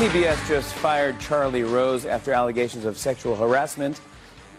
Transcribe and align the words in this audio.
CBS 0.00 0.48
just 0.48 0.72
fired 0.76 1.20
Charlie 1.20 1.62
Rose 1.62 2.06
after 2.06 2.32
allegations 2.32 2.86
of 2.86 2.96
sexual 2.96 3.36
harassment. 3.36 4.00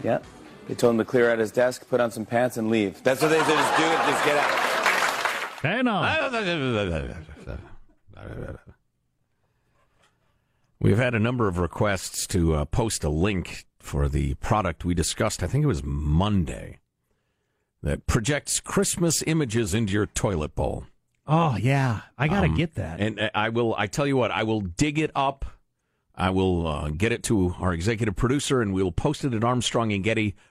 Yeah. 0.03 0.19
They 0.68 0.75
told 0.75 0.94
him 0.94 1.00
to 1.00 1.03
clear 1.03 1.31
out 1.31 1.40
his 1.40 1.52
desk, 1.52 1.90
put 1.90 2.00
on 2.00 2.12
some 2.12 2.28
pants, 2.28 2.57
and 2.57 2.69
leave. 2.69 3.02
That's 3.02 3.24
what 3.24 3.29
they 3.29 3.40
said. 3.40 3.47
Just 3.47 3.75
do 3.75 3.84
it. 3.84 3.97
Just 4.06 4.24
get 4.24 4.38
out. 4.38 4.52
Hang 5.63 5.88
on. 5.88 6.03
We've 10.79 11.00
had 11.00 11.16
a 11.16 11.19
number 11.19 11.47
of 11.47 11.58
requests 11.58 12.28
to 12.28 12.53
uh, 12.53 12.66
post 12.66 13.03
a 13.03 13.09
link 13.09 13.66
for 13.79 14.08
the 14.08 14.35
product 14.35 14.85
we 14.85 14.94
discussed, 14.94 15.41
I 15.41 15.47
think 15.47 15.63
it 15.63 15.68
was 15.68 15.81
Monday, 15.84 16.78
that 17.81 18.06
projects 18.06 18.59
Christmas 18.59 19.23
images 19.25 19.73
into 19.73 19.94
your 19.94 20.06
toilet 20.06 20.53
bowl. 20.53 20.85
Oh 21.34 21.56
yeah, 21.56 22.02
I 22.18 22.28
gotta 22.28 22.47
Um, 22.47 22.56
get 22.56 22.75
that. 22.75 23.00
And 23.00 23.18
uh, 23.18 23.30
I 23.34 23.47
will. 23.50 23.74
I 23.78 23.88
tell 23.88 24.06
you 24.06 24.18
what. 24.18 24.31
I 24.31 24.44
will 24.44 24.59
dig 24.59 25.00
it 25.00 25.12
up. 25.16 25.46
I 26.14 26.30
will 26.30 26.68
uh, 26.68 26.90
get 26.90 27.14
it 27.14 27.24
to 27.24 27.56
our 27.58 27.74
executive 27.74 28.18
producer, 28.18 28.62
and 28.62 28.74
we'll 28.74 28.92
post 28.92 29.24
it 29.24 29.34
at 29.34 29.41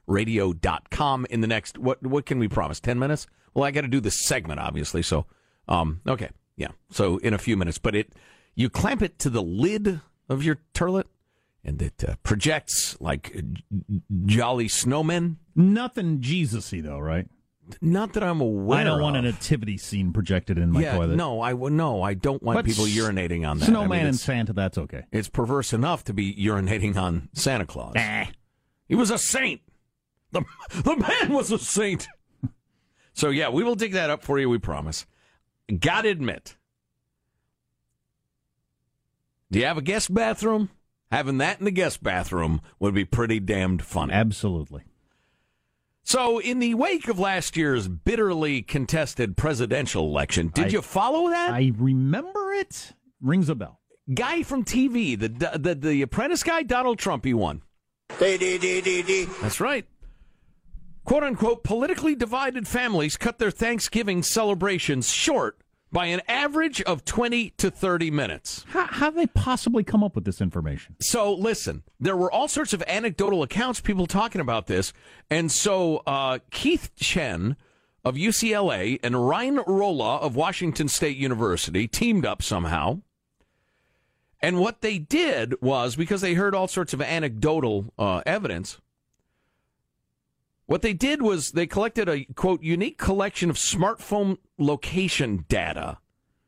ArmstrongandGettyRadio.com 0.08 1.26
in 1.28 1.40
the 1.42 1.46
next. 1.46 1.76
What 1.78 2.02
What 2.04 2.24
can 2.26 2.38
we 2.38 2.48
promise? 2.48 2.80
Ten 2.80 2.98
minutes? 2.98 3.26
Well, 3.52 3.64
I 3.64 3.70
got 3.72 3.82
to 3.82 3.88
do 3.88 4.00
the 4.00 4.10
segment, 4.10 4.58
obviously. 4.60 5.02
So, 5.02 5.26
um, 5.68 6.00
okay, 6.06 6.30
yeah. 6.56 6.68
So 6.90 7.18
in 7.18 7.34
a 7.34 7.38
few 7.38 7.56
minutes, 7.58 7.76
but 7.78 7.94
it 7.94 8.14
you 8.54 8.70
clamp 8.70 9.02
it 9.02 9.18
to 9.20 9.28
the 9.30 9.42
lid 9.42 10.00
of 10.28 10.42
your 10.42 10.58
toilet, 10.72 11.08
and 11.62 11.80
it 11.82 12.02
uh, 12.08 12.14
projects 12.22 12.96
like 13.00 13.32
j- 13.34 13.62
jolly 14.24 14.68
snowmen. 14.68 15.36
Nothing 15.54 16.20
Jesus-y 16.22 16.80
though, 16.80 16.98
right? 17.00 17.28
Not 17.80 18.12
that 18.14 18.22
I'm 18.22 18.40
aware. 18.40 18.78
I 18.80 18.84
don't 18.84 19.00
want 19.00 19.16
a 19.16 19.22
nativity 19.22 19.76
scene 19.78 20.12
projected 20.12 20.58
in 20.58 20.70
my 20.72 20.82
yeah, 20.82 20.96
toilet. 20.96 21.16
no, 21.16 21.40
I 21.40 21.52
no. 21.52 22.02
I 22.02 22.14
don't 22.14 22.42
want 22.42 22.56
But 22.56 22.64
people 22.64 22.84
s- 22.86 22.90
urinating 22.96 23.48
on 23.48 23.58
that. 23.58 23.64
I 23.64 23.68
Snowman 23.68 23.98
mean, 23.98 24.06
and 24.08 24.18
Santa, 24.18 24.52
that's 24.52 24.78
okay. 24.78 25.04
It's 25.12 25.28
perverse 25.28 25.72
enough 25.72 26.04
to 26.04 26.12
be 26.14 26.34
urinating 26.34 26.96
on 26.96 27.28
Santa 27.32 27.66
Claus. 27.66 27.94
He 28.88 28.94
was 28.94 29.10
a 29.10 29.18
saint. 29.18 29.60
The, 30.32 30.42
the 30.84 30.96
man 30.96 31.32
was 31.32 31.50
a 31.52 31.58
saint. 31.58 32.08
so, 33.12 33.30
yeah, 33.30 33.48
we 33.48 33.64
will 33.64 33.74
dig 33.74 33.92
that 33.92 34.10
up 34.10 34.22
for 34.22 34.38
you, 34.38 34.48
we 34.48 34.58
promise. 34.58 35.06
Gotta 35.78 36.08
admit, 36.08 36.56
do 39.50 39.58
you 39.58 39.66
have 39.66 39.78
a 39.78 39.82
guest 39.82 40.12
bathroom? 40.12 40.70
Having 41.10 41.38
that 41.38 41.58
in 41.58 41.64
the 41.64 41.70
guest 41.72 42.02
bathroom 42.02 42.60
would 42.78 42.94
be 42.94 43.04
pretty 43.04 43.40
damned 43.40 43.82
funny. 43.82 44.12
Absolutely. 44.12 44.82
So, 46.10 46.40
in 46.40 46.58
the 46.58 46.74
wake 46.74 47.06
of 47.06 47.20
last 47.20 47.56
year's 47.56 47.86
bitterly 47.86 48.62
contested 48.62 49.36
presidential 49.36 50.06
election, 50.06 50.48
did 50.52 50.64
I- 50.64 50.68
you 50.70 50.82
follow 50.82 51.30
that? 51.30 51.52
I 51.54 51.70
remember 51.78 52.52
it. 52.52 52.94
Rings 53.20 53.48
a 53.48 53.54
bell. 53.54 53.78
guy 54.12 54.42
from 54.42 54.64
TV, 54.64 55.14
the 55.14 55.28
the 55.56 55.76
the 55.76 56.02
Apprentice 56.02 56.42
guy, 56.42 56.64
Donald 56.64 56.98
Trump, 56.98 57.24
he 57.24 57.32
won. 57.32 57.62
That's 58.18 59.60
right. 59.60 59.86
"Quote 61.04 61.22
unquote," 61.22 61.62
politically 61.62 62.16
divided 62.16 62.66
families 62.66 63.16
cut 63.16 63.38
their 63.38 63.52
Thanksgiving 63.52 64.24
celebrations 64.24 65.12
short 65.12 65.58
by 65.92 66.06
an 66.06 66.22
average 66.28 66.80
of 66.82 67.04
twenty 67.04 67.50
to 67.50 67.70
thirty 67.70 68.10
minutes. 68.10 68.64
How 68.68 68.86
how 68.86 69.10
they 69.10 69.26
possibly 69.26 69.82
come 69.84 70.04
up 70.04 70.14
with 70.14 70.24
this 70.24 70.40
information? 70.40 70.96
So 71.00 71.32
listen, 71.34 71.82
there 71.98 72.16
were 72.16 72.30
all 72.30 72.48
sorts 72.48 72.72
of 72.72 72.82
anecdotal 72.86 73.42
accounts, 73.42 73.80
people 73.80 74.06
talking 74.06 74.40
about 74.40 74.66
this, 74.66 74.92
and 75.28 75.50
so 75.50 76.02
uh, 76.06 76.38
Keith 76.50 76.90
Chen 76.96 77.56
of 78.04 78.14
UCLA 78.14 78.98
and 79.02 79.28
Ryan 79.28 79.58
Rohla 79.58 80.20
of 80.20 80.36
Washington 80.36 80.88
State 80.88 81.16
University 81.16 81.86
teamed 81.86 82.24
up 82.24 82.42
somehow. 82.42 83.02
And 84.42 84.58
what 84.58 84.80
they 84.80 84.98
did 84.98 85.60
was 85.60 85.96
because 85.96 86.22
they 86.22 86.32
heard 86.32 86.54
all 86.54 86.66
sorts 86.66 86.94
of 86.94 87.02
anecdotal 87.02 87.92
uh, 87.98 88.22
evidence. 88.24 88.80
What 90.70 90.82
they 90.82 90.92
did 90.92 91.20
was 91.20 91.50
they 91.50 91.66
collected 91.66 92.08
a 92.08 92.26
quote 92.36 92.62
unique 92.62 92.96
collection 92.96 93.50
of 93.50 93.56
smartphone 93.56 94.36
location 94.56 95.44
data, 95.48 95.98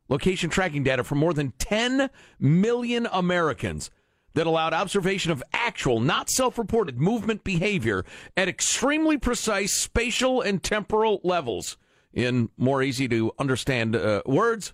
location 0.09 0.49
tracking 0.49 0.85
data 0.85 1.03
from 1.03 1.19
more 1.19 1.35
than 1.35 1.55
10 1.59 2.09
million 2.39 3.09
Americans 3.11 3.91
that 4.35 4.47
allowed 4.47 4.75
observation 4.75 5.33
of 5.33 5.43
actual, 5.53 5.99
not 5.99 6.31
self 6.31 6.57
reported 6.57 7.01
movement 7.01 7.43
behavior 7.43 8.05
at 8.37 8.47
extremely 8.47 9.19
precise 9.19 9.75
spatial 9.75 10.41
and 10.41 10.63
temporal 10.63 11.21
levels. 11.25 11.77
In 12.13 12.49
more 12.57 12.81
easy 12.81 13.09
to 13.09 13.33
understand 13.41 13.97
uh, 13.97 14.23
words, 14.25 14.73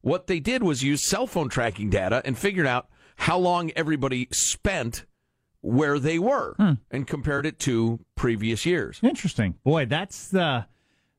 what 0.00 0.26
they 0.26 0.40
did 0.40 0.62
was 0.62 0.82
use 0.82 1.02
cell 1.02 1.26
phone 1.26 1.50
tracking 1.50 1.90
data 1.90 2.22
and 2.24 2.38
figured 2.38 2.66
out 2.66 2.88
how 3.16 3.36
long 3.36 3.72
everybody 3.72 4.26
spent 4.32 5.04
where 5.62 5.98
they 5.98 6.18
were 6.18 6.54
Hmm. 6.56 6.72
and 6.90 7.06
compared 7.06 7.44
it 7.46 7.58
to 7.60 8.00
previous 8.16 8.64
years. 8.64 8.98
Interesting. 9.02 9.54
Boy, 9.64 9.86
that's 9.86 10.28
the 10.28 10.66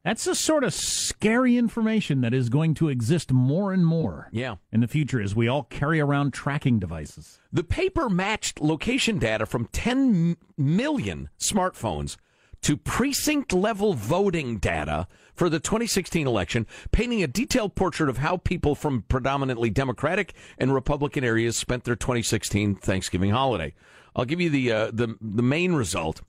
that's 0.03 0.23
the 0.23 0.33
sort 0.33 0.63
of 0.63 0.73
scary 0.73 1.57
information 1.57 2.21
that 2.21 2.33
is 2.33 2.49
going 2.49 2.73
to 2.73 2.89
exist 2.89 3.31
more 3.31 3.71
and 3.71 3.85
more 3.85 4.29
Yeah. 4.31 4.55
in 4.71 4.79
the 4.79 4.87
future 4.87 5.21
as 5.21 5.35
we 5.35 5.47
all 5.47 5.61
carry 5.61 5.99
around 5.99 6.33
tracking 6.33 6.79
devices. 6.79 7.39
The 7.53 7.63
paper 7.63 8.09
matched 8.09 8.59
location 8.61 9.19
data 9.19 9.45
from 9.45 9.65
10 9.71 10.37
million 10.57 11.29
smartphones 11.39 12.17
to 12.63 12.77
precinct 12.77 13.53
level 13.53 13.93
voting 13.93 14.57
data 14.57 15.07
for 15.35 15.49
the 15.49 15.59
2016 15.59 16.25
election, 16.25 16.65
painting 16.91 17.21
a 17.21 17.27
detailed 17.27 17.75
portrait 17.75 18.09
of 18.09 18.17
how 18.19 18.37
people 18.37 18.73
from 18.73 19.03
predominantly 19.03 19.69
Democratic 19.69 20.33
and 20.57 20.73
Republican 20.73 21.23
areas 21.23 21.55
spent 21.55 21.83
their 21.83 21.95
2016 21.95 22.73
Thanksgiving 22.75 23.29
holiday. 23.31 23.73
I'll 24.15 24.25
give 24.25 24.41
you 24.41 24.49
the 24.49 24.71
uh, 24.71 24.91
the 24.91 25.15
the 25.21 25.43
main 25.43 25.73
result. 25.73 26.21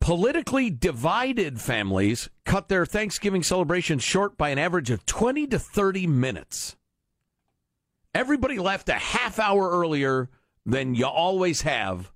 Politically 0.00 0.70
divided 0.70 1.60
families 1.60 2.28
cut 2.44 2.68
their 2.68 2.86
Thanksgiving 2.86 3.42
celebration 3.42 3.98
short 3.98 4.36
by 4.36 4.50
an 4.50 4.58
average 4.58 4.90
of 4.90 5.04
20 5.04 5.48
to 5.48 5.58
30 5.58 6.06
minutes. 6.06 6.76
Everybody 8.14 8.58
left 8.58 8.88
a 8.88 8.94
half 8.94 9.38
hour 9.38 9.68
earlier 9.68 10.28
than 10.64 10.94
you 10.94 11.06
always 11.06 11.62
have 11.62 12.12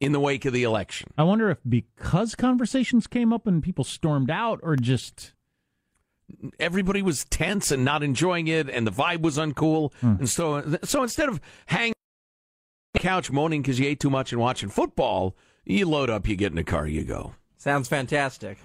in 0.00 0.12
the 0.12 0.20
wake 0.20 0.44
of 0.44 0.52
the 0.52 0.64
election. 0.64 1.10
I 1.16 1.22
wonder 1.22 1.50
if 1.50 1.58
because 1.68 2.34
conversations 2.34 3.06
came 3.06 3.32
up 3.32 3.46
and 3.46 3.62
people 3.62 3.84
stormed 3.84 4.30
out 4.30 4.60
or 4.62 4.74
just 4.76 5.32
Everybody 6.58 7.02
was 7.02 7.24
tense 7.26 7.70
and 7.70 7.84
not 7.84 8.02
enjoying 8.02 8.48
it, 8.48 8.68
and 8.68 8.84
the 8.84 8.90
vibe 8.90 9.22
was 9.22 9.38
uncool. 9.38 9.92
And 10.18 10.28
so, 10.28 10.76
so 10.82 11.02
instead 11.04 11.28
of 11.28 11.40
hanging 11.66 11.94
couch 12.96 13.30
moaning 13.30 13.62
because 13.62 13.78
you 13.78 13.86
ate 13.86 14.00
too 14.00 14.10
much 14.10 14.32
and 14.32 14.40
watching 14.40 14.68
football, 14.68 15.36
you 15.64 15.88
load 15.88 16.10
up, 16.10 16.28
you 16.28 16.36
get 16.36 16.52
in 16.52 16.56
the 16.56 16.64
car, 16.64 16.86
you 16.86 17.04
go. 17.04 17.34
Sounds 17.56 17.88
fantastic. 17.88 18.58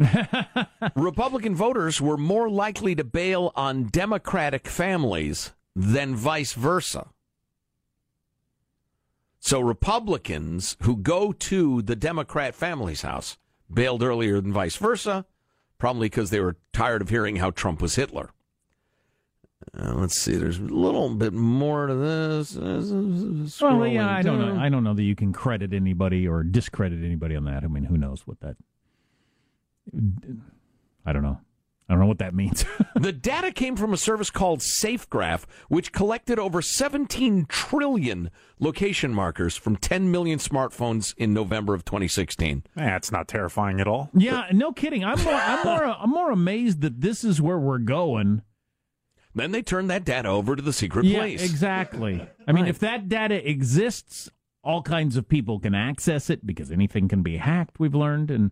Republican 0.96 1.56
voters 1.56 2.00
were 2.00 2.18
more 2.18 2.50
likely 2.50 2.94
to 2.96 3.04
bail 3.04 3.52
on 3.56 3.86
Democratic 3.86 4.68
families 4.68 5.52
than 5.76 6.16
vice 6.16 6.54
versa. 6.54 7.08
So 9.40 9.60
Republicans 9.60 10.78
who 10.84 10.98
go 10.98 11.32
to 11.32 11.82
the 11.82 11.96
Democrat 11.96 12.54
family's 12.54 13.02
house 13.02 13.38
bailed 13.74 14.04
earlier 14.04 14.40
than 14.40 14.54
vice 14.54 14.76
versa, 14.76 15.26
probably 15.80 16.08
because 16.10 16.30
they 16.30 16.40
were 16.40 16.58
tired 16.72 17.02
of 17.02 17.10
hearing 17.10 17.38
how 17.38 17.50
Trump 17.50 17.82
was 17.82 17.96
Hitler. 17.96 18.30
Uh, 19.78 19.94
let's 19.96 20.18
see. 20.18 20.36
There's 20.36 20.58
a 20.58 20.64
little 20.64 21.10
bit 21.10 21.34
more 21.34 21.88
to 21.88 21.96
this. 21.96 22.56
well, 22.56 23.88
yeah, 23.88 24.10
I 24.10 24.22
don't 24.22 24.40
know. 24.40 24.60
I 24.60 24.70
don't 24.70 24.84
know 24.84 24.94
that 24.94 25.04
you 25.04 25.16
can 25.16 25.34
credit 25.34 25.74
anybody 25.74 26.28
or 26.28 26.44
discredit 26.44 27.04
anybody 27.04 27.36
on 27.36 27.46
that. 27.46 27.64
I 27.64 27.68
mean, 27.68 27.86
who 27.86 27.98
knows 27.98 28.28
what 28.28 28.40
that? 28.42 28.58
I 31.06 31.14
don't 31.14 31.24
know. 31.24 31.40
I 31.90 31.94
don't 31.94 32.00
know 32.00 32.08
what 32.08 32.20
that 32.20 32.34
means. 32.34 32.64
the 32.96 33.12
data 33.12 33.52
came 33.52 33.76
from 33.76 33.92
a 33.92 33.98
service 33.98 34.30
called 34.30 34.60
SafeGraph, 34.60 35.44
which 35.68 35.92
collected 35.92 36.40
over 36.40 36.62
17 36.62 37.48
trillion 37.50 38.32
location 38.60 39.14
markers 39.14 39.58
from 39.58 39.76
10 39.76 40.10
million 40.10 40.40
smartphones 40.40 41.14
in 41.18 41.34
November 41.34 41.74
of 41.74 41.84
2016. 41.84 42.64
That's 42.78 43.12
not 43.12 43.28
terrifying 43.28 43.82
at 43.82 43.90
all. 43.90 44.10
yeah, 44.14 44.46
no 44.54 44.72
kidding. 44.72 45.04
I'm 45.04 45.22
more, 45.22 45.34
I'm 45.34 45.66
more, 45.66 45.84
I'm 45.84 46.10
more 46.10 46.32
amazed 46.32 46.80
that 46.80 47.02
this 47.02 47.26
is 47.26 47.42
where 47.42 47.60
we're 47.60 47.78
going. 47.80 48.44
Then 49.34 49.52
they 49.52 49.62
turn 49.62 49.88
that 49.88 50.04
data 50.04 50.30
over 50.30 50.56
to 50.56 50.62
the 50.62 50.74
secret 50.74 51.04
place. 51.04 51.14
Yeah, 51.14 51.20
police. 51.22 51.44
exactly. 51.44 52.28
I 52.48 52.52
mean, 52.52 52.68
if 52.68 52.80
that 52.80 53.08
data 53.08 53.50
exists, 53.50 54.30
all 54.64 54.82
kinds 54.82 55.16
of 55.16 55.28
people 55.28 55.60
can 55.60 55.74
access 55.74 56.30
it 56.30 56.46
because 56.46 56.72
anything 56.72 57.08
can 57.08 57.24
be 57.24 57.38
hacked. 57.38 57.80
We've 57.80 57.96
learned, 57.96 58.30
and 58.30 58.52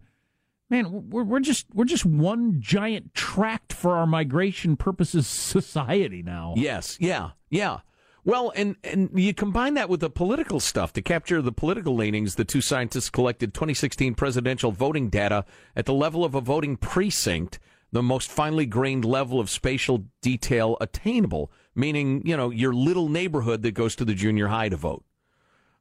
man, 0.70 1.10
we're 1.10 1.24
we're 1.24 1.40
just 1.40 1.68
we're 1.74 1.86
just 1.86 2.06
one 2.06 2.56
giant 2.60 3.14
tract 3.14 3.74
for 3.74 3.96
our 3.96 4.08
migration 4.08 4.78
purposes 4.78 5.28
society 5.28 6.24
now. 6.24 6.54
Yes, 6.56 6.98
yeah, 7.00 7.32
yeah. 7.50 7.80
Well, 8.25 8.52
and 8.56 8.75
and 8.84 9.10
you 9.14 9.34
combine 9.34 9.75
that 9.75 9.90
with 9.90 10.02
the 10.02 10.10
political 10.10 10.60
stuff 10.60 10.94
to 10.94 11.02
capture 11.02 11.42
the 11.42 11.52
political 11.52 11.96
leanings. 11.96 12.36
The 12.36 12.46
two 12.46 12.62
scientists 12.62 13.10
collected 13.10 13.54
2016 13.54 14.16
presidential 14.16 14.72
voting 14.72 15.10
data 15.10 15.46
at 15.75 15.86
the 15.86 15.94
level 15.94 16.25
of 16.25 16.36
a 16.36 16.42
voting 16.42 16.78
precinct, 16.78 17.60
the 17.91 18.03
most 18.03 18.31
finely 18.31 18.65
grained 18.65 19.06
level 19.06 19.39
of 19.39 19.50
spatial 19.50 20.06
detail 20.21 20.77
attainable, 20.80 21.51
meaning 21.75 22.21
you 22.25 22.36
know 22.36 22.50
your 22.50 22.74
little 22.74 23.09
neighborhood 23.09 23.62
that 23.63 23.71
goes 23.71 23.95
to 23.95 24.06
the 24.06 24.13
junior 24.13 24.47
high 24.47 24.69
to 24.69 24.77
vote. 24.77 25.03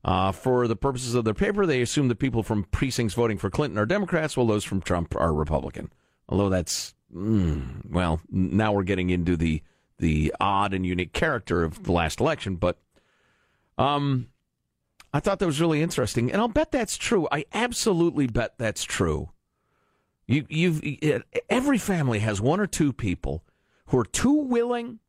Uh, 0.05 0.31
for 0.31 0.69
the 0.69 0.77
purposes 0.77 1.15
of 1.15 1.25
their 1.25 1.35
paper, 1.35 1.67
they 1.67 1.83
assume 1.83 2.09
that 2.09 2.21
people 2.21 2.43
from 2.43 2.65
precincts 2.65 3.15
voting 3.15 3.37
for 3.37 3.51
Clinton 3.51 3.79
are 3.79 3.87
Democrats, 3.87 4.37
while 4.37 4.47
those 4.47 4.65
from 4.65 4.81
Trump 4.81 5.15
are 5.17 5.35
Republican. 5.35 5.93
Although 6.29 6.49
that's 6.49 6.95
mm, 7.15 7.85
well, 7.91 8.21
now 8.31 8.73
we're 8.73 8.85
getting 8.85 9.11
into 9.11 9.37
the 9.37 9.63
the 9.99 10.33
odd 10.41 10.73
and 10.73 10.87
unique 10.87 11.13
character 11.13 11.65
of 11.65 11.83
the 11.83 11.93
last 11.93 12.21
election. 12.21 12.57
But 12.57 12.79
um, 13.77 14.29
I 15.13 15.21
thought 15.21 15.41
that 15.41 15.47
was 15.47 15.61
really 15.61 15.83
interesting, 15.83 16.31
and 16.31 16.41
I'll 16.41 16.49
bet 16.49 16.71
that's 16.71 16.97
true. 16.97 17.27
I 17.33 17.45
absolutely 17.53 18.27
bet 18.27 18.55
that's 18.59 18.85
true. 18.85 19.31
You, 20.29 20.45
you've 20.51 20.83
every 21.49 21.79
family 21.79 22.19
has 22.19 22.41
one 22.41 22.61
or 22.61 22.67
two 22.67 22.93
people 22.93 23.45
who 23.87 23.99
are 23.99 24.05
too 24.05 24.35
willing 24.35 25.01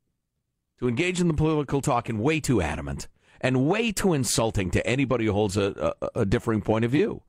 to 0.80 0.88
engage 0.88 1.20
in 1.20 1.28
the 1.28 1.34
political 1.34 1.82
talk 1.82 2.08
and 2.08 2.22
way 2.22 2.40
too 2.40 2.62
adamant 2.62 3.10
and 3.42 3.68
way 3.68 3.92
too 3.92 4.14
insulting 4.14 4.72
to 4.72 4.88
anybody 4.88 5.26
who 5.26 5.34
holds 5.34 5.58
a, 5.58 5.94
a, 6.02 6.22
a 6.22 6.26
differing 6.26 6.62
point 6.62 6.86
of 6.86 6.92
view. 6.92 7.22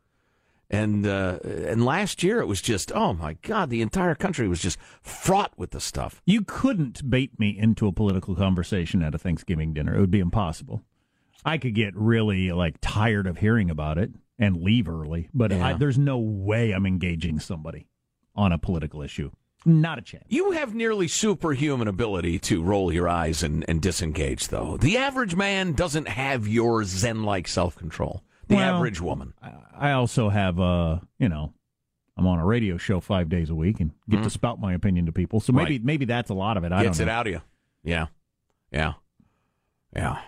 And 0.71 1.05
uh, 1.05 1.41
and 1.43 1.85
last 1.85 2.23
year 2.23 2.41
it 2.41 2.47
was 2.47 2.63
just 2.63 2.93
oh 2.93 3.13
my 3.13 3.33
god, 3.43 3.71
the 3.71 3.83
entire 3.83 4.15
country 4.15 4.47
was 4.47 4.61
just 4.61 4.79
fraught 5.03 5.53
with 5.57 5.73
the 5.73 5.81
stuff. 5.81 6.23
You 6.25 6.43
couldn't 6.43 7.11
bait 7.11 7.41
me 7.41 7.59
into 7.59 7.89
a 7.89 7.93
political 7.93 8.37
conversation 8.37 9.03
at 9.03 9.17
a 9.17 9.19
Thanksgiving 9.19 9.75
dinner. 9.75 9.97
It 9.97 10.01
would 10.01 10.13
be 10.13 10.21
impossible. 10.21 10.85
I 11.45 11.59
could 11.59 11.75
get 11.75 11.97
really 11.97 12.53
like 12.53 12.77
tired 12.81 13.27
of 13.27 13.39
hearing 13.39 13.69
about 13.69 13.99
it 13.99 14.13
and 14.41 14.57
leave 14.63 14.89
early, 14.89 15.29
but 15.33 15.53
Yeah. 15.53 15.65
I, 15.65 15.73
there's 15.75 15.99
no 15.99 16.19
way 16.19 16.73
I'm 16.73 16.87
engaging 16.87 17.39
somebody 17.39 17.87
on 18.35 18.51
a 18.51 18.59
political 18.59 19.03
issue. 19.03 19.31
Not 19.67 19.99
a 19.99 20.03
chance. 20.03 20.25
You 20.29 20.53
have 20.53 20.75
nearly 20.75 21.07
superhuman 21.07 21.87
ability 21.87 22.39
to 22.41 22.63
roll 22.63 22.91
your 22.91 23.07
eyes 23.09 23.43
and, 23.43 23.63
and 23.69 23.83
disengage, 23.83 24.49
though. 24.49 24.79
The 24.79 24.97
average 24.97 25.37
man 25.37 25.75
doesn't 25.75 26.09
have 26.09 26.49
your 26.49 26.83
Zen 26.85 27.25
like 27.25 27.47
self 27.47 27.77
control. 27.77 28.25
The 28.49 28.57
Well, 28.57 28.77
average 28.77 29.01
woman. 29.03 29.35
I 29.79 29.93
also 29.93 30.31
have, 30.31 30.59
uh, 30.59 31.01
you 31.19 31.29
know, 31.29 31.53
I'm 32.17 32.27
on 32.27 32.39
a 32.39 32.45
radio 32.47 32.79
show 32.79 33.01
five 33.01 33.29
days 33.29 33.51
a 33.51 33.55
week 33.55 33.81
and 33.81 33.93
get 34.09 34.23
to 34.23 34.31
spout 34.31 34.59
my 34.61 34.73
opinion 34.73 35.07
to 35.07 35.13
people. 35.13 35.41
So 35.41 35.53
maybe. 35.53 35.75
Right. 35.75 35.85
maybe 35.85 36.05
that's 36.07 36.31
a 36.31 36.35
lot 36.35 36.57
of 36.57 36.65
it. 36.65 36.73
I 36.73 36.83
Gets 36.85 36.97
don't 36.99 37.09
it 37.09 37.11
out 37.11 37.27
of 37.27 37.33
you. 37.35 37.43
Yeah. 37.85 38.07
Yeah. 38.73 38.95
Yeah. 39.95 40.21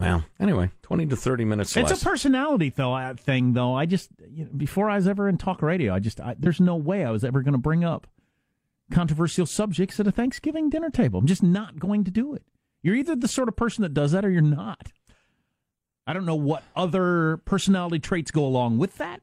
Well, 0.00 0.24
anyway, 0.38 0.70
20 0.82 1.06
to 1.06 1.16
30 1.16 1.44
minutes 1.44 1.76
It's 1.76 1.90
less. 1.90 2.02
a 2.02 2.04
personality 2.04 2.70
though 2.74 2.94
uh, 2.94 3.14
thing 3.14 3.52
though. 3.52 3.74
I 3.74 3.86
just 3.86 4.10
you 4.30 4.44
know, 4.44 4.50
before 4.56 4.88
I 4.90 4.96
was 4.96 5.08
ever 5.08 5.28
in 5.28 5.38
talk 5.38 5.62
radio, 5.62 5.94
I 5.94 5.98
just 5.98 6.20
I, 6.20 6.36
there's 6.38 6.60
no 6.60 6.76
way 6.76 7.04
I 7.04 7.10
was 7.10 7.24
ever 7.24 7.42
going 7.42 7.52
to 7.52 7.58
bring 7.58 7.84
up 7.84 8.06
controversial 8.92 9.46
subjects 9.46 9.98
at 10.00 10.06
a 10.06 10.12
Thanksgiving 10.12 10.70
dinner 10.70 10.90
table. 10.90 11.20
I'm 11.20 11.26
just 11.26 11.42
not 11.42 11.78
going 11.78 12.04
to 12.04 12.10
do 12.10 12.34
it. 12.34 12.42
You're 12.82 12.94
either 12.94 13.16
the 13.16 13.28
sort 13.28 13.48
of 13.48 13.56
person 13.56 13.82
that 13.82 13.92
does 13.94 14.12
that 14.12 14.24
or 14.24 14.30
you're 14.30 14.40
not. 14.40 14.88
I 16.06 16.12
don't 16.14 16.24
know 16.24 16.36
what 16.36 16.62
other 16.74 17.38
personality 17.44 17.98
traits 17.98 18.30
go 18.30 18.44
along 18.44 18.78
with 18.78 18.96
that. 18.96 19.20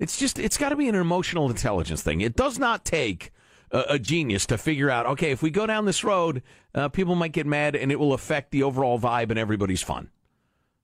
It's 0.00 0.18
just, 0.18 0.38
it's 0.38 0.56
got 0.56 0.70
to 0.70 0.76
be 0.76 0.88
an 0.88 0.94
emotional 0.94 1.48
intelligence 1.48 2.02
thing. 2.02 2.20
It 2.20 2.34
does 2.34 2.58
not 2.58 2.84
take 2.84 3.30
a, 3.70 3.84
a 3.90 3.98
genius 3.98 4.46
to 4.46 4.58
figure 4.58 4.90
out, 4.90 5.06
okay, 5.06 5.30
if 5.30 5.42
we 5.42 5.50
go 5.50 5.66
down 5.66 5.84
this 5.84 6.04
road, 6.04 6.42
uh, 6.74 6.88
people 6.88 7.14
might 7.14 7.32
get 7.32 7.46
mad 7.46 7.74
and 7.76 7.90
it 7.92 7.98
will 7.98 8.12
affect 8.12 8.50
the 8.50 8.62
overall 8.62 8.98
vibe 8.98 9.30
and 9.30 9.38
everybody's 9.38 9.82
fun. 9.82 10.10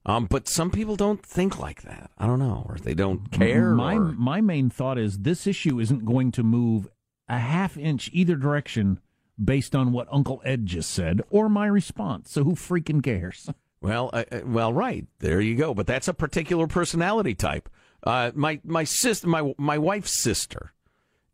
Um, 0.04 0.26
but 0.26 0.46
some 0.46 0.70
people 0.70 0.94
don't 0.94 1.24
think 1.24 1.58
like 1.58 1.82
that. 1.82 2.10
I 2.16 2.26
don't 2.26 2.38
know, 2.38 2.64
or 2.68 2.76
they 2.76 2.94
don't 2.94 3.30
care. 3.32 3.74
My 3.74 3.96
or- 3.96 4.12
my 4.12 4.40
main 4.40 4.70
thought 4.70 4.98
is 4.98 5.18
this 5.18 5.46
issue 5.48 5.80
isn't 5.80 6.04
going 6.04 6.30
to 6.32 6.44
move 6.44 6.88
a 7.28 7.38
half 7.38 7.76
inch 7.76 8.08
either 8.12 8.36
direction 8.36 9.00
based 9.42 9.74
on 9.74 9.90
what 9.92 10.06
Uncle 10.10 10.40
Ed 10.44 10.64
just 10.64 10.90
said 10.90 11.22
or 11.28 11.48
my 11.48 11.66
response. 11.66 12.30
So 12.30 12.44
who 12.44 12.52
freaking 12.54 13.02
cares? 13.02 13.50
Well, 13.82 14.08
uh, 14.12 14.24
uh, 14.32 14.40
well, 14.46 14.72
right 14.72 15.06
there 15.18 15.38
you 15.40 15.54
go. 15.54 15.74
But 15.74 15.86
that's 15.86 16.08
a 16.08 16.14
particular 16.14 16.66
personality 16.66 17.34
type. 17.34 17.68
Uh, 18.02 18.32
my 18.34 18.58
my 18.64 18.84
sister, 18.84 19.28
my 19.28 19.54
my 19.58 19.76
wife's 19.76 20.18
sister, 20.18 20.72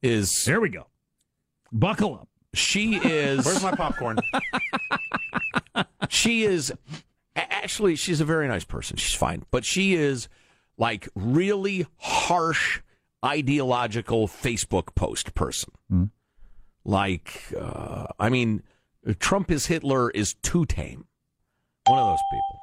is 0.03 0.45
There 0.45 0.61
we 0.61 0.69
go. 0.69 0.89
Buckle 1.73 2.15
up. 2.15 2.29
she 2.55 2.97
is 2.97 3.45
Where's 3.45 3.63
my 3.63 3.75
popcorn? 3.75 4.19
she 6.09 6.45
is 6.45 6.73
actually 7.35 7.97
she's 7.97 8.21
a 8.21 8.25
very 8.25 8.47
nice 8.49 8.65
person. 8.65 8.97
She's 8.97 9.15
fine, 9.15 9.45
but 9.51 9.65
she 9.65 9.95
is 9.95 10.29
like 10.77 11.09
really 11.15 11.87
harsh 11.99 12.81
ideological 13.25 14.29
Facebook 14.29 14.95
post 14.95 15.35
person. 15.35 15.73
Like, 16.85 17.53
uh, 17.59 18.07
I 18.19 18.29
mean, 18.29 18.63
Trump 19.21 19.51
is 19.51 19.67
Hitler 19.67 20.11
is 20.11 20.35
too 20.43 20.67
tame. 20.67 21.07
One 21.87 21.99
of 21.99 22.07
those 22.07 22.19
people. 22.33 22.59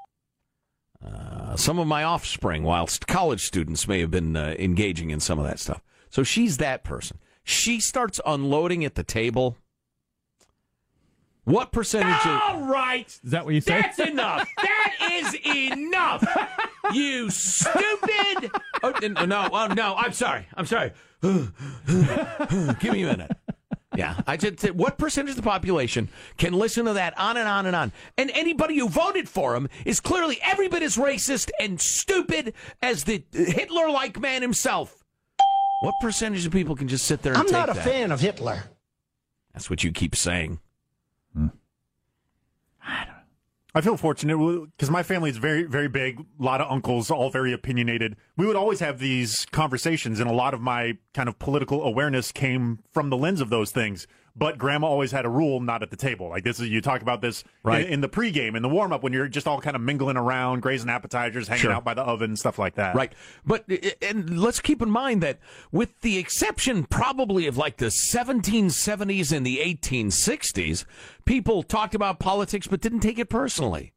Uh, 1.01 1.56
some 1.56 1.80
of 1.80 1.88
my 1.88 2.04
offspring, 2.04 2.63
whilst 2.63 3.08
college 3.08 3.46
students 3.46 3.88
may 3.88 4.01
have 4.01 4.12
been 4.12 4.36
uh, 4.36 4.56
engaging 4.60 5.10
in 5.12 5.22
some 5.22 5.39
of 5.39 5.46
that 5.46 5.60
stuff. 5.60 5.82
So 6.10 6.24
she's 6.24 6.58
that 6.58 6.84
person. 6.84 7.18
She 7.50 7.79
starts 7.79 8.22
unloading 8.27 8.86
at 8.86 8.94
the 8.94 9.01
table. 9.01 9.58
What 11.46 11.72
percentage 11.72 12.24
of 12.24 12.39
All 12.41 12.62
right. 12.62 13.08
Is 13.08 13.32
that 13.32 13.44
what 13.44 13.56
you 13.56 13.62
said? 13.62 13.86
that's 13.86 13.98
enough. 13.98 14.48
That 14.62 14.96
is 15.12 15.34
enough. 15.44 16.24
You 16.94 17.32
stupid. 17.32 18.51
Oh, 18.84 18.91
n- 19.01 19.13
no, 19.27 19.50
oh, 19.51 19.65
no. 19.65 19.96
I'm 19.98 20.13
sorry. 20.13 20.46
I'm 20.53 20.68
sorry. 20.68 20.91
Give 21.24 22.94
me 22.94 23.01
a 23.01 23.08
minute. 23.08 23.32
Yeah, 23.96 24.22
I 24.27 24.38
just 24.38 24.60
said, 24.60 24.77
what 24.77 25.00
percentage 25.00 25.32
of 25.32 25.38
the 25.38 25.41
population 25.41 26.10
can 26.38 26.53
listen 26.53 26.86
to 26.86 26.94
that 26.94 27.18
on 27.20 27.36
and 27.36 27.48
on 27.48 27.65
and 27.65 27.75
on? 27.75 27.91
And 28.15 28.29
anybody 28.36 28.77
who 28.77 28.88
voted 28.88 29.27
for 29.27 29.56
him 29.56 29.70
is 29.86 30.00
clearly 30.00 30.39
every 30.44 30.68
bit 30.68 30.84
as 30.84 30.98
racist 30.98 31.50
and 31.60 31.82
stupid 31.82 32.53
as 32.84 33.06
the 33.06 33.24
Hitler-like 33.34 34.20
man 34.20 34.44
himself. 34.44 34.99
What 35.82 35.96
percentage 36.02 36.46
of 36.46 36.52
people 36.52 36.76
can 36.76 36.88
just 36.88 37.06
sit 37.06 37.22
there 37.22 37.34
and 37.34 37.40
I'm 37.40 37.46
take 37.46 37.54
not 37.54 37.70
a 37.70 37.74
that? 37.74 37.86
fan 37.86 38.12
of 38.12 38.20
Hitler. 38.20 38.64
That's 39.54 39.70
what 39.70 39.84
you 39.84 39.92
keep 39.92 40.16
saying. 40.16 40.60
Hmm. 41.34 41.48
I 43.76 43.82
feel 43.82 43.98
fortunate 43.98 44.38
because 44.78 44.90
my 44.90 45.04
family 45.04 45.30
is 45.30 45.38
very, 45.38 45.64
very 45.64 45.88
big. 45.88 46.20
A 46.20 46.44
lot 46.44 46.60
of 46.60 46.72
uncles, 46.72 47.12
all 47.12 47.30
very 47.30 47.54
opinionated. 47.54 48.16
We 48.36 48.48
would 48.48 48.56
always 48.56 48.80
have 48.80 48.98
these 49.00 49.46
conversations, 49.52 50.20
and 50.20 50.30
a 50.30 50.34
lot 50.34 50.54
of 50.56 50.60
my 50.62 50.98
kind 51.14 51.30
of 51.30 51.38
political 51.38 51.84
awareness 51.84 52.32
came 52.32 52.80
from 52.92 53.10
the 53.12 53.18
lens 53.18 53.42
of 53.42 53.50
those 53.50 53.72
things. 53.72 54.08
But 54.39 54.58
grandma 54.58 54.88
always 54.88 55.12
had 55.12 55.25
a 55.25 55.29
rule: 55.29 55.60
not 55.60 55.84
at 55.84 55.91
the 55.91 55.98
table. 55.98 56.29
Like 56.29 56.43
this 56.43 56.60
is 56.60 56.69
you 56.69 56.79
talk 56.81 57.01
about 57.01 57.22
this 57.22 57.43
Right. 57.62 57.86
in, 57.86 57.93
in 57.93 58.01
the 58.01 58.10
pregame, 58.10 58.55
in 58.55 58.63
the 58.63 58.69
warm 58.69 58.93
up, 58.93 59.03
when 59.03 59.12
you're 59.13 59.27
just 59.27 59.46
all 59.48 59.60
kind 59.60 59.75
of 59.75 59.81
mingling 59.81 60.15
around, 60.17 60.62
grazing 60.62 60.89
appetizers, 60.89 61.48
hanging 61.50 61.62
Sure. 61.63 61.74
out 61.74 61.84
by 61.84 61.93
the 61.93 62.01
oven, 62.01 62.36
stuff 62.36 62.58
like 62.58 62.75
that. 62.75 62.96
Right. 62.96 63.12
But, 63.46 63.65
and 64.01 64.39
let's 64.39 64.60
keep 64.62 64.81
in 64.81 64.89
mind 64.89 65.22
that 65.22 65.39
with 65.72 66.00
the 66.01 66.17
exception 66.17 66.86
probably 66.86 67.46
of 67.48 67.58
like 67.58 67.77
the 67.77 67.88
1770s 67.88 69.36
and 69.36 69.46
the 69.46 69.58
1860s, 69.58 70.86
people 71.25 71.63
talked 71.63 71.93
about 71.96 72.19
politics 72.19 72.67
but 72.67 72.81
didn't 72.81 73.01
take 73.01 73.19
it 73.19 73.29
personally. 73.29 73.91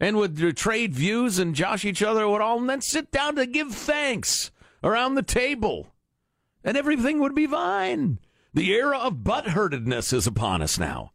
And 0.00 0.16
would 0.16 0.42
uh, 0.42 0.52
trade 0.52 0.94
views 0.94 1.38
and 1.38 1.54
josh 1.54 1.84
each 1.84 2.02
other 2.02 2.28
with 2.28 2.40
all, 2.40 2.58
and 2.58 2.68
then 2.68 2.80
sit 2.80 3.10
down 3.12 3.36
to 3.36 3.46
give 3.46 3.72
thanks 3.72 4.50
around 4.82 5.14
the 5.14 5.22
table. 5.22 5.88
And 6.64 6.76
everything 6.76 7.20
would 7.20 7.34
be 7.34 7.46
fine. 7.46 8.18
The 8.54 8.70
era 8.72 8.98
of 8.98 9.16
butthurtedness 9.18 10.12
is 10.12 10.26
upon 10.26 10.62
us 10.62 10.78
now. 10.78 11.12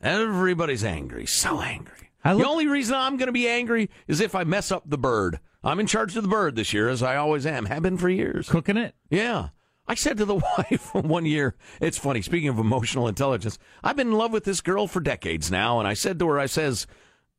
Everybody's 0.00 0.84
angry, 0.84 1.26
so 1.26 1.60
angry. 1.60 2.10
I 2.24 2.32
look- 2.32 2.42
the 2.42 2.48
only 2.48 2.66
reason 2.66 2.94
I'm 2.94 3.16
going 3.16 3.26
to 3.26 3.32
be 3.32 3.48
angry 3.48 3.90
is 4.06 4.20
if 4.20 4.34
I 4.34 4.44
mess 4.44 4.70
up 4.70 4.84
the 4.86 4.98
bird. 4.98 5.40
I'm 5.64 5.80
in 5.80 5.86
charge 5.86 6.16
of 6.16 6.22
the 6.22 6.28
bird 6.28 6.54
this 6.54 6.72
year, 6.72 6.88
as 6.88 7.02
I 7.02 7.16
always 7.16 7.44
am. 7.44 7.66
Have 7.66 7.82
been 7.82 7.98
for 7.98 8.08
years. 8.08 8.48
Cooking 8.48 8.76
it. 8.76 8.94
Yeah. 9.10 9.48
I 9.88 9.94
said 9.94 10.16
to 10.18 10.24
the 10.24 10.34
wife 10.58 10.94
one 10.94 11.26
year, 11.26 11.56
it's 11.80 11.98
funny, 11.98 12.22
speaking 12.22 12.48
of 12.48 12.58
emotional 12.58 13.08
intelligence, 13.08 13.58
I've 13.82 13.96
been 13.96 14.08
in 14.08 14.14
love 14.18 14.32
with 14.32 14.44
this 14.44 14.60
girl 14.60 14.86
for 14.86 15.00
decades 15.00 15.50
now, 15.50 15.78
and 15.78 15.88
I 15.88 15.94
said 15.94 16.18
to 16.20 16.28
her, 16.28 16.38
I 16.38 16.46
says, 16.46 16.86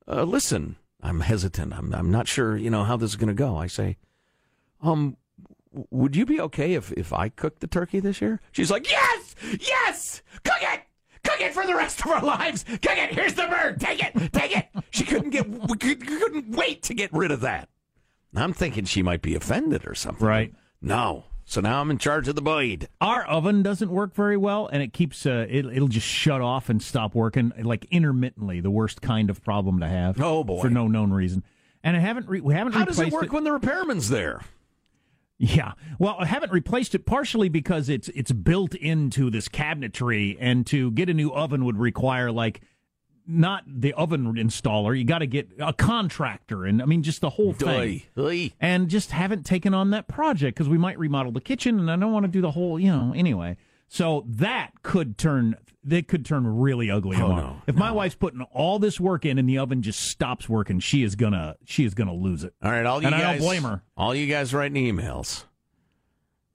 uh, 0.07 0.23
listen, 0.23 0.77
I'm 1.01 1.21
hesitant. 1.21 1.73
I'm, 1.73 1.93
I'm 1.93 2.11
not 2.11 2.27
sure, 2.27 2.57
you 2.57 2.69
know, 2.69 2.83
how 2.83 2.97
this 2.97 3.11
is 3.11 3.15
going 3.17 3.27
to 3.29 3.33
go. 3.33 3.55
I 3.57 3.67
say, 3.67 3.97
um, 4.81 5.15
would 5.91 6.15
you 6.15 6.25
be 6.25 6.39
okay 6.41 6.73
if, 6.73 6.91
if 6.93 7.13
I 7.13 7.29
cooked 7.29 7.59
the 7.59 7.67
turkey 7.67 7.99
this 7.99 8.21
year? 8.21 8.39
She's 8.51 8.71
like, 8.71 8.89
yes, 8.89 9.35
yes, 9.59 10.21
cook 10.43 10.61
it. 10.61 10.81
Cook 11.23 11.41
it 11.41 11.53
for 11.53 11.65
the 11.65 11.75
rest 11.75 11.99
of 12.01 12.07
our 12.07 12.23
lives. 12.23 12.63
Cook 12.63 12.97
it. 12.97 13.13
Here's 13.13 13.33
the 13.33 13.47
bird. 13.47 13.79
Take 13.79 14.03
it. 14.03 14.31
Take 14.33 14.55
it. 14.55 14.67
She 14.91 15.03
couldn't 15.03 15.31
get, 15.31 15.45
couldn't 15.79 16.55
wait 16.55 16.83
to 16.83 16.93
get 16.93 17.11
rid 17.11 17.31
of 17.31 17.41
that. 17.41 17.69
I'm 18.35 18.53
thinking 18.53 18.85
she 18.85 19.01
might 19.01 19.21
be 19.21 19.35
offended 19.35 19.87
or 19.87 19.95
something. 19.95 20.25
Right. 20.25 20.53
No. 20.81 21.25
So 21.49 21.61
now 21.61 21.79
I'm 21.79 21.89
in 21.89 21.97
charge 21.97 22.27
of 22.27 22.35
the 22.35 22.41
blade. 22.41 22.89
Our 22.99 23.25
oven 23.25 23.63
doesn't 23.63 23.89
work 23.89 24.13
very 24.13 24.35
well, 24.35 24.67
and 24.67 24.83
it 24.83 24.91
keeps 24.91 25.25
uh, 25.25 25.45
it, 25.49 25.65
it'll 25.65 25.87
just 25.87 26.05
shut 26.05 26.41
off 26.41 26.69
and 26.69 26.83
stop 26.83 27.15
working 27.15 27.53
like 27.57 27.85
intermittently. 27.89 28.59
The 28.59 28.69
worst 28.69 29.01
kind 29.01 29.29
of 29.29 29.41
problem 29.43 29.79
to 29.79 29.87
have. 29.87 30.19
Oh, 30.21 30.43
boy. 30.43 30.61
for 30.61 30.69
no 30.69 30.87
known 30.87 31.11
reason. 31.11 31.43
And 31.83 31.95
I 31.95 32.01
haven't 32.01 32.27
re- 32.27 32.41
we 32.41 32.53
haven't 32.53 32.73
How 32.73 32.83
does 32.83 32.99
it 32.99 33.13
work 33.13 33.31
when 33.31 33.45
the 33.45 33.53
repairman's 33.53 34.09
there? 34.09 34.41
Yeah, 35.39 35.73
well, 35.99 36.15
I 36.19 36.25
haven't 36.25 36.51
replaced 36.51 36.95
it 36.95 37.05
partially 37.05 37.47
because 37.47 37.89
it's 37.89 38.09
it's 38.09 38.31
built 38.31 38.73
into 38.73 39.29
this 39.29 39.47
cabinetry, 39.47 40.35
and 40.39 40.65
to 40.67 40.89
get 40.91 41.09
a 41.09 41.13
new 41.13 41.31
oven 41.31 41.63
would 41.65 41.77
require 41.77 42.31
like 42.31 42.61
not 43.27 43.63
the 43.67 43.93
oven 43.93 44.33
installer. 44.33 44.97
You 44.97 45.03
got 45.03 45.19
to 45.19 45.27
get 45.27 45.49
a 45.59 45.73
contractor, 45.73 46.65
and 46.65 46.81
I 46.81 46.85
mean 46.85 47.03
just 47.03 47.21
the 47.21 47.29
whole 47.29 47.53
thing. 47.53 48.03
Oy. 48.17 48.53
And 48.59 48.89
just 48.89 49.11
haven't 49.11 49.45
taken 49.45 49.75
on 49.75 49.91
that 49.91 50.07
project 50.07 50.57
because 50.57 50.69
we 50.69 50.77
might 50.79 50.97
remodel 50.97 51.31
the 51.31 51.41
kitchen, 51.41 51.79
and 51.79 51.91
I 51.91 51.97
don't 51.97 52.13
want 52.13 52.25
to 52.25 52.31
do 52.31 52.41
the 52.41 52.51
whole, 52.51 52.79
you 52.79 52.91
know. 52.91 53.13
Anyway, 53.15 53.57
so 53.87 54.25
that 54.27 54.71
could 54.83 55.17
turn 55.17 55.55
that 55.83 56.07
could 56.07 56.25
turn 56.25 56.45
really 56.45 56.91
ugly. 56.91 57.17
Oh, 57.17 57.35
no, 57.35 57.61
if 57.65 57.75
my 57.75 57.91
wife's 57.91 58.15
putting 58.15 58.41
all 58.41 58.77
this 58.79 58.99
work 58.99 59.25
in, 59.25 59.37
and 59.37 59.47
the 59.47 59.57
oven 59.57 59.81
just 59.81 60.01
stops 60.01 60.49
working, 60.49 60.79
she 60.79 61.03
is 61.03 61.15
gonna 61.15 61.55
she 61.65 61.85
is 61.85 61.93
gonna 61.93 62.13
lose 62.13 62.43
it. 62.43 62.53
All 62.61 62.71
right, 62.71 62.85
all 62.85 63.01
you 63.01 63.07
and 63.07 63.15
guys. 63.15 63.23
I 63.23 63.31
don't 63.33 63.39
blame 63.39 63.63
her. 63.63 63.83
All 63.95 64.13
you 64.13 64.27
guys 64.27 64.53
writing 64.53 64.83
emails. 64.83 65.45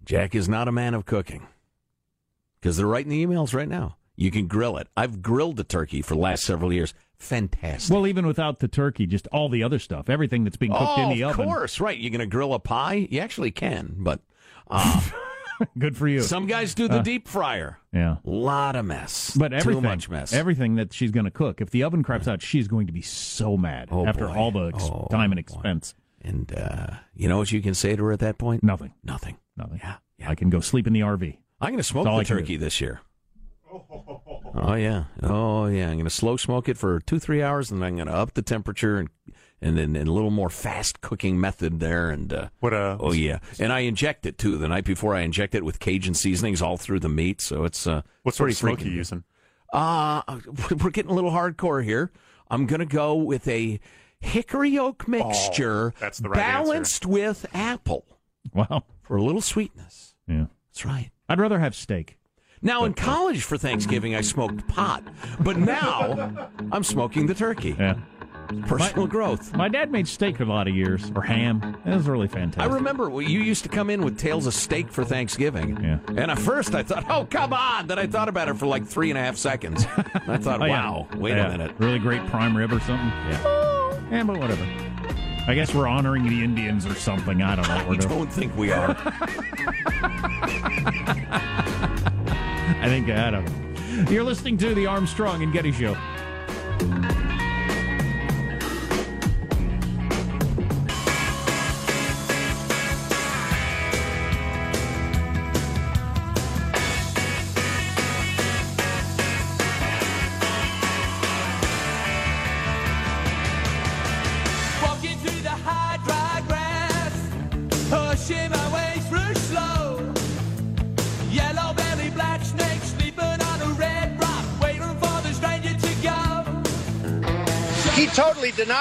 Jack 0.04 0.34
is 0.34 0.48
not 0.48 0.68
a 0.68 0.72
man 0.72 0.94
of 0.94 1.06
cooking 1.06 1.46
because 2.60 2.76
they're 2.76 2.86
writing 2.86 3.10
the 3.10 3.24
emails 3.24 3.54
right 3.54 3.68
now. 3.68 3.96
You 4.16 4.30
can 4.30 4.46
grill 4.46 4.76
it. 4.76 4.88
I've 4.96 5.22
grilled 5.22 5.56
the 5.56 5.64
turkey 5.64 6.02
for 6.02 6.14
the 6.14 6.20
last 6.20 6.44
several 6.44 6.72
years. 6.72 6.92
Fantastic. 7.18 7.94
Well, 7.94 8.06
even 8.06 8.26
without 8.26 8.58
the 8.58 8.68
turkey, 8.68 9.06
just 9.06 9.26
all 9.28 9.48
the 9.48 9.62
other 9.62 9.78
stuff, 9.78 10.10
everything 10.10 10.44
that's 10.44 10.56
being 10.56 10.72
cooked 10.72 10.98
oh, 10.98 11.02
in 11.04 11.16
the 11.16 11.24
oven. 11.24 11.40
of 11.40 11.46
course, 11.46 11.80
right. 11.80 11.96
You're 11.96 12.10
going 12.10 12.20
to 12.20 12.26
grill 12.26 12.52
a 12.52 12.58
pie? 12.58 13.06
You 13.10 13.20
actually 13.20 13.52
can, 13.52 13.94
but 13.98 14.20
uh, 14.68 15.00
Good 15.78 15.97
for 15.97 16.09
you. 16.09 16.21
some 16.23 16.47
guys 16.47 16.75
do 16.75 16.88
the 16.88 16.99
Uh, 16.99 17.02
deep 17.02 17.28
fryer. 17.28 17.78
yeah. 17.92 18.16
lot 18.25 18.76
of 18.76 18.85
mess. 18.85 19.35
But 19.37 19.52
everything, 19.52 19.82
Too 19.82 19.88
much 19.88 20.09
mess. 20.09 20.32
everything 20.32 20.75
that 20.76 20.92
she's 20.92 21.11
going 21.11 21.25
to 21.25 21.30
cook, 21.30 21.61
if 21.61 21.71
the 21.71 21.82
oven 21.82 22.02
craps 22.02 22.26
out, 22.28 22.42
she's 22.42 22.68
going 22.68 22.87
to 22.87 22.92
be 22.92 23.02
so 23.02 23.56
mad 23.56 23.88
Oh, 23.90 24.06
after 24.06 24.26
boy. 24.26 24.35
all 24.35 24.50
the 24.50 24.66
ex- 24.75 24.85
Oh, 24.85 25.09
time 25.11 25.32
and 25.32 25.37
boy. 25.37 25.40
expense. 25.54 25.94
and 26.23 26.52
uh, 26.56 26.87
you 27.14 27.28
know 27.28 27.38
what 27.38 27.50
you 27.52 27.61
can 27.61 27.75
say 27.75 27.97
to 27.97 28.04
her 28.04 28.12
at 28.12 28.21
that 28.21 28.38
point? 28.38 28.62
Nothing. 28.62 28.92
Nothing. 29.04 29.38
Nothing. 29.56 29.80
Yeah, 29.82 29.97
yeah. 30.18 30.30
I 30.30 30.35
can 30.35 30.50
go 30.50 30.61
sleep 30.61 30.87
in 30.87 30.92
the 30.92 31.00
RV. 31.00 31.37
I'm 31.61 31.68
going 31.71 31.76
to 31.78 31.82
smoke 31.82 32.04
the 32.04 32.11
I 32.11 32.25
can 32.25 32.37
do. 32.37 32.40
turkey 32.42 32.56
this 32.56 32.80
year. 32.80 33.00
Oh 34.54 34.75
yeah, 34.75 35.04
oh 35.23 35.66
yeah. 35.66 35.87
I'm 35.88 35.94
going 35.94 36.04
to 36.04 36.11
slow 36.11 36.37
smoke 36.37 36.68
it 36.68 36.76
for 36.76 37.00
two, 37.00 37.18
three 37.18 37.42
hours, 37.42 37.71
and 37.71 37.80
then 37.80 37.88
I'm 37.88 37.94
going 37.97 38.06
to 38.09 38.14
up 38.14 38.35
the 38.35 38.42
temperature 38.42 38.99
and 38.99 39.09
and 39.62 39.78
then 39.78 39.97
and 39.97 40.09
a 40.09 40.12
little 40.12 40.31
more 40.31 40.50
fast 40.50 41.00
cooking 41.00 41.40
method 41.40 41.81
there. 41.81 42.11
And 42.11 42.33
uh, 42.33 42.49
What 42.61 42.73
a 42.75 42.97
oh 43.00 43.12
yeah, 43.12 43.38
and 43.59 43.73
I 43.73 43.81
inject 43.81 44.26
it 44.26 44.37
too. 44.37 44.59
The 44.59 44.69
night 44.69 44.85
before, 44.85 45.14
I 45.14 45.21
inject 45.21 45.54
it 45.54 45.64
with 45.64 45.78
Cajun 45.81 46.14
seasonings 46.14 46.61
all 46.61 46.76
through 46.76 47.00
the 47.00 47.09
meat, 47.09 47.40
so 47.40 47.64
it's 47.64 47.87
uh, 47.87 48.02
what 48.25 48.35
sort 48.35 48.50
of 48.50 48.57
smoke 48.57 48.81
freaking 48.81 48.85
you 48.87 48.90
using? 48.92 49.25
Uh, 49.73 50.21
we're 50.83 50.90
getting 50.90 51.11
a 51.11 51.14
little 51.14 51.31
hardcore 51.31 51.83
here. 51.83 52.11
I'm 52.50 52.66
going 52.66 52.81
to 52.81 52.85
go 52.87 53.14
with 53.14 53.49
a 53.49 53.81
hickory 54.21 54.78
oak 54.78 55.09
mixture, 55.09 55.95
Oh, 55.97 55.99
that's 55.99 56.19
the 56.19 56.28
right 56.28 56.38
answer. 56.38 56.52
balanced 56.64 57.07
with 57.07 57.47
apple 57.54 58.04
Wow. 58.52 58.85
for 59.02 59.16
a 59.16 59.23
little 59.23 59.40
sweetness. 59.40 60.14
Yeah. 60.28 60.47
That's 60.71 60.85
right. 60.85 61.11
I'd 61.28 61.40
rather 61.40 61.59
have 61.59 61.75
steak. 61.75 62.19
Now, 62.61 62.85
in 62.85 62.92
college 62.95 63.42
for 63.42 63.57
Thanksgiving, 63.59 64.14
I 64.14 64.21
smoked 64.21 64.69
pot, 64.69 65.02
but 65.40 65.57
now 65.57 66.49
I'm 66.73 66.85
smoking 66.85 67.26
the 67.26 67.35
turkey. 67.35 67.75
Yeah. 67.78 67.95
Personal 68.66 69.06
growth. 69.06 69.54
My 69.56 69.68
dad 69.68 69.90
made 69.90 70.06
steak 70.06 70.37
for 70.37 70.42
a 70.42 70.46
lot 70.46 70.68
of 70.68 70.75
years, 70.75 71.11
or 71.14 71.22
ham. 71.22 71.76
It 71.84 71.94
was 71.94 72.06
really 72.08 72.28
fantastic. 72.28 72.62
I 72.70 72.75
remember 72.75 73.08
you 73.22 73.40
used 73.40 73.62
to 73.64 73.68
come 73.68 73.88
in 73.90 74.02
with 74.04 74.18
tales 74.18 74.46
of 74.46 74.54
steak 74.54 74.90
for 74.92 75.04
Thanksgiving. 75.04 75.82
Yeah. 75.82 75.99
And 76.08 76.30
at 76.30 76.38
first 76.38 76.75
I 76.75 76.82
thought, 76.82 77.04
oh, 77.08 77.26
come 77.30 77.52
on. 77.52 77.87
Then 77.87 77.99
I 77.99 78.06
thought 78.06 78.28
about 78.28 78.49
it 78.49 78.54
for 78.56 78.66
like 78.66 78.87
three 78.87 79.11
and 79.11 79.18
a 79.18 79.22
half 79.22 79.37
seconds. 79.37 79.87
I 80.28 80.37
thought, 80.38 80.61
Oh, 80.62 80.66
yeah. 80.66 80.90
wow, 80.90 81.08
wait 81.16 81.37
Yeah. 81.37 81.46
a 81.46 81.50
minute. 81.50 81.75
Really 81.78 81.99
great 81.99 82.25
prime 82.26 82.56
rib 82.56 82.72
or 82.72 82.80
something. 82.80 83.08
Yeah. 83.30 83.58
Yeah, 84.12 84.25
but 84.25 84.37
whatever. 84.38 84.62
I 85.46 85.54
guess 85.54 85.75
we're 85.75 85.88
honoring 85.88 86.28
the 86.28 86.44
Indians 86.44 86.84
or 86.84 86.94
something. 86.94 87.40
I 87.42 87.56
don't 87.56 87.66
know 87.66 87.88
what 87.88 88.04
I 88.04 88.08
don't 88.08 88.30
think 88.30 88.54
we 88.58 88.70
are. 88.72 88.94
I 91.64 92.84
think 92.88 93.08
I 93.08 93.30
don't 93.30 93.44
know. 93.46 94.11
You're 94.11 94.22
listening 94.25 94.58
to 94.58 94.75
the 94.75 94.87
Armstrong 94.87 95.42
and 95.42 95.50
Getty 95.52 95.72
Show. 95.72 95.96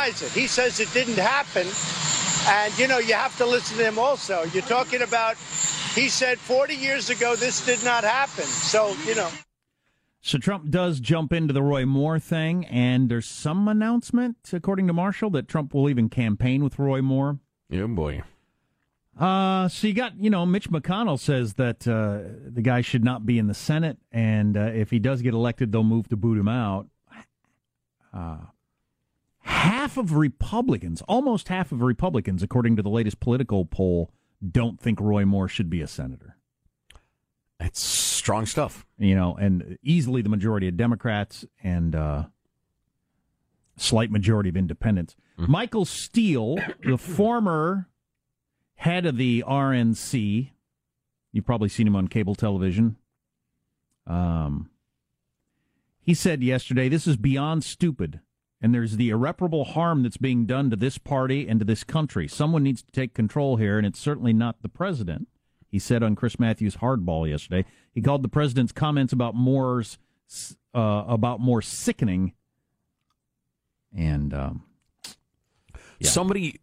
Denies 0.02 0.22
it. 0.22 0.32
He 0.32 0.48
says 0.48 0.80
it 0.80 0.92
didn't 0.94 1.18
happen. 1.18 1.68
And, 2.48 2.78
you 2.80 2.88
know, 2.88 2.98
you 2.98 3.14
have 3.14 3.38
to 3.38 3.46
listen 3.46 3.78
to 3.78 3.84
him 3.84 4.00
also. 4.00 4.44
You're 4.54 4.64
talking 4.64 5.02
about, 5.02 5.36
he 5.96 6.10
said 6.10 6.40
40 6.40 6.76
years 6.76 7.10
ago 7.10 7.36
this 7.36 7.66
did 7.66 7.84
not 7.84 8.04
happen. 8.04 8.46
So, 8.46 8.96
you 9.06 9.16
know. 9.16 9.30
So 10.22 10.38
Trump 10.38 10.70
does 10.70 11.00
jump 11.00 11.34
into 11.34 11.54
the 11.54 11.64
Roy 11.64 11.86
Moore 11.86 12.20
thing, 12.20 12.66
and 12.66 13.10
there's 13.10 13.28
some 13.28 13.68
announcement, 13.68 14.38
according 14.54 14.86
to 14.88 14.94
Marshall, 14.94 15.32
that 15.32 15.48
Trump 15.48 15.74
will 15.74 15.90
even 15.90 16.10
campaign 16.10 16.64
with 16.64 16.78
Roy 16.78 17.02
Moore. 17.02 17.40
Yeah, 17.70 17.88
boy. 17.88 18.22
Uh, 19.20 19.68
so 19.68 19.88
you 19.88 19.94
got, 19.94 20.18
you 20.20 20.30
know, 20.30 20.46
Mitch 20.46 20.70
McConnell 20.70 21.20
says 21.20 21.56
that 21.56 21.88
uh, 21.88 22.20
the 22.48 22.62
guy 22.62 22.82
should 22.82 23.04
not 23.04 23.26
be 23.26 23.40
in 23.40 23.48
the 23.48 23.56
Senate, 23.56 23.98
and 24.12 24.56
uh, 24.56 24.62
if 24.62 24.92
he 24.92 25.00
does 25.00 25.24
get 25.24 25.34
elected, 25.34 25.72
they'll 25.72 25.84
move 25.84 26.08
to 26.10 26.16
boot 26.16 26.38
him 26.38 26.48
out. 26.48 26.88
Uh, 28.14 28.38
half 29.42 29.98
of 29.98 30.14
Republicans, 30.16 31.02
almost 31.04 31.48
half 31.48 31.72
of 31.72 31.82
Republicans, 31.82 32.44
according 32.44 32.76
to 32.76 32.82
the 32.82 32.90
latest 32.90 33.20
political 33.20 33.66
poll, 33.66 34.12
don't 34.50 34.80
think 34.80 35.00
Roy 35.00 35.26
Moore 35.26 35.48
should 35.48 35.70
be 35.70 35.82
a 35.82 35.88
senator. 35.88 36.38
It's 37.60 37.80
strong 37.82 38.46
stuff. 38.46 38.86
You 38.98 39.16
know, 39.16 39.36
and 39.36 39.78
easily 39.84 40.22
the 40.22 40.30
majority 40.30 40.68
of 40.68 40.78
Democrats 40.78 41.46
and 41.64 41.96
uh, 41.96 42.26
slight 43.78 44.12
majority 44.12 44.50
of 44.50 44.58
independents. 44.58 45.16
Mm-hmm. 45.40 45.52
Michael 45.52 45.86
Steele, 45.86 46.58
the 46.84 46.98
former 46.98 47.88
head 48.76 49.06
of 49.06 49.18
the 49.18 49.44
RNC, 49.48 50.50
you've 51.32 51.46
probably 51.46 51.70
seen 51.70 51.88
him 51.88 51.96
on 51.96 52.08
cable 52.08 52.36
television. 52.36 52.98
Um, 54.08 54.70
he 56.00 56.14
said 56.14 56.44
yesterday, 56.44 56.90
"This 56.90 57.06
is 57.06 57.18
beyond 57.18 57.64
stupid." 57.64 58.22
And 58.62 58.76
there's 58.76 58.98
the 58.98 59.10
irreparable 59.10 59.66
harm 59.66 60.04
that's 60.04 60.18
being 60.18 60.46
done 60.46 60.70
to 60.70 60.76
this 60.76 60.98
party 61.00 61.48
and 61.48 61.60
to 61.60 61.66
this 61.66 61.84
country. 61.84 62.28
Someone 62.28 62.62
needs 62.64 62.84
to 62.84 62.92
take 62.92 63.16
control 63.16 63.56
here, 63.56 63.78
and 63.78 63.88
it's 63.88 64.00
certainly 64.00 64.34
not 64.34 64.62
the 64.62 64.70
president. 64.70 65.28
He 65.68 65.80
said 65.80 66.04
on 66.04 66.16
Chris 66.16 66.40
Matthews' 66.40 66.78
Hardball 66.78 67.28
yesterday. 67.28 67.66
He 67.94 68.02
called 68.02 68.24
the 68.24 68.30
president's 68.30 68.72
comments 68.72 69.14
about 69.14 69.36
Moore's 69.36 69.98
uh, 70.74 71.04
about 71.08 71.40
Moore 71.40 71.62
sickening. 71.62 72.34
And 73.96 74.34
um, 74.34 74.64
yeah. 76.00 76.10
somebody, 76.10 76.62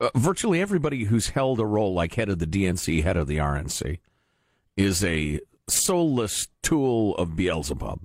uh, 0.00 0.10
virtually 0.14 0.60
everybody 0.60 1.04
who's 1.04 1.30
held 1.30 1.60
a 1.60 1.66
role 1.66 1.94
like 1.94 2.14
head 2.14 2.28
of 2.28 2.38
the 2.38 2.46
DNC, 2.46 3.02
head 3.02 3.16
of 3.16 3.26
the 3.26 3.36
RNC, 3.36 3.98
is 4.76 5.04
a 5.04 5.40
soulless 5.68 6.48
tool 6.62 7.14
of 7.16 7.36
Beelzebub, 7.36 8.00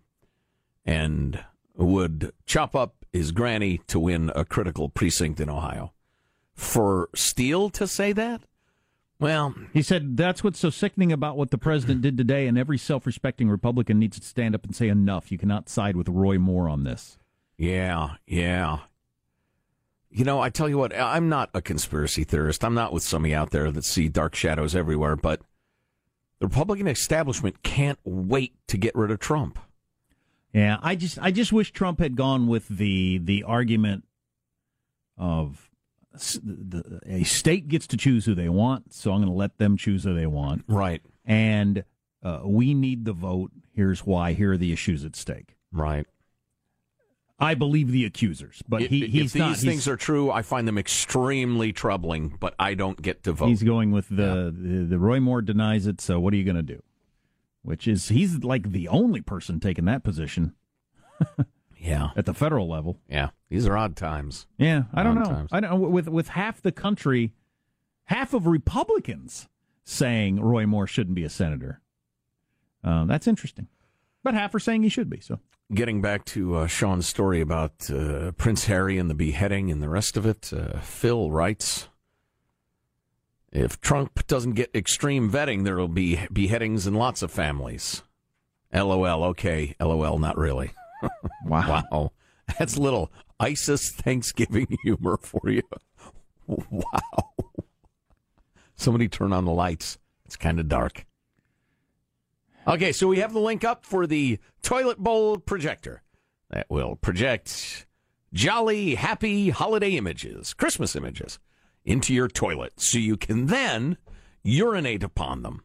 and 0.86 1.44
would 1.86 2.34
chop 2.46 2.76
up 2.76 3.06
his 3.12 3.32
granny 3.32 3.80
to 3.88 4.00
win 4.00 4.32
a 4.36 4.46
critical 4.46 4.90
precinct 4.90 5.40
in 5.40 5.50
Ohio. 5.50 5.94
For 6.54 7.10
Steele 7.16 7.70
to 7.72 7.88
say 7.88 8.12
that? 8.14 8.42
Well, 9.20 9.54
he 9.74 9.82
said 9.82 10.16
that's 10.16 10.44
what's 10.44 10.60
so 10.60 10.70
sickening 10.70 11.12
about 11.12 11.36
what 11.36 11.52
the 11.52 11.58
president 11.58 12.02
did 12.02 12.18
today, 12.18 12.48
and 12.48 12.58
every 12.58 12.78
self 12.78 13.06
respecting 13.06 13.50
Republican 13.50 14.00
needs 14.00 14.20
to 14.20 14.26
stand 14.26 14.56
up 14.56 14.64
and 14.64 14.76
say, 14.76 14.88
enough. 14.88 15.32
You 15.32 15.38
cannot 15.38 15.68
side 15.68 15.96
with 15.96 16.08
Roy 16.08 16.38
Moore 16.38 16.70
on 16.70 16.86
this. 16.86 17.18
Yeah, 17.58 18.16
yeah. 18.26 18.80
You 20.10 20.24
know, 20.24 20.40
I 20.40 20.50
tell 20.50 20.70
you 20.70 20.78
what, 20.78 20.96
I'm 20.96 21.30
not 21.30 21.50
a 21.54 21.62
conspiracy 21.62 22.24
theorist. 22.24 22.64
I'm 22.64 22.74
not 22.74 22.94
with 22.94 23.04
some 23.04 23.26
of 23.26 23.30
you 23.30 23.36
out 23.36 23.52
there 23.52 23.72
that 23.72 23.84
see 23.84 24.08
dark 24.08 24.36
shadows 24.36 24.76
everywhere, 24.76 25.16
but 25.16 25.42
the 26.40 26.48
Republican 26.48 26.88
establishment 26.88 27.62
can't 27.62 28.00
wait 28.04 28.56
to 28.68 28.78
get 28.78 28.96
rid 28.96 29.12
of 29.12 29.20
Trump. 29.20 29.60
Yeah, 30.54 30.78
I 30.82 30.96
just 30.96 31.20
I 31.20 31.32
just 31.32 31.54
wish 31.54 31.72
Trump 31.72 32.00
had 32.00 32.16
gone 32.16 32.48
with 32.48 32.68
the 32.68 33.20
the 33.20 33.44
argument 33.44 34.06
of 35.18 35.70
the, 36.14 37.02
a 37.06 37.24
state 37.24 37.68
gets 37.68 37.86
to 37.88 37.98
choose 37.98 38.26
who 38.26 38.34
they 38.34 38.50
want, 38.50 38.94
so 38.94 39.12
I'm 39.12 39.20
going 39.20 39.32
to 39.32 39.38
let 39.38 39.58
them 39.58 39.78
choose 39.78 40.04
who 40.04 40.16
they 40.16 40.26
want. 40.26 40.64
Right. 40.68 41.02
And 41.26 41.84
uh, 42.24 42.42
we 42.46 42.74
need 42.74 43.06
the 43.06 43.14
vote. 43.14 43.52
Here's 43.74 44.06
why. 44.06 44.34
Here 44.34 44.54
are 44.54 44.58
the 44.58 44.74
issues 44.74 45.06
at 45.06 45.16
stake. 45.16 45.56
Right. 45.72 46.08
I 47.42 47.54
believe 47.54 47.92
the 47.92 48.04
accusers, 48.04 48.62
but 48.68 48.82
he, 48.82 49.08
he's 49.08 49.28
if 49.28 49.34
these 49.34 49.40
not. 49.40 49.58
things 49.58 49.88
are 49.88 49.96
true, 49.96 50.30
I 50.30 50.42
find 50.42 50.68
them 50.68 50.78
extremely 50.78 51.72
troubling. 51.72 52.36
But 52.38 52.54
I 52.60 52.74
don't 52.74 53.02
get 53.02 53.24
to 53.24 53.32
vote. 53.32 53.48
He's 53.48 53.64
going 53.64 53.92
with 53.92 54.10
the 54.10 54.52
yeah. 54.58 54.80
the, 54.80 54.86
the 54.86 55.00
Roy 55.00 55.22
Moore 55.22 55.42
denies 55.42 55.88
it. 55.88 56.02
So 56.02 56.20
what 56.20 56.34
are 56.34 56.38
you 56.38 56.44
going 56.44 56.58
to 56.58 56.62
do? 56.62 56.82
Which 57.62 57.88
is 57.88 58.10
he's 58.10 58.44
like 58.44 58.72
the 58.72 58.88
only 58.88 59.22
person 59.22 59.60
taking 59.60 59.86
that 59.86 60.04
position. 60.04 60.54
yeah, 61.78 62.10
at 62.16 62.26
the 62.26 62.34
federal 62.34 62.68
level. 62.68 63.00
Yeah, 63.10 63.30
these 63.50 63.68
are 63.68 63.78
odd 63.78 63.96
times. 63.96 64.48
Yeah, 64.58 64.84
I 64.94 65.04
don't 65.04 65.16
know. 65.16 65.26
Times. 65.26 65.50
I 65.52 65.60
don't 65.60 65.92
with 65.92 66.08
with 66.08 66.30
half 66.30 66.62
the 66.62 66.72
country, 66.72 67.34
half 68.06 68.34
of 68.34 68.48
Republicans 68.48 69.48
saying 69.84 70.40
Roy 70.40 70.66
Moore 70.66 70.88
shouldn't 70.88 71.16
be 71.16 71.24
a 71.24 71.30
senator. 71.30 71.82
Uh, 72.84 73.06
that's 73.06 73.28
interesting, 73.28 73.68
but 74.24 74.34
half 74.34 74.54
are 74.56 74.60
saying 74.60 74.84
he 74.84 74.90
should 74.90 75.10
be. 75.10 75.20
So. 75.20 75.40
Getting 75.72 76.02
back 76.02 76.26
to 76.26 76.56
uh, 76.56 76.68
Sean's 76.68 77.06
story 77.06 77.42
about 77.42 77.92
uh, 77.92 78.32
Prince 78.32 78.66
Harry 78.66 78.98
and 78.98 79.08
the 79.08 79.14
beheading 79.14 79.70
and 79.70 79.84
the 79.84 79.90
rest 79.90 80.18
of 80.18 80.26
it, 80.26 80.52
uh, 80.52 80.80
Phil 80.80 81.30
writes 81.30 81.90
if 83.52 83.82
Trump 83.82 84.28
doesn't 84.28 84.54
get 84.54 84.70
extreme 84.76 85.32
vetting, 85.32 85.64
there 85.64 85.76
will 85.76 85.88
be 85.88 86.28
beheadings 86.32 86.86
in 86.86 86.94
lots 86.94 87.22
of 87.22 87.32
families. 87.32 88.04
LOL. 88.74 89.24
Okay. 89.26 89.76
LOL. 89.80 90.20
Not 90.20 90.38
really. 90.38 90.72
wow. 91.46 91.84
wow. 91.92 92.12
That's 92.58 92.78
little 92.78 93.12
ISIS 93.40 93.92
Thanksgiving 93.92 94.78
humor 94.84 95.18
for 95.22 95.50
you. 95.50 95.64
Wow. 96.48 97.34
Somebody 98.76 99.08
turn 99.08 99.34
on 99.34 99.46
the 99.46 99.52
lights. 99.52 99.98
It's 100.26 100.36
kind 100.36 100.60
of 100.60 100.68
dark. 100.68 101.06
Okay, 102.68 102.92
so 102.92 103.08
we 103.08 103.20
have 103.20 103.34
the 103.34 103.40
link 103.40 103.64
up 103.64 103.86
for 103.86 104.06
the 104.06 104.38
toilet 104.62 105.00
bowl 105.00 105.38
projector 105.38 106.04
that 106.52 106.70
will 106.70 106.96
project 106.96 107.88
jolly, 108.32 108.96
happy 108.96 109.50
holiday 109.50 109.92
images, 109.92 110.54
Christmas 110.54 110.96
images 110.96 111.40
into 111.86 112.14
your 112.14 112.28
toilet 112.28 112.74
so 112.78 112.98
you 112.98 113.18
can 113.18 113.48
then 113.48 113.98
urinate 114.44 115.04
upon 115.04 115.44
them 115.44 115.64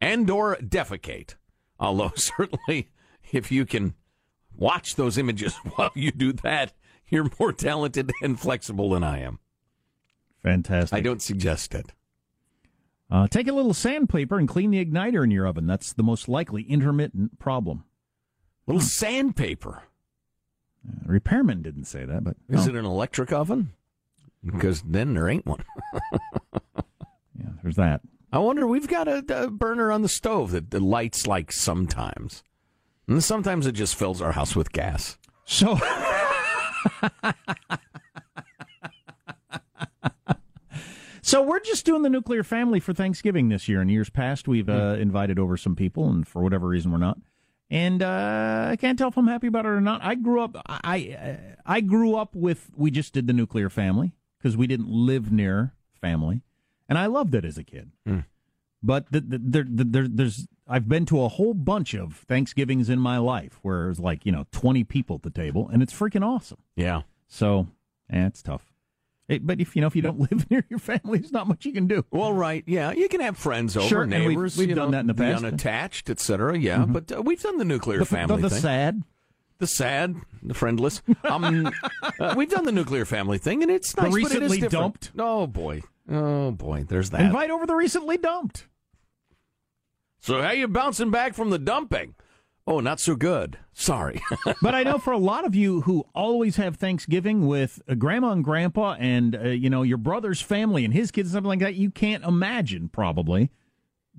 and 0.00 0.28
or 0.28 0.56
defecate. 0.56 1.34
Although 1.78 2.12
certainly 2.16 2.90
if 3.32 3.50
you 3.50 3.64
can 3.64 3.94
watch 4.56 4.96
those 4.96 5.18
images 5.18 5.54
while 5.76 5.92
you 5.94 6.10
do 6.10 6.32
that, 6.32 6.72
you're 7.08 7.30
more 7.38 7.52
talented 7.52 8.12
and 8.22 8.38
flexible 8.38 8.90
than 8.90 9.04
I 9.04 9.20
am. 9.20 9.38
Fantastic. 10.42 10.96
I 10.96 11.00
don't 11.00 11.22
suggest 11.22 11.74
it. 11.74 11.92
Uh, 13.10 13.26
take 13.28 13.48
a 13.48 13.52
little 13.52 13.74
sandpaper 13.74 14.38
and 14.38 14.48
clean 14.48 14.70
the 14.70 14.84
igniter 14.84 15.22
in 15.22 15.30
your 15.30 15.46
oven. 15.46 15.66
That's 15.66 15.92
the 15.92 16.02
most 16.02 16.28
likely 16.28 16.62
intermittent 16.62 17.38
problem. 17.38 17.84
Little 18.66 18.80
sandpaper. 18.80 19.82
Uh, 20.86 21.06
repairman 21.06 21.62
didn't 21.62 21.84
say 21.84 22.04
that, 22.04 22.24
but 22.24 22.36
is 22.48 22.66
it 22.66 22.74
an 22.74 22.84
electric 22.84 23.32
oven? 23.32 23.72
Because 24.44 24.82
then 24.82 25.14
there 25.14 25.28
ain't 25.28 25.46
one. 25.46 25.64
yeah, 27.38 27.50
there's 27.62 27.76
that. 27.76 28.00
I 28.32 28.38
wonder, 28.38 28.66
we've 28.66 28.88
got 28.88 29.06
a, 29.06 29.24
a 29.28 29.48
burner 29.50 29.92
on 29.92 30.02
the 30.02 30.08
stove 30.08 30.50
that, 30.50 30.72
that 30.72 30.80
lights 30.82 31.26
like 31.26 31.52
sometimes. 31.52 32.42
And 33.06 33.22
sometimes 33.22 33.66
it 33.66 33.72
just 33.72 33.94
fills 33.94 34.20
our 34.20 34.32
house 34.32 34.56
with 34.56 34.72
gas. 34.72 35.18
So. 35.44 35.78
so 41.22 41.42
we're 41.42 41.60
just 41.60 41.86
doing 41.86 42.02
the 42.02 42.08
nuclear 42.10 42.42
family 42.42 42.80
for 42.80 42.92
Thanksgiving 42.92 43.50
this 43.50 43.68
year. 43.68 43.80
In 43.82 43.88
years 43.88 44.10
past, 44.10 44.48
we've 44.48 44.68
uh, 44.68 44.96
invited 44.98 45.38
over 45.38 45.56
some 45.56 45.76
people, 45.76 46.08
and 46.08 46.26
for 46.26 46.42
whatever 46.42 46.66
reason, 46.66 46.90
we're 46.90 46.98
not. 46.98 47.18
And 47.70 48.02
uh, 48.02 48.68
I 48.70 48.76
can't 48.76 48.98
tell 48.98 49.08
if 49.08 49.16
I'm 49.16 49.28
happy 49.28 49.46
about 49.46 49.64
it 49.64 49.68
or 49.68 49.80
not. 49.80 50.02
I 50.02 50.16
grew 50.16 50.40
up. 50.40 50.56
I 50.66 51.38
I 51.64 51.80
grew 51.80 52.16
up 52.16 52.34
with. 52.34 52.70
We 52.76 52.90
just 52.90 53.12
did 53.12 53.26
the 53.26 53.32
nuclear 53.32 53.70
family 53.70 54.12
because 54.44 54.58
we 54.58 54.66
didn't 54.66 54.90
live 54.90 55.32
near 55.32 55.72
family, 55.98 56.42
and 56.86 56.98
I 56.98 57.06
loved 57.06 57.34
it 57.34 57.46
as 57.46 57.56
a 57.56 57.64
kid. 57.64 57.92
Mm. 58.06 58.26
But 58.82 59.10
the, 59.10 59.20
the, 59.22 59.38
there, 59.42 59.64
the, 59.66 60.10
there's 60.12 60.46
I've 60.68 60.86
been 60.86 61.06
to 61.06 61.22
a 61.22 61.28
whole 61.28 61.54
bunch 61.54 61.94
of 61.94 62.16
Thanksgivings 62.28 62.90
in 62.90 62.98
my 62.98 63.16
life 63.16 63.58
where 63.62 63.88
it's 63.88 63.98
like 63.98 64.26
you 64.26 64.32
know 64.32 64.44
20 64.52 64.84
people 64.84 65.16
at 65.16 65.22
the 65.22 65.30
table, 65.30 65.70
and 65.72 65.82
it's 65.82 65.94
freaking 65.94 66.22
awesome. 66.22 66.58
Yeah. 66.76 67.02
So, 67.26 67.68
yeah, 68.12 68.26
it's 68.26 68.42
tough. 68.42 68.70
It, 69.26 69.46
but 69.46 69.62
if 69.62 69.74
you 69.74 69.80
know 69.80 69.86
if 69.86 69.96
you 69.96 70.02
don't 70.02 70.20
live 70.30 70.50
near 70.50 70.66
your 70.68 70.78
family, 70.78 71.20
there's 71.20 71.32
not 71.32 71.48
much 71.48 71.64
you 71.64 71.72
can 71.72 71.86
do. 71.86 72.04
Well, 72.10 72.34
right, 72.34 72.62
yeah, 72.66 72.92
you 72.92 73.08
can 73.08 73.22
have 73.22 73.38
friends 73.38 73.78
over, 73.78 73.88
sure, 73.88 74.06
neighbors. 74.06 74.58
We've, 74.58 74.68
we've 74.68 74.76
done 74.76 74.90
know, 74.90 74.98
that 74.98 75.00
in 75.00 75.06
the 75.06 75.14
past, 75.14 75.42
unattached, 75.42 76.10
etc. 76.10 76.58
Yeah, 76.58 76.80
mm-hmm. 76.80 76.92
but 76.92 77.12
uh, 77.12 77.22
we've 77.22 77.40
done 77.40 77.56
the 77.56 77.64
nuclear 77.64 78.00
the, 78.00 78.04
family 78.04 78.42
the, 78.42 78.50
the 78.50 78.54
sad, 78.54 79.02
the 79.58 79.66
sad, 79.66 80.16
the 80.42 80.54
friendless. 80.54 81.02
Um, 81.24 81.72
uh, 82.20 82.34
we've 82.36 82.50
done 82.50 82.64
the 82.64 82.72
nuclear 82.72 83.04
family 83.04 83.38
thing, 83.38 83.62
and 83.62 83.70
it's 83.70 83.96
nice. 83.96 84.06
The 84.06 84.16
recently 84.16 84.60
dumped. 84.60 85.12
Oh 85.18 85.46
boy, 85.46 85.82
oh 86.10 86.50
boy, 86.50 86.84
there's 86.88 87.10
that. 87.10 87.22
Invite 87.22 87.50
over 87.50 87.66
the 87.66 87.74
recently 87.74 88.16
dumped. 88.16 88.66
So 90.20 90.40
how 90.40 90.52
you 90.52 90.68
bouncing 90.68 91.10
back 91.10 91.34
from 91.34 91.50
the 91.50 91.58
dumping? 91.58 92.14
Oh, 92.66 92.80
not 92.80 92.98
so 92.98 93.14
good. 93.14 93.58
Sorry. 93.74 94.22
but 94.62 94.74
I 94.74 94.82
know 94.84 94.96
for 94.96 95.12
a 95.12 95.18
lot 95.18 95.44
of 95.44 95.54
you 95.54 95.82
who 95.82 96.06
always 96.14 96.56
have 96.56 96.76
Thanksgiving 96.76 97.46
with 97.46 97.82
uh, 97.86 97.94
grandma 97.94 98.30
and 98.30 98.42
grandpa 98.42 98.96
and, 98.98 99.36
uh, 99.36 99.48
you 99.48 99.68
know, 99.68 99.82
your 99.82 99.98
brother's 99.98 100.40
family 100.40 100.84
and 100.84 100.94
his 100.94 101.10
kids 101.10 101.28
and 101.28 101.34
something 101.34 101.48
like 101.48 101.58
that, 101.58 101.74
you 101.74 101.90
can't 101.90 102.24
imagine 102.24 102.88
probably 102.88 103.50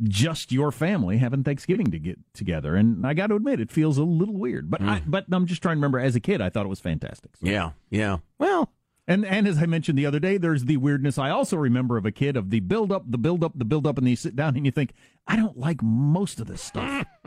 just 0.04 0.52
your 0.52 0.72
family 0.72 1.18
having 1.18 1.44
Thanksgiving 1.44 1.92
to 1.92 2.00
get 2.00 2.20
together. 2.34 2.76
And 2.76 3.06
I 3.06 3.14
got 3.14 3.28
to 3.28 3.36
admit, 3.36 3.60
it 3.62 3.72
feels 3.72 3.98
a 3.98 4.04
little 4.04 4.36
weird. 4.38 4.70
But 4.70 4.82
hmm. 4.82 4.90
I, 4.90 5.02
but 5.06 5.26
I'm 5.32 5.46
just 5.46 5.62
trying 5.62 5.76
to 5.76 5.78
remember 5.78 6.00
as 6.00 6.16
a 6.16 6.20
kid, 6.20 6.42
I 6.42 6.50
thought 6.50 6.66
it 6.66 6.70
was 6.70 6.80
fantastic. 6.80 7.38
So- 7.38 7.48
yeah, 7.48 7.72
yeah. 7.90 8.18
Well, 8.38 8.72
And 9.08 9.24
and 9.26 9.48
as 9.48 9.60
I 9.60 9.66
mentioned 9.68 9.98
the 9.98 10.06
other 10.08 10.20
day, 10.20 10.38
there's 10.38 10.66
the 10.66 10.78
weirdness 10.78 11.18
I 11.18 11.30
also 11.30 11.58
remember 11.58 11.96
of 11.98 12.06
a 12.06 12.12
kid 12.12 12.36
of 12.36 12.50
the 12.50 12.60
build 12.60 12.92
up, 12.92 13.04
the 13.10 13.18
build 13.20 13.44
up, 13.44 13.54
the 13.56 13.64
build 13.66 13.86
up, 13.88 13.98
and 13.98 14.06
then 14.08 14.10
you 14.12 14.16
sit 14.16 14.36
down 14.36 14.56
and 14.58 14.66
you 14.66 14.72
think, 14.72 14.94
I 15.28 15.36
don't 15.36 15.58
like 15.58 15.82
most 15.84 16.40
of 16.40 16.48
this 16.48 16.62
stuff. 16.62 17.06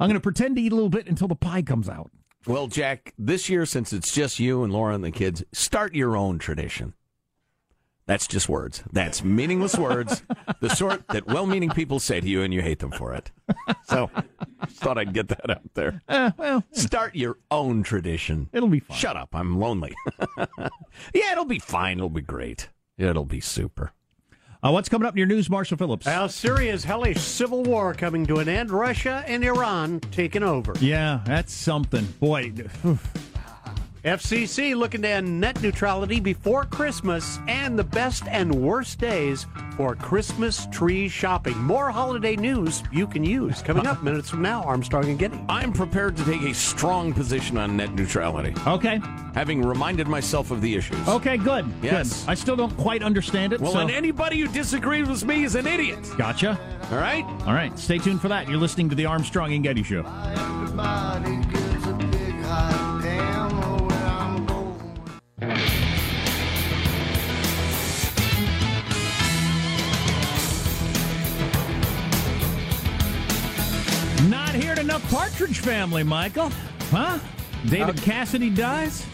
I'm 0.00 0.08
going 0.08 0.14
to 0.14 0.20
pretend 0.20 0.56
to 0.56 0.62
eat 0.62 0.72
a 0.72 0.74
little 0.74 0.90
bit 0.90 1.06
until 1.06 1.28
the 1.28 1.36
pie 1.36 1.62
comes 1.62 1.88
out. 1.88 2.10
well, 2.46 2.66
Jack, 2.66 3.14
this 3.16 3.48
year, 3.48 3.64
since 3.64 3.92
it's 3.92 4.12
just 4.12 4.38
you 4.40 4.64
and 4.64 4.72
Laura 4.72 4.94
and 4.94 5.04
the 5.04 5.12
kids, 5.12 5.44
start 5.52 5.94
your 5.94 6.16
own 6.16 6.38
tradition. 6.38 6.94
That's 8.06 8.26
just 8.26 8.48
words. 8.50 8.82
That's 8.92 9.24
meaningless 9.24 9.78
words, 9.78 10.22
the 10.60 10.68
sort 10.68 11.08
that 11.08 11.26
well 11.26 11.46
meaning 11.46 11.70
people 11.70 11.98
say 12.00 12.20
to 12.20 12.26
you 12.28 12.42
and 12.42 12.52
you 12.52 12.60
hate 12.60 12.80
them 12.80 12.90
for 12.90 13.14
it. 13.14 13.30
So, 13.84 14.10
thought 14.68 14.98
I'd 14.98 15.14
get 15.14 15.28
that 15.28 15.48
out 15.48 15.62
there. 15.72 16.02
Uh, 16.06 16.30
well, 16.36 16.62
Start 16.72 17.14
your 17.16 17.38
own 17.50 17.82
tradition. 17.82 18.50
it'll 18.52 18.68
be 18.68 18.80
fine. 18.80 18.96
Shut 18.98 19.16
up. 19.16 19.30
I'm 19.34 19.58
lonely. 19.58 19.94
yeah, 21.14 21.32
it'll 21.32 21.46
be 21.46 21.58
fine. 21.58 21.96
It'll 21.98 22.10
be 22.10 22.20
great. 22.20 22.68
It'll 22.98 23.24
be 23.24 23.40
super. 23.40 23.92
Uh, 24.62 24.70
what's 24.70 24.88
coming 24.88 25.06
up 25.06 25.14
in 25.14 25.18
your 25.18 25.26
news, 25.26 25.48
Marshall 25.50 25.76
Phillips? 25.78 26.06
Now, 26.06 26.26
Syria's 26.26 26.84
hellish 26.84 27.20
civil 27.20 27.62
war 27.62 27.92
coming 27.94 28.26
to 28.26 28.36
an 28.36 28.48
end. 28.48 28.70
Russia 28.70 29.22
and 29.26 29.44
Iran 29.44 30.00
taking 30.10 30.42
over. 30.42 30.74
yeah, 30.80 31.20
that's 31.26 31.52
something. 31.52 32.04
Boy, 32.20 32.52
FCC 34.04 34.76
looking 34.76 35.00
to 35.00 35.08
end 35.08 35.40
net 35.40 35.62
neutrality 35.62 36.20
before 36.20 36.66
Christmas 36.66 37.38
and 37.48 37.78
the 37.78 37.84
best 37.84 38.24
and 38.28 38.54
worst 38.54 38.98
days 38.98 39.46
for 39.78 39.96
Christmas 39.96 40.66
tree 40.70 41.08
shopping. 41.08 41.56
More 41.56 41.90
holiday 41.90 42.36
news 42.36 42.82
you 42.92 43.06
can 43.06 43.24
use. 43.24 43.62
Coming 43.62 43.86
up 43.86 44.02
minutes 44.02 44.28
from 44.28 44.42
now, 44.42 44.62
Armstrong 44.62 45.06
and 45.06 45.18
Getty. 45.18 45.40
I'm 45.48 45.72
prepared 45.72 46.18
to 46.18 46.24
take 46.24 46.42
a 46.42 46.52
strong 46.52 47.14
position 47.14 47.56
on 47.56 47.78
net 47.78 47.94
neutrality, 47.94 48.54
okay, 48.66 49.00
having 49.32 49.62
reminded 49.62 50.06
myself 50.06 50.50
of 50.50 50.60
the 50.60 50.74
issues. 50.76 51.08
okay, 51.08 51.38
good. 51.38 51.66
Yes. 51.82 52.24
good. 52.24 52.30
I 52.30 52.34
still 52.34 52.56
don't 52.56 52.76
quite 52.76 53.02
understand 53.02 53.54
it. 53.54 53.60
Well, 53.62 53.72
so. 53.72 53.78
and 53.78 53.90
anybody 53.90 54.38
who 54.38 54.48
disagrees 54.48 55.08
with 55.08 55.24
me 55.24 55.44
is 55.44 55.54
an 55.54 55.66
idiot. 55.66 55.98
gotcha. 56.18 56.58
All 56.92 56.98
right? 56.98 57.24
All 57.46 57.54
right, 57.54 57.76
stay 57.78 57.96
tuned 57.96 58.20
for 58.20 58.28
that. 58.28 58.50
You're 58.50 58.58
listening 58.58 58.90
to 58.90 58.94
the 58.94 59.06
Armstrong 59.06 59.54
and 59.54 59.64
Getty 59.64 59.82
Show. 59.82 60.02
Not 74.28 74.54
hearing 74.54 74.78
enough 74.78 75.08
Partridge 75.10 75.58
Family, 75.58 76.02
Michael. 76.02 76.50
Huh? 76.90 77.18
David 77.66 77.96
Cassidy 77.98 78.48
dies? 78.48 79.04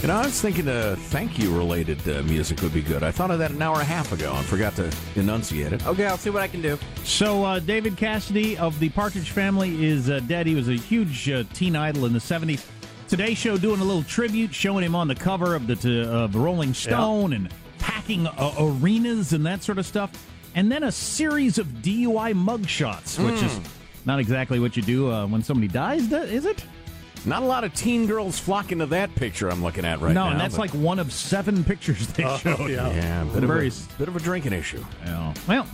You 0.00 0.08
know, 0.08 0.14
I 0.16 0.24
was 0.24 0.40
thinking 0.40 0.68
uh, 0.68 0.96
thank 0.98 1.38
you 1.38 1.54
related 1.54 2.06
uh, 2.08 2.22
music 2.22 2.62
would 2.62 2.72
be 2.72 2.80
good. 2.80 3.02
I 3.02 3.10
thought 3.10 3.30
of 3.30 3.38
that 3.40 3.50
an 3.50 3.60
hour 3.60 3.74
and 3.74 3.82
a 3.82 3.86
half 3.86 4.12
ago 4.12 4.32
and 4.34 4.46
forgot 4.46 4.74
to 4.76 4.90
enunciate 5.16 5.72
it. 5.72 5.86
Okay, 5.86 6.06
I'll 6.06 6.16
see 6.16 6.30
what 6.30 6.42
I 6.42 6.48
can 6.48 6.62
do. 6.62 6.78
So, 7.04 7.44
uh, 7.44 7.58
David 7.58 7.96
Cassidy 7.96 8.56
of 8.56 8.78
the 8.78 8.88
Partridge 8.90 9.30
Family 9.30 9.84
is 9.84 10.08
uh, 10.08 10.20
dead. 10.20 10.46
He 10.46 10.54
was 10.54 10.68
a 10.68 10.74
huge 10.74 11.28
uh, 11.28 11.44
teen 11.52 11.76
idol 11.76 12.06
in 12.06 12.12
the 12.12 12.18
70s. 12.18 12.64
Today 13.08 13.34
Show 13.34 13.58
doing 13.58 13.80
a 13.80 13.84
little 13.84 14.02
tribute, 14.02 14.54
showing 14.54 14.84
him 14.84 14.94
on 14.94 15.08
the 15.08 15.14
cover 15.14 15.54
of 15.54 15.66
the, 15.66 15.76
t- 15.76 16.04
of 16.04 16.34
Rolling 16.36 16.72
Stone 16.74 17.32
and 17.32 17.50
packing 17.78 18.26
uh, 18.26 18.54
arenas 18.58 19.32
and 19.32 19.44
that 19.44 19.62
sort 19.62 19.78
of 19.78 19.86
stuff. 19.86 20.10
And 20.54 20.72
then 20.72 20.84
a 20.84 20.92
series 20.92 21.58
of 21.58 21.66
DUI 21.66 22.32
mugshots, 22.34 23.22
which 23.22 23.42
is 23.42 23.60
not 24.06 24.20
exactly 24.20 24.60
what 24.60 24.76
you 24.76 24.82
do 24.82 25.12
uh, 25.12 25.26
when 25.26 25.42
somebody 25.42 25.68
dies, 25.68 26.10
is 26.12 26.46
it? 26.46 26.64
Not 27.26 27.42
a 27.42 27.46
lot 27.46 27.64
of 27.64 27.74
teen 27.74 28.06
girls 28.06 28.38
flocking 28.38 28.78
to 28.78 28.86
that 28.86 29.12
picture 29.16 29.50
I'm 29.50 29.62
looking 29.62 29.84
at 29.84 30.00
right 30.00 30.14
no, 30.14 30.22
now. 30.22 30.26
No, 30.26 30.32
and 30.32 30.40
that's 30.40 30.54
but- 30.54 30.72
like 30.72 30.74
one 30.74 31.00
of 31.00 31.12
seven 31.12 31.64
pictures 31.64 32.06
they 32.08 32.22
showed. 32.38 32.70
yeah, 32.70 33.22
a 33.22 33.24
bit 33.26 33.42
of 33.42 33.50
a, 33.50 33.70
bit 33.98 34.08
of 34.08 34.14
a 34.14 34.20
drinking 34.20 34.52
issue. 34.52 34.82
Yeah. 35.04 35.34
Well, 35.48 35.66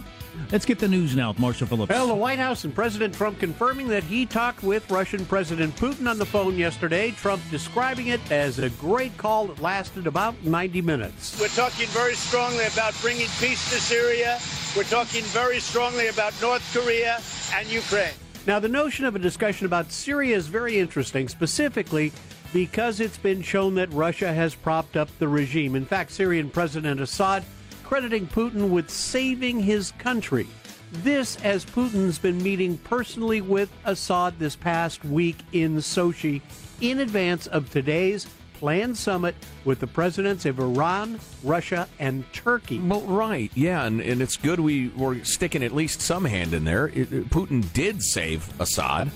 let's 0.51 0.65
get 0.65 0.79
the 0.79 0.89
news 0.89 1.15
now 1.15 1.29
with 1.29 1.39
Marshall 1.39 1.67
Phillips. 1.67 1.91
Well, 1.91 2.07
the 2.07 2.15
White 2.15 2.39
House 2.39 2.65
and 2.65 2.75
President 2.75 3.15
Trump 3.15 3.39
confirming 3.39 3.89
that 3.89 4.03
he 4.03 4.25
talked 4.25 4.63
with 4.63 4.91
Russian 4.91 5.27
President 5.27 5.77
Putin 5.77 6.09
on 6.09 6.19
the 6.19 6.25
phone 6.25 6.57
yesterday. 6.57 7.11
Trump 7.11 7.43
describing 7.51 8.07
it 8.07 8.21
as 8.33 8.59
a 8.59 8.71
great 8.71 9.15
call 9.19 9.49
that 9.49 9.61
lasted 9.61 10.07
about 10.07 10.43
90 10.45 10.81
minutes. 10.81 11.39
We're 11.39 11.49
talking 11.49 11.87
very 11.89 12.15
strongly 12.15 12.65
about 12.65 12.95
bringing 13.03 13.29
peace 13.41 13.69
to 13.71 13.79
Syria. 13.79 14.39
We're 14.75 14.85
talking 14.85 15.23
very 15.25 15.61
strongly 15.61 16.07
about 16.09 16.33
North 16.41 16.67
Korea 16.73 17.21
and 17.55 17.69
Ukraine. 17.69 18.15
Now, 18.45 18.59
the 18.59 18.69
notion 18.69 19.05
of 19.05 19.15
a 19.15 19.21
discussion 19.21 19.67
about 19.67 19.93
Syria 19.93 20.37
is 20.37 20.49
very 20.49 20.77
interesting, 20.77 21.29
specifically 21.29 22.13
because 22.53 22.99
it's 22.99 23.17
been 23.17 23.41
shown 23.41 23.77
that 23.77 23.93
Russia 23.93 24.33
has 24.33 24.53
propped 24.53 24.97
up 24.97 25.09
the 25.19 25.29
regime. 25.29 25.77
In 25.77 25.87
fact, 25.87 26.11
Syrian 26.11 26.51
President 26.51 27.01
Assad 27.01 27.45
crediting 27.85 28.27
Putin 28.27 28.71
with 28.71 28.91
saving 28.91 29.61
his 29.61 29.93
country. 29.93 30.49
This, 30.91 31.37
as 31.45 31.65
Putin's 31.65 32.19
been 32.19 32.43
meeting 32.43 32.79
personally 32.79 33.41
with 33.41 33.71
Assad 33.85 34.39
this 34.41 34.57
past 34.57 35.05
week 35.05 35.37
in 35.53 35.77
Sochi 35.77 36.43
in 36.81 36.99
advance 36.99 37.47
of 37.47 37.71
today's 37.71 38.27
planned 38.63 38.97
summit 38.97 39.35
with 39.65 39.81
the 39.81 39.87
presidents 39.89 40.47
of 40.47 40.61
Iran, 40.61 41.19
Russia, 41.43 41.89
and 41.99 42.25
Turkey. 42.33 42.79
Well, 42.79 43.01
right, 43.01 43.51
yeah, 43.57 43.85
and, 43.87 44.01
and 44.01 44.23
it's 44.23 44.37
good 44.37 44.61
we 44.61 44.91
were 44.91 45.25
sticking 45.25 45.65
at 45.65 45.73
least 45.75 46.01
some 46.01 46.25
hand 46.25 46.55
in 46.55 46.63
there. 46.63 46.87
It, 46.87 47.13
it- 47.13 47.29
Putin 47.29 47.73
did 47.73 48.01
save 48.01 48.49
Assad. 48.61 49.11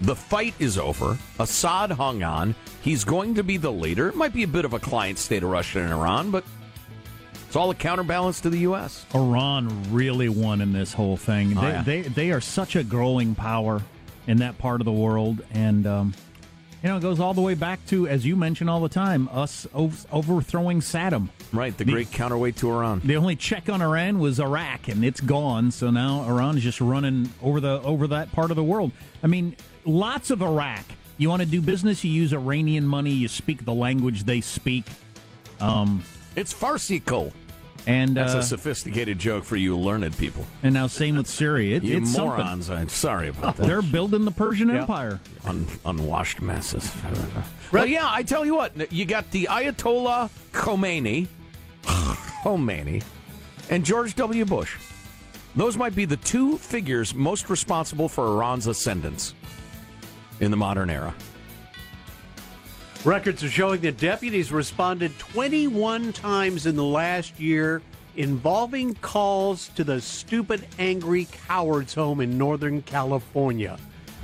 The 0.00 0.16
fight 0.16 0.54
is 0.58 0.76
over. 0.78 1.16
Assad 1.38 1.92
hung 1.92 2.24
on. 2.24 2.56
He's 2.82 3.04
going 3.04 3.36
to 3.36 3.44
be 3.44 3.56
the 3.56 3.70
leader. 3.70 4.08
It 4.08 4.16
might 4.16 4.32
be 4.34 4.42
a 4.42 4.48
bit 4.48 4.64
of 4.64 4.72
a 4.72 4.80
client 4.80 5.18
state 5.18 5.44
of 5.44 5.50
Russia 5.50 5.78
and 5.78 5.92
Iran, 5.92 6.32
but 6.32 6.42
it's 7.46 7.54
all 7.54 7.70
a 7.70 7.76
counterbalance 7.76 8.40
to 8.40 8.50
the 8.50 8.58
U.S. 8.60 9.06
Iran 9.14 9.92
really 9.92 10.28
won 10.28 10.60
in 10.60 10.72
this 10.72 10.92
whole 10.92 11.16
thing. 11.16 11.56
Oh, 11.56 11.60
they, 11.60 11.68
yeah. 11.68 11.82
they 11.82 12.02
they 12.02 12.30
are 12.32 12.40
such 12.40 12.74
a 12.74 12.82
growing 12.82 13.36
power 13.36 13.80
in 14.26 14.38
that 14.38 14.58
part 14.58 14.80
of 14.80 14.86
the 14.86 14.92
world, 14.92 15.40
and 15.52 15.86
um, 15.86 16.14
you 16.82 16.88
know 16.88 16.96
it 16.96 17.00
goes 17.00 17.18
all 17.20 17.34
the 17.34 17.40
way 17.40 17.54
back 17.54 17.84
to, 17.86 18.06
as 18.08 18.24
you 18.24 18.36
mention 18.36 18.68
all 18.68 18.80
the 18.80 18.88
time, 18.88 19.28
us 19.32 19.66
overthrowing 19.74 20.80
Saddam. 20.80 21.28
Right, 21.52 21.76
the 21.76 21.84
The- 21.84 21.92
great 21.92 22.12
counterweight 22.12 22.56
to 22.56 22.70
Iran. 22.70 23.00
The 23.04 23.16
only 23.16 23.36
check 23.36 23.68
on 23.68 23.80
Iran 23.82 24.18
was 24.18 24.38
Iraq, 24.38 24.88
and 24.88 25.04
it's 25.04 25.20
gone. 25.20 25.70
So 25.70 25.90
now 25.90 26.22
Iran 26.28 26.56
is 26.56 26.62
just 26.62 26.80
running 26.80 27.30
over 27.42 27.60
the 27.60 27.80
over 27.82 28.06
that 28.08 28.32
part 28.32 28.50
of 28.50 28.56
the 28.56 28.64
world. 28.64 28.92
I 29.22 29.26
mean, 29.26 29.56
lots 29.84 30.30
of 30.30 30.42
Iraq. 30.42 30.84
You 31.16 31.28
want 31.28 31.42
to 31.42 31.48
do 31.48 31.60
business, 31.60 32.04
you 32.04 32.12
use 32.12 32.32
Iranian 32.32 32.86
money. 32.86 33.10
You 33.10 33.26
speak 33.28 33.64
the 33.64 33.74
language 33.74 34.24
they 34.24 34.40
speak. 34.40 34.84
Um, 35.60 36.04
It's 36.36 36.52
farcical. 36.52 37.32
And 37.88 38.14
That's 38.16 38.34
uh, 38.34 38.38
a 38.38 38.42
sophisticated 38.42 39.18
joke 39.18 39.42
for 39.44 39.56
you 39.56 39.76
learned 39.76 40.16
people. 40.18 40.44
and 40.62 40.74
now 40.74 40.86
same 40.86 41.16
with 41.16 41.26
Syria. 41.26 41.78
It, 41.78 41.82
You 41.84 41.96
it's 41.98 42.12
something. 42.12 42.36
morons. 42.36 42.70
I'm 42.70 42.88
sorry 42.88 43.28
about 43.28 43.56
that. 43.58 43.66
They're 43.66 43.82
building 43.82 44.24
the 44.24 44.30
Persian 44.30 44.70
Empire. 44.70 45.18
Un- 45.44 45.66
unwashed 45.84 46.40
masses. 46.40 46.92
Well, 47.70 47.84
yeah, 47.86 48.06
I 48.08 48.22
tell 48.22 48.46
you 48.46 48.54
what, 48.54 48.90
you 48.90 49.04
got 49.04 49.30
the 49.30 49.46
Ayatollah 49.50 50.30
Khomeini, 50.54 51.26
Khomeini, 51.82 53.02
and 53.68 53.84
George 53.84 54.14
W. 54.14 54.44
Bush. 54.46 54.76
Those 55.54 55.76
might 55.76 55.94
be 55.94 56.06
the 56.06 56.16
two 56.16 56.56
figures 56.56 57.14
most 57.14 57.50
responsible 57.50 58.08
for 58.08 58.26
Iran's 58.26 58.66
ascendance 58.68 59.34
in 60.40 60.50
the 60.50 60.56
modern 60.56 60.88
era. 60.88 61.14
Records 63.04 63.44
are 63.44 63.50
showing 63.50 63.80
that 63.82 63.96
deputies 63.96 64.50
responded 64.50 65.16
21 65.18 66.12
times 66.12 66.66
in 66.66 66.74
the 66.76 66.84
last 66.84 67.38
year 67.38 67.80
involving 68.16 68.94
calls 68.96 69.68
to 69.76 69.84
the 69.84 70.00
stupid, 70.00 70.66
angry 70.78 71.26
cowards 71.46 71.94
home 71.94 72.20
in 72.20 72.36
Northern 72.36 72.82
California. 72.82 73.78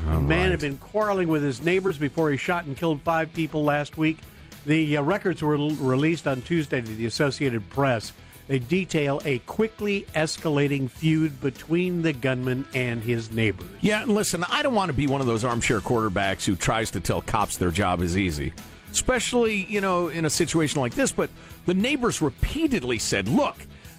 a 0.09 0.21
man 0.21 0.51
had 0.51 0.61
been 0.61 0.77
quarreling 0.79 1.29
with 1.29 1.43
his 1.43 1.63
neighbors 1.63 1.97
before 1.97 2.31
he 2.31 2.37
shot 2.37 2.65
and 2.65 2.77
killed 2.77 3.01
five 3.03 3.33
people 3.33 3.63
last 3.63 3.97
week. 3.97 4.19
The 4.67 4.97
uh, 4.97 5.03
records 5.03 5.41
were 5.41 5.57
l- 5.57 5.71
released 5.71 6.27
on 6.27 6.43
Tuesday 6.43 6.81
to 6.81 6.95
the 6.95 7.07
Associated 7.07 7.69
Press. 7.71 8.13
They 8.47 8.59
detail 8.59 9.23
a 9.25 9.39
quickly 9.41 10.07
escalating 10.15 10.91
feud 10.91 11.41
between 11.41 12.03
the 12.03 12.13
gunman 12.13 12.67
and 12.75 13.03
his 13.03 13.33
neighbors. 13.33 13.69
Yeah, 13.81 14.03
and 14.03 14.13
listen, 14.13 14.45
I 14.51 14.63
don't 14.63 14.75
want 14.75 14.91
to 14.91 14.93
be 14.93 15.07
one 15.07 15.23
of 15.23 15.27
those 15.27 15.45
armchair 15.45 15.81
quarterbacks 15.81 16.45
who 16.45 16.55
tries 16.55 16.91
to 16.91 17.01
tell 17.01 17.23
cops 17.23 17.57
their 17.57 17.71
job 17.71 18.03
is 18.03 18.19
easy, 18.19 18.53
especially, 18.93 19.65
you 19.65 19.81
know, 19.81 20.09
in 20.09 20.27
a 20.27 20.31
situation 20.31 20.81
like 20.81 20.95
this. 20.95 21.11
But 21.11 21.31
the 21.65 21.75
neighbors 21.75 22.21
repeatedly 22.21 22.99
said, 22.99 23.29
look, 23.29 23.57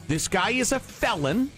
this 0.07 0.27
guy 0.27 0.51
is 0.51 0.71
a 0.71 0.79
felon. 0.79 1.49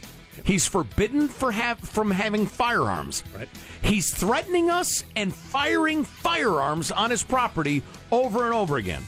He's 0.46 0.66
forbidden 0.66 1.28
for 1.28 1.52
have, 1.52 1.80
from 1.80 2.10
having 2.10 2.46
firearms. 2.46 3.24
Right. 3.36 3.50
He's 3.82 4.14
threatening 4.14 4.70
us 4.70 5.04
and 5.16 5.36
firing 5.36 6.06
firearms 6.06 6.92
on 6.92 7.10
his 7.10 7.24
property 7.24 7.84
over 8.12 8.46
and 8.46 8.54
over 8.54 8.78
again. 8.78 9.04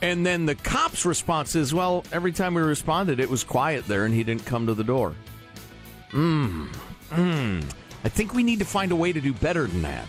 And 0.00 0.24
then 0.24 0.46
the 0.46 0.54
cops' 0.54 1.04
response 1.04 1.56
is, 1.56 1.74
well, 1.74 2.04
every 2.12 2.32
time 2.32 2.54
we 2.54 2.62
responded, 2.62 3.18
it 3.18 3.28
was 3.28 3.42
quiet 3.42 3.86
there 3.86 4.04
and 4.04 4.14
he 4.14 4.22
didn't 4.22 4.46
come 4.46 4.66
to 4.66 4.74
the 4.74 4.84
door. 4.84 5.14
Mmm. 6.10 6.68
Mmm. 7.10 7.64
I 8.04 8.08
think 8.08 8.32
we 8.32 8.44
need 8.44 8.60
to 8.60 8.64
find 8.64 8.92
a 8.92 8.96
way 8.96 9.12
to 9.12 9.20
do 9.20 9.32
better 9.32 9.66
than 9.66 9.82
that. 9.82 10.06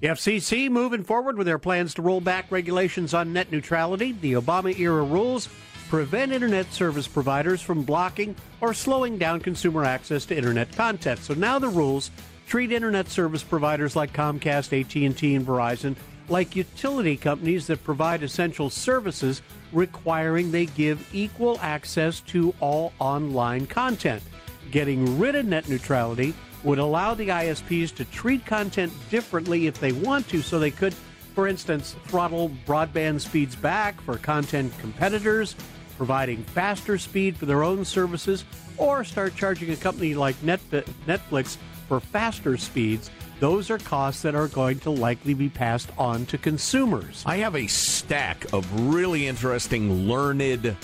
The 0.00 0.08
FCC 0.08 0.68
moving 0.68 1.04
forward 1.04 1.38
with 1.38 1.46
their 1.46 1.58
plans 1.58 1.94
to 1.94 2.02
roll 2.02 2.20
back 2.20 2.50
regulations 2.50 3.14
on 3.14 3.32
net 3.32 3.50
neutrality. 3.50 4.12
The 4.12 4.34
Obama 4.34 4.78
era 4.78 5.02
rules 5.02 5.48
prevent 5.88 6.32
internet 6.32 6.72
service 6.72 7.06
providers 7.06 7.62
from 7.62 7.84
blocking 7.84 8.34
or 8.60 8.74
slowing 8.74 9.16
down 9.16 9.40
consumer 9.40 9.84
access 9.84 10.26
to 10.26 10.36
internet 10.36 10.74
content. 10.76 11.20
So 11.20 11.34
now 11.34 11.58
the 11.58 11.68
rules 11.68 12.10
treat 12.46 12.72
internet 12.72 13.08
service 13.08 13.42
providers 13.42 13.94
like 13.94 14.12
Comcast, 14.12 14.78
AT&T, 14.78 15.34
and 15.34 15.46
Verizon 15.46 15.94
like 16.28 16.56
utility 16.56 17.16
companies 17.16 17.66
that 17.66 17.84
provide 17.84 18.22
essential 18.22 18.70
services 18.70 19.42
requiring 19.72 20.50
they 20.50 20.66
give 20.66 21.08
equal 21.12 21.58
access 21.60 22.20
to 22.20 22.54
all 22.60 22.92
online 22.98 23.66
content. 23.66 24.22
Getting 24.70 25.18
rid 25.18 25.34
of 25.34 25.46
net 25.46 25.68
neutrality 25.68 26.34
would 26.62 26.78
allow 26.78 27.14
the 27.14 27.28
ISPs 27.28 27.94
to 27.96 28.04
treat 28.06 28.46
content 28.46 28.92
differently 29.10 29.66
if 29.66 29.78
they 29.78 29.92
want 29.92 30.26
to, 30.28 30.40
so 30.40 30.58
they 30.58 30.70
could, 30.70 30.94
for 31.34 31.46
instance, 31.46 31.94
throttle 32.06 32.50
broadband 32.66 33.20
speeds 33.20 33.54
back 33.54 34.00
for 34.00 34.16
content 34.16 34.72
competitors, 34.78 35.54
providing 35.96 36.42
faster 36.42 36.96
speed 36.96 37.36
for 37.36 37.46
their 37.46 37.62
own 37.62 37.84
services, 37.84 38.44
or 38.78 39.04
start 39.04 39.36
charging 39.36 39.70
a 39.70 39.76
company 39.76 40.14
like 40.14 40.34
Netflix 40.36 41.58
for 41.86 42.00
faster 42.00 42.56
speeds. 42.56 43.10
Those 43.40 43.70
are 43.70 43.78
costs 43.78 44.22
that 44.22 44.34
are 44.34 44.48
going 44.48 44.78
to 44.80 44.90
likely 44.90 45.34
be 45.34 45.48
passed 45.48 45.90
on 45.98 46.26
to 46.26 46.38
consumers. 46.38 47.22
I 47.26 47.38
have 47.38 47.56
a 47.56 47.66
stack 47.66 48.52
of 48.52 48.88
really 48.88 49.26
interesting, 49.26 50.08
learned, 50.08 50.76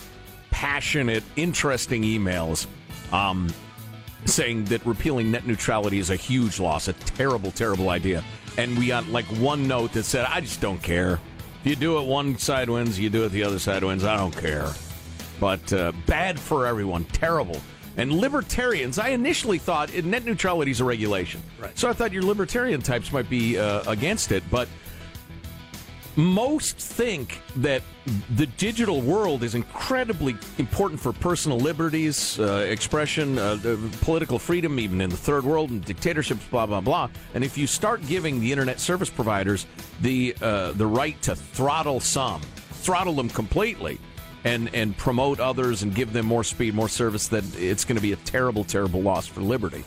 passionate, 0.50 1.22
interesting 1.36 2.02
emails 2.02 2.66
um, 3.12 3.52
saying 4.24 4.64
that 4.64 4.84
repealing 4.84 5.30
net 5.30 5.46
neutrality 5.46 5.98
is 5.98 6.10
a 6.10 6.16
huge 6.16 6.60
loss, 6.60 6.88
a 6.88 6.92
terrible, 6.92 7.50
terrible 7.50 7.88
idea. 7.88 8.22
And 8.58 8.76
we 8.76 8.88
got 8.88 9.08
like 9.08 9.26
one 9.26 9.66
note 9.66 9.92
that 9.92 10.04
said, 10.04 10.26
I 10.26 10.40
just 10.40 10.60
don't 10.60 10.82
care. 10.82 11.20
If 11.60 11.66
you 11.66 11.76
do 11.76 11.98
it 11.98 12.06
one 12.06 12.36
side 12.38 12.68
wins, 12.68 12.98
you 12.98 13.10
do 13.10 13.24
it 13.24 13.30
the 13.30 13.44
other 13.44 13.58
side 13.58 13.84
wins. 13.84 14.04
I 14.04 14.16
don't 14.16 14.36
care. 14.36 14.70
But 15.38 15.72
uh, 15.72 15.92
bad 16.06 16.38
for 16.38 16.66
everyone, 16.66 17.04
terrible. 17.04 17.60
And 17.96 18.12
libertarians, 18.12 18.98
I 18.98 19.09
initially 19.09 19.59
thought 19.59 19.92
net 20.05 20.24
neutrality 20.24 20.70
is 20.70 20.81
a 20.81 20.85
regulation. 20.85 21.42
Right. 21.61 21.76
So 21.79 21.88
I 21.88 21.92
thought 21.92 22.12
your 22.12 22.22
libertarian 22.22 22.81
types 22.83 23.12
might 23.12 23.29
be 23.29 23.59
uh, 23.59 23.83
against 23.90 24.33
it. 24.33 24.42
But 24.50 24.68
most 26.16 26.76
think 26.76 27.40
that 27.57 27.83
the 28.37 28.46
digital 28.46 29.00
world 29.00 29.42
is 29.42 29.55
incredibly 29.55 30.37
important 30.59 31.00
for 31.00 31.12
personal 31.12 31.59
liberties, 31.59 32.38
uh, 32.38 32.66
expression, 32.68 33.38
uh, 33.38 33.59
political 34.00 34.38
freedom, 34.38 34.79
even 34.81 35.00
in 35.00 35.11
the 35.11 35.16
third 35.16 35.44
world 35.44 35.70
and 35.70 35.85
dictatorships, 35.85 36.44
blah 36.50 36.66
blah 36.66 36.81
blah. 36.81 37.09
And 37.35 37.44
if 37.44 37.57
you 37.57 37.66
start 37.66 38.07
giving 38.07 38.40
the 38.40 38.50
internet 38.50 38.81
service 38.81 39.11
providers 39.11 39.66
the 40.00 40.35
uh, 40.42 40.72
the 40.72 40.87
right 40.87 41.20
to 41.22 41.35
throttle 41.35 42.00
some, 42.00 42.40
throttle 42.72 43.14
them 43.14 43.29
completely, 43.29 44.00
and 44.44 44.74
and 44.74 44.96
promote 44.96 45.40
others 45.40 45.83
and 45.83 45.94
give 45.94 46.12
them 46.12 46.26
more 46.26 46.44
speed, 46.44 46.74
more 46.74 46.88
service, 46.88 47.29
then 47.29 47.44
it's 47.57 47.85
going 47.85 47.96
to 47.96 48.03
be 48.03 48.12
a 48.12 48.16
terrible, 48.16 48.64
terrible 48.64 49.03
loss 49.03 49.26
for 49.26 49.40
liberty. 49.40 49.85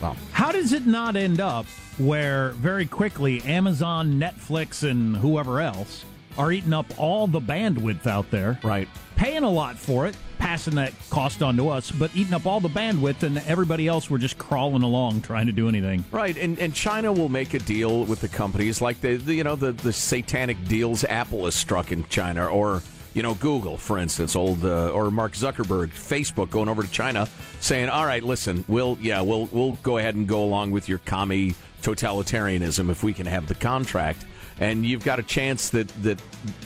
Wow. 0.00 0.16
How 0.32 0.52
does 0.52 0.72
it 0.72 0.86
not 0.86 1.16
end 1.16 1.40
up 1.40 1.66
where 1.98 2.50
very 2.50 2.86
quickly 2.86 3.42
Amazon, 3.42 4.20
Netflix, 4.20 4.88
and 4.88 5.16
whoever 5.16 5.60
else 5.60 6.04
are 6.38 6.52
eating 6.52 6.72
up 6.72 6.86
all 6.98 7.26
the 7.26 7.40
bandwidth 7.40 8.06
out 8.06 8.30
there. 8.30 8.58
Right. 8.62 8.88
Paying 9.16 9.44
a 9.44 9.50
lot 9.50 9.78
for 9.78 10.06
it, 10.06 10.14
passing 10.38 10.74
that 10.74 10.92
cost 11.08 11.42
on 11.42 11.56
to 11.56 11.70
us, 11.70 11.90
but 11.90 12.14
eating 12.14 12.34
up 12.34 12.44
all 12.44 12.60
the 12.60 12.68
bandwidth, 12.68 13.22
and 13.22 13.38
everybody 13.38 13.88
else 13.88 14.10
we're 14.10 14.18
just 14.18 14.36
crawling 14.36 14.82
along 14.82 15.22
trying 15.22 15.46
to 15.46 15.52
do 15.52 15.68
anything. 15.68 16.04
Right, 16.10 16.36
and 16.36 16.58
and 16.58 16.74
China 16.74 17.12
will 17.12 17.30
make 17.30 17.54
a 17.54 17.58
deal 17.58 18.04
with 18.04 18.20
the 18.20 18.28
companies 18.28 18.80
like 18.82 19.00
the, 19.00 19.16
the 19.16 19.34
you 19.34 19.44
know 19.44 19.56
the 19.56 19.72
the 19.72 19.92
satanic 19.92 20.62
deals 20.68 21.04
Apple 21.04 21.46
has 21.46 21.54
struck 21.54 21.92
in 21.92 22.06
China 22.08 22.46
or 22.46 22.82
you 23.16 23.22
know, 23.22 23.32
Google, 23.32 23.78
for 23.78 23.96
instance, 23.96 24.36
old 24.36 24.62
uh, 24.62 24.90
or 24.90 25.10
Mark 25.10 25.32
Zuckerberg, 25.32 25.88
Facebook, 25.88 26.50
going 26.50 26.68
over 26.68 26.82
to 26.82 26.90
China, 26.90 27.26
saying, 27.60 27.88
"All 27.88 28.04
right, 28.04 28.22
listen, 28.22 28.62
we'll 28.68 28.98
yeah, 29.00 29.22
we'll 29.22 29.46
we'll 29.46 29.72
go 29.82 29.96
ahead 29.96 30.16
and 30.16 30.28
go 30.28 30.44
along 30.44 30.70
with 30.70 30.86
your 30.86 30.98
commie 30.98 31.54
totalitarianism 31.80 32.90
if 32.90 33.02
we 33.02 33.14
can 33.14 33.24
have 33.24 33.48
the 33.48 33.54
contract." 33.54 34.26
And 34.60 34.84
you've 34.84 35.04
got 35.04 35.18
a 35.18 35.22
chance 35.22 35.70
that 35.70 35.88
that 36.02 36.20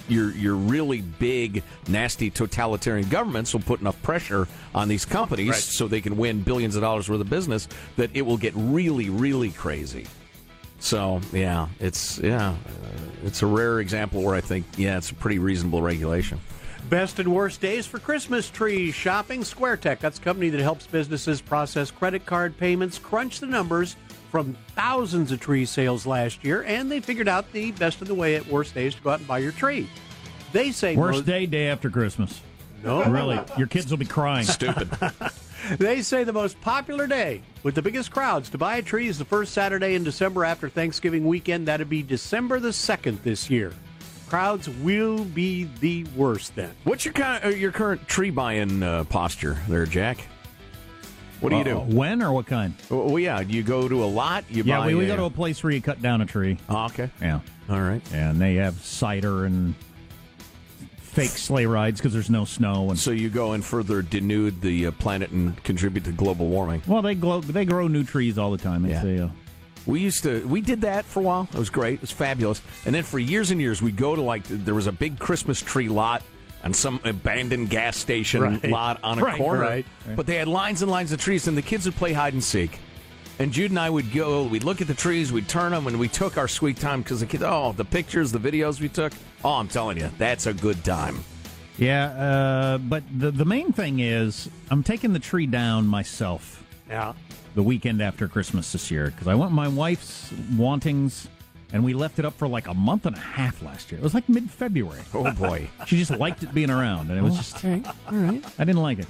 your 0.08 0.32
your 0.32 0.56
really 0.56 1.02
big, 1.02 1.62
nasty 1.86 2.30
totalitarian 2.30 3.08
governments 3.08 3.52
will 3.54 3.60
put 3.60 3.80
enough 3.80 4.02
pressure 4.02 4.48
on 4.74 4.88
these 4.88 5.04
companies 5.04 5.50
Right. 5.50 5.56
so 5.56 5.86
they 5.86 6.00
can 6.00 6.16
win 6.16 6.42
billions 6.42 6.74
of 6.74 6.82
dollars 6.82 7.08
worth 7.08 7.20
of 7.20 7.30
business 7.30 7.68
that 7.96 8.10
it 8.12 8.22
will 8.22 8.36
get 8.36 8.54
really, 8.56 9.08
really 9.08 9.50
crazy. 9.50 10.08
So 10.80 11.20
yeah, 11.32 11.68
it's 11.78 12.18
yeah, 12.18 12.50
uh, 12.50 12.54
it's 13.24 13.42
a 13.42 13.46
rare 13.46 13.80
example 13.80 14.22
where 14.22 14.34
I 14.34 14.40
think 14.40 14.64
yeah, 14.76 14.96
it's 14.96 15.10
a 15.10 15.14
pretty 15.14 15.38
reasonable 15.38 15.82
regulation. 15.82 16.40
Best 16.88 17.18
and 17.18 17.32
worst 17.32 17.60
days 17.60 17.86
for 17.86 17.98
Christmas 17.98 18.48
tree 18.50 18.90
shopping. 18.90 19.42
SquareTech, 19.42 19.98
that's 20.00 20.18
a 20.18 20.22
company 20.22 20.48
that 20.48 20.60
helps 20.60 20.86
businesses 20.86 21.40
process 21.40 21.90
credit 21.90 22.24
card 22.26 22.56
payments, 22.56 22.98
crunch 22.98 23.40
the 23.40 23.46
numbers 23.46 23.96
from 24.30 24.56
thousands 24.74 25.30
of 25.32 25.40
tree 25.40 25.66
sales 25.66 26.06
last 26.06 26.42
year, 26.44 26.62
and 26.62 26.90
they 26.90 27.00
figured 27.00 27.28
out 27.28 27.52
the 27.52 27.72
best 27.72 27.98
and 28.00 28.08
the 28.08 28.14
way 28.14 28.34
at 28.36 28.46
worst 28.46 28.74
days 28.74 28.94
to 28.94 29.02
go 29.02 29.10
out 29.10 29.18
and 29.18 29.28
buy 29.28 29.38
your 29.38 29.52
tree. 29.52 29.88
They 30.52 30.72
say 30.72 30.96
Worst 30.96 31.18
most- 31.18 31.26
day, 31.26 31.46
day 31.46 31.68
after 31.68 31.90
Christmas. 31.90 32.40
No. 32.82 33.04
Really. 33.04 33.38
Your 33.58 33.66
kids 33.66 33.90
will 33.90 33.98
be 33.98 34.06
crying. 34.06 34.44
Stupid. 34.44 34.88
They 35.78 36.02
say 36.02 36.24
the 36.24 36.32
most 36.32 36.60
popular 36.60 37.06
day 37.06 37.42
with 37.62 37.74
the 37.74 37.82
biggest 37.82 38.10
crowds 38.10 38.50
to 38.50 38.58
buy 38.58 38.76
a 38.76 38.82
tree 38.82 39.06
is 39.08 39.18
the 39.18 39.24
first 39.24 39.52
Saturday 39.52 39.94
in 39.94 40.04
December 40.04 40.44
after 40.44 40.68
Thanksgiving 40.68 41.24
weekend. 41.26 41.68
That'd 41.68 41.88
be 41.88 42.02
December 42.02 42.58
the 42.60 42.70
2nd 42.70 43.22
this 43.22 43.48
year. 43.48 43.72
Crowds 44.28 44.68
will 44.68 45.24
be 45.24 45.64
the 45.80 46.04
worst 46.16 46.54
then. 46.56 46.70
What's 46.84 47.04
your 47.04 47.14
kind, 47.14 47.44
uh, 47.44 47.48
your 47.48 47.72
current 47.72 48.06
tree 48.08 48.30
buying 48.30 48.82
uh, 48.82 49.04
posture 49.04 49.58
there, 49.68 49.86
Jack? 49.86 50.18
What 51.40 51.50
do 51.50 51.56
you 51.56 51.64
do? 51.64 51.78
Uh, 51.78 51.84
when 51.84 52.22
or 52.22 52.32
what 52.32 52.46
kind? 52.46 52.74
Well, 52.90 53.18
yeah, 53.18 53.40
you 53.40 53.62
go 53.62 53.88
to 53.88 54.04
a 54.04 54.06
lot? 54.06 54.44
You 54.50 54.62
yeah, 54.62 54.78
buy 54.78 54.88
we, 54.88 54.94
we 54.94 55.04
a- 55.06 55.08
go 55.08 55.16
to 55.16 55.24
a 55.24 55.30
place 55.30 55.62
where 55.62 55.72
you 55.72 55.80
cut 55.80 56.02
down 56.02 56.20
a 56.20 56.26
tree. 56.26 56.58
Oh, 56.68 56.86
okay. 56.86 57.10
Yeah. 57.20 57.40
All 57.68 57.80
right. 57.80 58.02
And 58.12 58.40
they 58.40 58.56
have 58.56 58.74
cider 58.82 59.46
and 59.46 59.74
fake 61.12 61.30
sleigh 61.30 61.66
rides 61.66 62.00
because 62.00 62.12
there's 62.12 62.30
no 62.30 62.44
snow. 62.44 62.90
And 62.90 62.98
So 62.98 63.10
you 63.10 63.28
go 63.30 63.52
and 63.52 63.64
further 63.64 64.02
denude 64.02 64.60
the 64.60 64.86
uh, 64.86 64.90
planet 64.92 65.30
and 65.30 65.62
contribute 65.64 66.04
to 66.04 66.12
global 66.12 66.46
warming. 66.48 66.82
well, 66.86 67.02
they 67.02 67.14
glow, 67.14 67.40
they 67.40 67.64
grow 67.64 67.88
new 67.88 68.04
trees 68.04 68.38
all 68.38 68.50
the 68.52 68.58
time. 68.58 68.86
Yeah. 68.86 69.24
uh, 69.24 69.28
We 69.86 70.00
used 70.00 70.22
to 70.24 70.46
we 70.46 70.60
did 70.60 70.82
that 70.82 71.04
for 71.04 71.20
a 71.20 71.22
while. 71.22 71.48
It 71.52 71.58
was 71.58 71.70
great. 71.70 71.94
It 71.94 72.00
was 72.02 72.10
fabulous. 72.12 72.62
And 72.86 72.94
then 72.94 73.02
for 73.02 73.18
years 73.18 73.50
and 73.50 73.60
years, 73.60 73.80
we 73.82 73.92
go 73.92 74.14
to 74.14 74.22
like 74.22 74.44
there 74.44 74.74
was 74.74 74.86
a 74.86 74.92
big 74.92 75.18
Christmas 75.18 75.60
tree 75.60 75.88
lot 75.88 76.22
on 76.62 76.74
some 76.74 77.00
abandoned 77.04 77.70
gas 77.70 77.96
station 77.96 78.42
Right. 78.42 78.64
lot 78.70 79.00
on 79.02 79.18
a 79.18 79.22
Right, 79.24 79.38
corner. 79.38 79.60
right. 79.62 79.86
But 80.14 80.26
they 80.26 80.36
had 80.36 80.46
lines 80.46 80.82
and 80.82 80.90
lines 80.90 81.10
of 81.10 81.18
trees, 81.20 81.48
and 81.48 81.56
the 81.56 81.62
kids 81.62 81.86
would 81.86 81.96
play 81.96 82.12
hide 82.12 82.34
and 82.34 82.44
seek. 82.44 82.78
And 83.40 83.52
Jude 83.52 83.70
and 83.70 83.78
I 83.80 83.88
would 83.88 84.12
go. 84.12 84.44
We'd 84.44 84.64
look 84.64 84.80
at 84.82 84.86
the 84.86 84.94
trees. 84.94 85.32
We'd 85.32 85.48
turn 85.48 85.72
them, 85.72 85.86
and 85.86 85.98
we 85.98 86.08
took 86.08 86.36
our 86.36 86.46
sweet 86.46 86.76
time 86.76 87.00
because 87.02 87.20
the 87.20 87.26
kids. 87.26 87.42
Oh, 87.42 87.72
the 87.72 87.86
pictures, 87.86 88.30
the 88.32 88.38
videos 88.38 88.80
we 88.80 88.88
took. 88.90 89.12
Oh, 89.42 89.54
I'm 89.54 89.66
telling 89.66 89.96
you, 89.96 90.10
that's 90.18 90.46
a 90.46 90.52
good 90.52 90.84
time. 90.84 91.24
yeah. 91.78 92.04
Uh, 92.10 92.78
but 92.78 93.02
the 93.18 93.30
the 93.30 93.46
main 93.46 93.72
thing 93.72 94.00
is, 94.00 94.48
I'm 94.70 94.82
taking 94.82 95.12
the 95.14 95.18
tree 95.18 95.46
down 95.46 95.86
myself 95.86 96.62
Yeah. 96.88 97.14
the 97.54 97.62
weekend 97.62 98.02
after 98.02 98.28
Christmas 98.28 98.70
this 98.72 98.90
year 98.90 99.06
because 99.10 99.26
I 99.26 99.34
want 99.34 99.52
my 99.52 99.68
wife's 99.68 100.30
wantings. 100.56 101.26
And 101.72 101.84
we 101.84 101.94
left 101.94 102.18
it 102.18 102.24
up 102.24 102.34
for 102.36 102.48
like 102.48 102.66
a 102.66 102.74
month 102.74 103.06
and 103.06 103.14
a 103.14 103.20
half 103.20 103.62
last 103.62 103.92
year. 103.92 104.00
It 104.00 104.02
was 104.02 104.12
like 104.12 104.28
mid 104.28 104.50
February. 104.50 105.02
Oh 105.14 105.30
boy. 105.32 105.70
She 105.86 105.96
just 105.96 106.10
liked 106.10 106.42
it 106.42 106.52
being 106.52 106.68
around, 106.68 107.10
and 107.10 107.16
it 107.18 107.22
was 107.22 107.36
just 107.36 107.64
all 107.64 107.70
right. 108.10 108.44
I 108.58 108.64
didn't 108.64 108.82
like 108.82 108.98
it. 108.98 109.06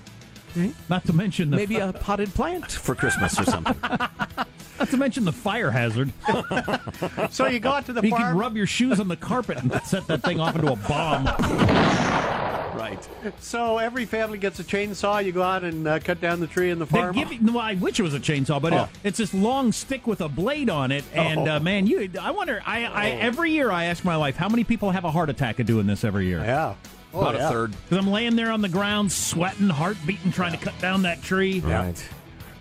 Not 0.89 1.05
to 1.07 1.13
mention 1.13 1.51
the 1.51 1.57
Maybe 1.57 1.77
a 1.77 1.93
potted 1.93 2.33
plant 2.35 2.71
for 2.71 2.95
Christmas 2.95 3.39
or 3.39 3.45
something. 3.45 3.77
not 3.83 4.89
to 4.91 4.97
mention 4.97 5.25
the 5.25 5.33
fire 5.33 5.71
hazard. 5.71 6.13
So 7.31 7.47
you 7.47 7.61
go 7.61 7.71
out 7.71 7.87
to 7.87 7.93
the 7.93 8.03
you 8.03 8.11
farm. 8.11 8.23
can 8.23 8.37
rub 8.37 8.57
your 8.57 8.67
shoes 8.67 8.99
on 9.01 9.09
the 9.09 9.17
carpet 9.17 9.59
and 9.59 9.73
set 9.85 10.07
that 10.09 10.23
thing 10.23 10.41
off 10.41 10.55
into 10.57 10.73
a 10.73 10.77
bomb. 10.77 11.25
right. 12.77 12.99
So 13.41 13.79
every 13.79 14.05
family 14.05 14.39
gets 14.39 14.59
a 14.59 14.65
chainsaw. 14.65 15.25
You 15.25 15.33
go 15.33 15.43
out 15.43 15.65
and 15.65 15.87
uh, 15.87 15.99
cut 16.01 16.21
down 16.21 16.41
the 16.41 16.47
tree 16.47 16.71
in 16.71 16.79
the 16.79 16.85
They 16.87 16.99
farm. 16.99 17.15
give 17.15 17.33
you, 17.33 17.41
well, 17.53 17.59
I 17.59 17.75
wish 17.75 17.99
it 18.01 18.03
was 18.03 18.15
a 18.15 18.21
chainsaw, 18.21 18.61
but 18.61 18.73
Oh. 18.73 18.77
uh, 18.79 18.89
it's 19.05 19.19
this 19.19 19.33
long 19.35 19.73
stick 19.73 20.07
with 20.07 20.21
a 20.21 20.29
blade 20.29 20.69
on 20.71 20.91
it. 20.93 21.05
And 21.15 21.41
Oh. 21.49 21.57
uh, 21.57 21.61
man, 21.61 21.87
you, 21.87 22.11
I 22.21 22.31
wonder. 22.33 22.63
I, 22.67 22.85
I 22.87 23.07
every 23.11 23.53
year 23.53 23.71
I 23.71 23.85
ask 23.85 24.05
my 24.05 24.17
wife 24.17 24.37
how 24.37 24.49
many 24.49 24.65
people 24.65 24.91
have 24.91 25.05
a 25.05 25.11
heart 25.11 25.31
attack 25.31 25.59
of 25.61 25.67
doing 25.67 25.87
this 25.87 26.05
every 26.05 26.27
year. 26.27 26.41
yeah. 26.41 26.75
Oh, 27.13 27.21
About 27.21 27.35
yeah. 27.35 27.49
a 27.49 27.51
third. 27.51 27.73
Because 27.73 27.99
I'm 27.99 28.11
laying 28.11 28.37
there 28.37 28.53
on 28.53 28.61
the 28.61 28.69
ground, 28.69 29.11
sweating, 29.11 29.69
heart 29.69 29.97
beating, 30.07 30.31
trying 30.33 30.53
to 30.53 30.59
cut 30.59 30.79
down 30.81 31.03
that 31.03 31.23
tree. 31.23 31.61
Right. 31.61 32.09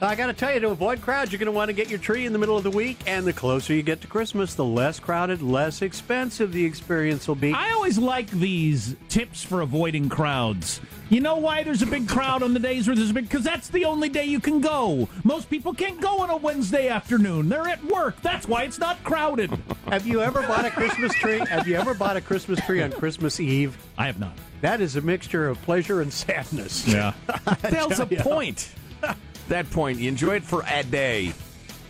I 0.01 0.15
got 0.15 0.27
to 0.27 0.33
tell 0.33 0.53
you, 0.53 0.61
to 0.61 0.69
avoid 0.69 1.01
crowds, 1.01 1.31
you're 1.31 1.39
going 1.39 1.47
to 1.47 1.51
want 1.51 1.67
to 1.67 1.73
get 1.73 1.89
your 1.89 1.99
tree 1.99 2.25
in 2.25 2.31
the 2.31 2.39
middle 2.39 2.55
of 2.55 2.63
the 2.63 2.71
week. 2.71 2.99
And 3.05 3.25
the 3.25 3.33
closer 3.33 3.73
you 3.73 3.83
get 3.83 3.99
to 4.01 4.07
Christmas, 4.07 4.53
the 4.53 4.63
less 4.63 4.97
crowded, 4.97 5.41
less 5.41 5.81
expensive 5.81 6.53
the 6.53 6.63
experience 6.63 7.27
will 7.27 7.35
be. 7.35 7.51
I 7.51 7.71
always 7.71 7.97
like 7.97 8.29
these 8.31 8.95
tips 9.09 9.43
for 9.43 9.59
avoiding 9.59 10.07
crowds. 10.07 10.79
You 11.09 11.19
know 11.19 11.35
why 11.35 11.63
there's 11.63 11.81
a 11.81 11.85
big 11.87 12.07
crowd 12.07 12.43
on 12.43 12.53
the 12.53 12.59
days 12.59 12.87
where 12.87 12.95
there's 12.95 13.09
a 13.09 13.13
big? 13.13 13.27
Because 13.27 13.43
that's 13.43 13.67
the 13.69 13.83
only 13.85 14.07
day 14.07 14.23
you 14.23 14.39
can 14.39 14.61
go. 14.61 15.09
Most 15.25 15.49
people 15.49 15.73
can't 15.73 15.99
go 15.99 16.21
on 16.21 16.29
a 16.29 16.37
Wednesday 16.37 16.87
afternoon. 16.87 17.49
They're 17.49 17.67
at 17.67 17.83
work. 17.83 18.21
That's 18.21 18.47
why 18.47 18.63
it's 18.63 18.79
not 18.79 19.03
crowded. 19.03 19.51
Have 19.87 20.07
you 20.07 20.21
ever 20.21 20.43
bought 20.43 20.65
a 20.65 20.71
Christmas 20.71 21.13
tree? 21.15 21.39
Have 21.39 21.67
you 21.67 21.75
ever 21.75 21.93
bought 21.93 22.15
a 22.15 22.21
Christmas 22.21 22.61
tree 22.61 22.81
on 22.81 22.91
Christmas 22.91 23.39
Eve? 23.39 23.75
I 23.97 24.05
have 24.05 24.19
not. 24.19 24.37
That 24.61 24.79
is 24.79 24.95
a 24.95 25.01
mixture 25.01 25.49
of 25.49 25.61
pleasure 25.63 26.01
and 26.01 26.13
sadness. 26.13 26.87
Yeah. 26.87 27.13
That's 27.61 27.99
a 27.99 28.05
point. 28.05 28.69
that 29.49 29.69
point, 29.71 29.99
you 29.99 30.07
enjoy 30.09 30.35
it 30.35 30.43
for 30.43 30.63
a 30.67 30.83
day. 30.83 31.33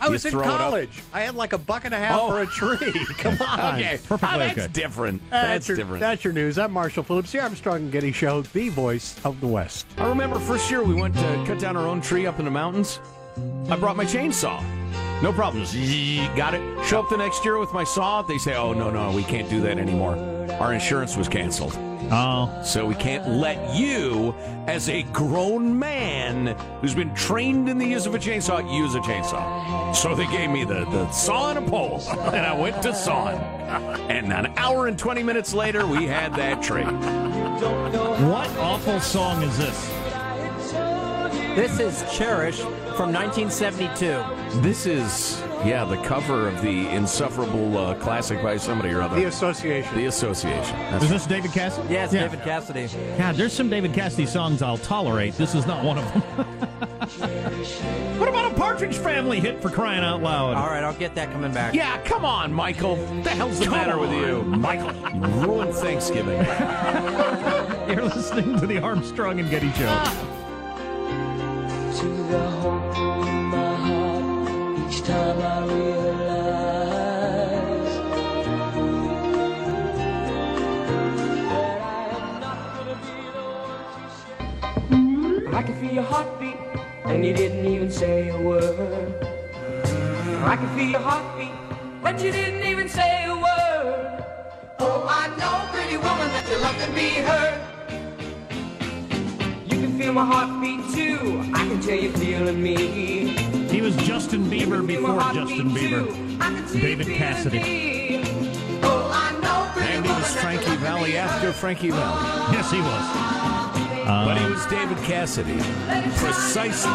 I 0.00 0.06
You 0.06 0.12
was 0.12 0.24
in 0.24 0.30
throw 0.30 0.40
it 0.42 0.46
up. 0.46 0.58
college. 0.58 1.02
I 1.12 1.20
had 1.20 1.34
like 1.34 1.52
a 1.52 1.58
buck 1.58 1.84
and 1.84 1.92
a 1.92 1.98
half 1.98 2.18
Oh. 2.18 2.30
for 2.30 2.38
a 2.40 2.42
oh. 2.42 2.76
tree. 2.76 3.04
Come 3.18 3.36
on. 3.46 3.74
Okay, 3.76 3.98
Perfectly 4.08 4.28
oh, 4.34 4.38
that's 4.38 4.68
different. 4.72 5.20
That's, 5.30 5.46
That's 5.46 5.68
your, 5.68 5.76
different. 5.76 6.00
That's 6.00 6.24
your 6.24 6.32
news. 6.32 6.58
I'm 6.58 6.72
Marshall 6.72 7.02
Phillips, 7.02 7.32
here. 7.32 7.42
I'm 7.42 7.48
Armstrong 7.48 7.76
and 7.82 7.92
Getty 7.92 8.12
Show, 8.12 8.40
the 8.42 8.70
voice 8.70 9.14
of 9.24 9.40
the 9.40 9.46
West. 9.46 9.86
I 9.98 10.08
remember 10.08 10.38
first 10.38 10.70
year 10.70 10.82
we 10.82 10.94
went 10.94 11.14
to 11.16 11.44
cut 11.46 11.58
down 11.58 11.76
our 11.76 11.86
own 11.86 12.00
tree 12.00 12.26
up 12.26 12.38
in 12.38 12.46
the 12.46 12.50
mountains. 12.50 12.98
I 13.68 13.76
brought 13.76 13.96
my 13.96 14.04
chainsaw. 14.04 14.62
No 15.22 15.32
problem. 15.34 15.66
Zzz, 15.66 16.26
Got 16.34 16.54
it. 16.54 16.86
Show 16.86 17.00
up 17.00 17.10
the 17.10 17.16
next 17.18 17.44
year 17.44 17.58
with 17.58 17.72
my 17.74 17.84
saw. 17.84 18.22
They 18.22 18.38
say, 18.38 18.54
"Oh 18.56 18.72
no, 18.72 18.90
no, 18.90 19.12
we 19.12 19.22
can't 19.22 19.48
do 19.50 19.60
that 19.60 19.76
anymore. 19.78 20.16
Our 20.60 20.72
insurance 20.72 21.14
was 21.16 21.28
canceled, 21.28 21.74
Oh, 22.12 22.60
so 22.64 22.86
we 22.86 22.94
can't 22.96 23.28
let 23.28 23.74
you, 23.74 24.34
as 24.66 24.88
a 24.88 25.02
grown 25.04 25.78
man 25.78 26.56
who's 26.80 26.94
been 26.94 27.14
trained 27.14 27.68
in 27.68 27.78
the 27.78 27.86
use 27.86 28.06
of 28.06 28.14
a 28.14 28.18
chainsaw, 28.18 28.62
use 28.76 28.94
a 28.94 29.00
chainsaw." 29.00 29.94
So 29.94 30.14
they 30.14 30.26
gave 30.26 30.50
me 30.50 30.64
the, 30.64 30.84
the 30.86 31.10
saw 31.12 31.50
and 31.50 31.58
a 31.58 31.70
pole, 31.70 32.02
and 32.10 32.44
I 32.46 32.58
went 32.58 32.82
to 32.82 32.94
sawing. 32.94 33.38
And 34.10 34.32
an 34.32 34.52
hour 34.56 34.86
and 34.88 34.98
twenty 34.98 35.22
minutes 35.22 35.54
later, 35.54 35.86
we 35.86 36.06
had 36.06 36.34
that 36.34 36.62
tree. 36.62 36.84
what 36.84 38.50
awful 38.58 39.00
song 39.00 39.42
is 39.42 39.56
this? 39.56 39.90
This 41.54 41.80
is 41.80 42.04
Cherish 42.16 42.60
from 42.96 43.12
1972. 43.12 44.60
This 44.60 44.86
is, 44.86 45.42
yeah, 45.64 45.84
the 45.84 45.96
cover 46.02 46.48
of 46.48 46.62
the 46.62 46.88
insufferable 46.88 47.76
uh, 47.76 47.94
classic 47.96 48.42
by 48.42 48.56
somebody 48.56 48.90
or 48.92 49.02
other. 49.02 49.16
The 49.16 49.26
Association. 49.26 49.94
The 49.94 50.06
Association. 50.06 50.78
That's 50.90 51.04
Is 51.04 51.10
this 51.10 51.26
David 51.26 51.52
Cassidy? 51.52 51.92
Yes, 51.92 52.12
Yeah. 52.12 52.22
David 52.22 52.42
Cassidy. 52.42 52.88
God, 53.18 53.34
there's 53.36 53.52
some 53.52 53.68
David 53.68 53.92
Cassidy 53.92 54.26
songs 54.26 54.62
I'll 54.62 54.78
tolerate. 54.78 55.34
This 55.34 55.54
is 55.54 55.66
not 55.66 55.84
one 55.84 55.98
of 55.98 56.12
them. 56.12 56.20
what 58.18 58.28
about 58.28 58.52
a 58.52 58.54
Partridge 58.54 58.96
Family 58.96 59.38
hit 59.40 59.60
for 59.60 59.68
crying 59.70 60.02
out 60.02 60.22
loud? 60.22 60.56
All 60.56 60.68
right, 60.68 60.82
I'll 60.82 60.94
get 60.94 61.14
that 61.16 61.30
coming 61.32 61.52
back. 61.52 61.74
Yeah, 61.74 62.00
come 62.04 62.24
on, 62.24 62.52
Michael. 62.52 62.96
What 62.96 63.24
the 63.24 63.30
hell's 63.30 63.58
the 63.58 63.66
Come 63.66 63.74
matter 63.74 63.98
with 63.98 64.12
you? 64.12 64.42
Michael. 64.44 64.92
You 65.14 65.20
ruined 65.46 65.74
Thanksgiving. 65.74 66.38
You're 67.88 68.04
listening 68.04 68.58
to 68.60 68.66
the 68.66 68.78
Armstrong 68.78 69.40
and 69.40 69.50
Getty 69.50 69.70
Show. 69.72 69.88
to 72.00 72.79
I 75.30 75.34
can 85.62 85.74
feel 85.80 85.92
your 85.92 86.02
heartbeat, 86.02 86.56
and 87.04 87.24
you 87.24 87.32
didn't 87.32 87.64
even 87.64 87.92
say 87.92 88.30
a 88.30 88.40
word. 88.40 89.24
I 90.42 90.56
can 90.56 90.68
feel 90.76 90.90
your 90.90 91.00
heartbeat, 91.00 91.52
but 92.02 92.20
you 92.20 92.32
didn't 92.32 92.66
even 92.66 92.88
say 92.88 93.26
a 93.26 93.34
word. 93.36 94.24
Oh, 94.80 95.06
I 95.08 95.28
know, 95.38 95.68
pretty 95.70 95.96
woman, 95.96 96.28
that 96.34 96.48
you 96.50 96.58
love 96.58 96.76
to 96.84 96.90
be 96.92 97.22
heard. 97.22 97.79
Feel 100.00 100.14
my 100.14 100.24
heartbeat 100.24 100.80
too. 100.94 101.42
I 101.52 101.68
can 101.68 101.78
tell 101.82 101.94
you're 101.94 102.12
feeling 102.14 102.62
me. 102.62 103.26
He 103.68 103.82
was 103.82 103.94
Justin 103.96 104.46
Bieber 104.46 104.84
before 104.86 105.20
Justin 105.34 105.72
Bieber. 105.72 106.72
David 106.72 107.06
Cassidy. 107.08 108.22
Oh, 108.82 109.10
I 109.12 109.38
know, 109.42 109.82
and 109.82 110.06
he 110.06 110.10
was 110.10 110.34
Frankie 110.36 110.76
Valli 110.76 111.18
after 111.18 111.52
Frankie 111.52 111.90
Valli. 111.90 112.22
Yes, 112.50 112.70
he 112.70 112.80
was. 112.80 114.06
but 114.06 114.38
he 114.38 114.50
was 114.50 114.64
David 114.68 114.96
Cassidy, 115.04 115.58
precisely 116.16 116.92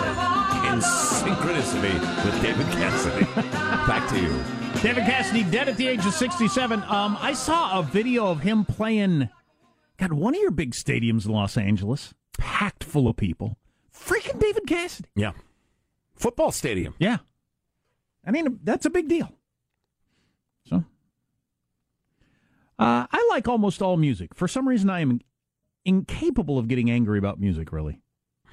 in 0.66 0.80
synchronicity 0.82 2.26
with 2.26 2.42
David 2.42 2.66
Cassidy. 2.74 3.26
Back 3.86 4.10
to 4.10 4.20
you. 4.20 4.82
David 4.82 5.04
Cassidy 5.04 5.44
dead 5.44 5.70
at 5.70 5.78
the 5.78 5.88
age 5.88 6.04
of 6.08 6.14
67. 6.16 6.82
Um, 6.82 7.20
I 7.22 7.34
saw 7.34 7.78
a 7.78 7.84
video 7.84 8.26
of 8.26 8.40
him 8.40 8.66
playing, 8.66 9.30
God, 9.98 10.14
one 10.14 10.34
of 10.34 10.42
your 10.42 10.50
big 10.50 10.72
stadiums 10.72 11.28
in 11.28 11.34
Los 11.34 11.56
Angeles, 11.56 12.16
packed 12.38 12.84
full 12.84 13.08
of 13.08 13.16
people. 13.18 13.58
Freaking 13.94 14.40
David 14.40 14.68
Cassidy. 14.68 15.10
Yeah. 15.16 15.32
Football 16.16 16.52
stadium. 16.52 16.94
Yeah. 17.00 17.18
I 18.26 18.32
mean, 18.32 18.60
that's 18.64 18.86
a 18.86 18.90
big 18.90 19.08
deal. 19.08 19.32
So, 20.68 20.84
uh, 22.80 23.08
I 23.12 23.28
like 23.30 23.48
almost 23.48 23.82
all 23.82 23.98
music. 23.98 24.34
For 24.34 24.48
some 24.48 24.68
reason, 24.68 24.90
I 24.90 25.00
am 25.02 25.22
incapable 25.86 26.58
of 26.58 26.68
getting 26.68 26.90
angry 26.90 27.18
about 27.20 27.40
music, 27.40 27.72
really. 27.72 28.02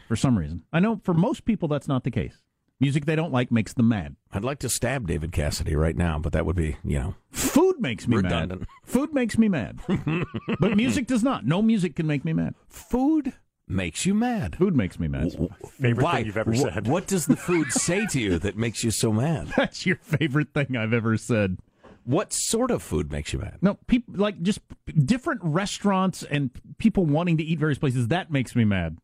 For 0.08 0.16
some 0.16 0.38
reason. 0.38 0.64
I 0.72 0.80
know 0.80 1.00
for 1.02 1.14
most 1.14 1.44
people, 1.44 1.68
that's 1.68 1.88
not 1.88 2.04
the 2.04 2.10
case. 2.10 2.36
Music 2.80 3.06
they 3.06 3.14
don't 3.16 3.32
like 3.32 3.52
makes 3.52 3.72
them 3.72 3.88
mad. 3.88 4.16
I'd 4.32 4.44
like 4.44 4.58
to 4.60 4.68
stab 4.68 5.06
David 5.06 5.30
Cassidy 5.32 5.76
right 5.76 5.96
now, 5.96 6.18
but 6.18 6.32
that 6.32 6.44
would 6.44 6.56
be, 6.56 6.76
you 6.84 6.98
know, 6.98 7.14
Food 7.30 7.80
makes 7.80 8.08
me 8.08 8.16
Redundant. 8.16 8.60
mad. 8.62 8.68
Food 8.84 9.14
makes 9.14 9.38
me 9.38 9.48
mad. 9.48 9.78
but 10.60 10.76
music 10.76 11.06
does 11.06 11.22
not. 11.22 11.46
No 11.46 11.62
music 11.62 11.94
can 11.94 12.06
make 12.08 12.24
me 12.24 12.32
mad. 12.32 12.54
food 12.68 13.32
makes 13.72 14.06
you 14.06 14.14
mad. 14.14 14.56
Food 14.56 14.76
makes 14.76 14.98
me 15.00 15.08
mad. 15.08 15.32
Favorite 15.80 16.04
Why? 16.04 16.16
thing 16.18 16.26
you've 16.26 16.36
ever 16.36 16.52
Wh- 16.52 16.58
said. 16.58 16.86
What 16.86 17.06
does 17.06 17.26
the 17.26 17.36
food 17.36 17.72
say 17.72 18.06
to 18.06 18.20
you 18.20 18.38
that 18.38 18.56
makes 18.56 18.84
you 18.84 18.90
so 18.90 19.12
mad? 19.12 19.48
That's 19.56 19.84
your 19.86 19.96
favorite 19.96 20.52
thing 20.54 20.76
I've 20.76 20.92
ever 20.92 21.16
said. 21.16 21.58
What 22.04 22.32
sort 22.32 22.70
of 22.70 22.82
food 22.82 23.12
makes 23.12 23.32
you 23.32 23.38
mad? 23.38 23.58
No, 23.62 23.74
people 23.86 24.14
like 24.16 24.42
just 24.42 24.60
different 25.04 25.40
restaurants 25.44 26.22
and 26.24 26.50
people 26.78 27.06
wanting 27.06 27.36
to 27.38 27.44
eat 27.44 27.58
various 27.60 27.78
places. 27.78 28.08
That 28.08 28.30
makes 28.30 28.56
me 28.56 28.64
mad. 28.64 28.98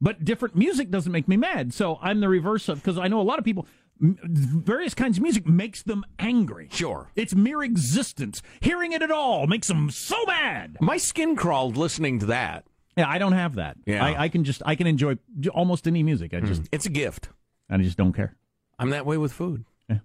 But 0.00 0.24
different 0.24 0.56
music 0.56 0.90
doesn't 0.90 1.12
make 1.12 1.28
me 1.28 1.36
mad. 1.36 1.72
So 1.74 1.98
I'm 2.02 2.20
the 2.20 2.28
reverse 2.28 2.68
of 2.68 2.78
because 2.82 2.98
I 2.98 3.06
know 3.08 3.20
a 3.20 3.22
lot 3.22 3.38
of 3.38 3.44
people. 3.44 3.66
m- 4.02 4.18
Various 4.24 4.94
kinds 4.94 5.18
of 5.18 5.22
music 5.22 5.46
makes 5.46 5.82
them 5.82 6.04
angry. 6.18 6.68
Sure. 6.72 7.10
It's 7.14 7.34
mere 7.36 7.62
existence. 7.62 8.42
Hearing 8.60 8.92
it 8.92 9.02
at 9.02 9.10
all 9.10 9.46
makes 9.46 9.68
them 9.68 9.90
so 9.90 10.16
mad. 10.26 10.76
My 10.80 10.96
skin 10.96 11.36
crawled 11.36 11.76
listening 11.76 12.18
to 12.20 12.26
that. 12.26 12.64
Yeah, 13.00 13.08
I 13.08 13.18
don't 13.18 13.32
have 13.32 13.54
that. 13.56 13.76
Yeah. 13.86 14.04
I, 14.04 14.24
I 14.24 14.28
can 14.28 14.44
just 14.44 14.62
I 14.66 14.74
can 14.74 14.86
enjoy 14.86 15.16
almost 15.52 15.86
any 15.86 16.02
music. 16.02 16.34
I 16.34 16.40
just 16.40 16.62
It's 16.72 16.86
a 16.86 16.90
gift. 16.90 17.28
I 17.68 17.76
just 17.78 17.96
don't 17.96 18.12
care. 18.12 18.36
I'm 18.78 18.90
that 18.90 19.06
way 19.06 19.16
with 19.18 19.32
food. 19.32 19.64
Yeah. 19.88 19.98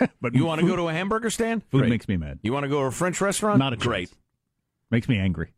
But 0.20 0.34
You 0.34 0.44
want 0.44 0.60
to 0.60 0.66
go 0.66 0.76
to 0.76 0.88
a 0.88 0.92
hamburger 0.92 1.30
stand? 1.30 1.62
food 1.70 1.78
Great. 1.80 1.90
makes 1.90 2.08
me 2.08 2.16
mad. 2.16 2.38
You 2.42 2.52
want 2.52 2.64
to 2.64 2.68
go 2.68 2.80
to 2.80 2.86
a 2.86 2.90
French 2.90 3.20
restaurant? 3.20 3.58
Not 3.58 3.72
a 3.72 3.76
great. 3.76 4.08
chance. 4.08 4.18
Makes 4.90 5.08
me 5.08 5.18
angry. 5.18 5.52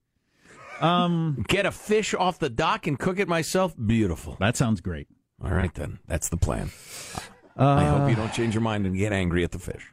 Um, 0.81 1.45
Get 1.49 1.67
a 1.67 1.71
fish 1.71 2.15
off 2.15 2.39
the 2.39 2.49
dock 2.51 2.87
and 2.87 2.99
cook 2.99 3.19
it 3.19 3.29
myself? 3.29 3.75
Beautiful. 3.77 4.37
that 4.41 4.57
sounds 4.57 4.81
great. 4.81 5.09
All 5.45 5.51
right, 5.53 5.73
then. 5.75 5.99
That's 6.07 6.29
the 6.31 6.37
plan. 6.37 6.71
I 7.57 7.85
hope 7.85 8.09
you 8.11 8.17
don't 8.17 8.33
change 8.33 8.55
your 8.55 8.63
mind 8.63 8.87
and 8.87 8.97
get 8.97 9.13
angry 9.13 9.45
at 9.45 9.51
the 9.53 9.59
fish. 9.59 9.93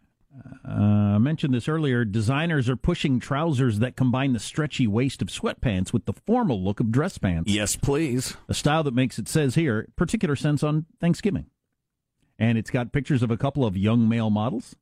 Uh, 0.67 0.71
I 1.15 1.17
mentioned 1.17 1.53
this 1.53 1.67
earlier. 1.67 2.05
Designers 2.05 2.69
are 2.69 2.75
pushing 2.75 3.19
trousers 3.19 3.79
that 3.79 3.95
combine 3.95 4.33
the 4.33 4.39
stretchy 4.39 4.85
waist 4.87 5.21
of 5.21 5.29
sweatpants 5.29 5.93
with 5.93 6.05
the 6.05 6.13
formal 6.13 6.63
look 6.63 6.79
of 6.79 6.91
dress 6.91 7.17
pants. 7.17 7.51
Yes, 7.51 7.75
please. 7.75 8.35
A 8.47 8.53
style 8.53 8.83
that 8.83 8.93
makes, 8.93 9.17
it 9.17 9.27
says 9.27 9.55
here, 9.55 9.87
particular 9.95 10.35
sense 10.35 10.63
on 10.63 10.85
Thanksgiving. 10.99 11.45
And 12.37 12.57
it's 12.57 12.69
got 12.69 12.91
pictures 12.91 13.23
of 13.23 13.31
a 13.31 13.37
couple 13.37 13.65
of 13.65 13.75
young 13.75 14.07
male 14.07 14.29
models. 14.29 14.75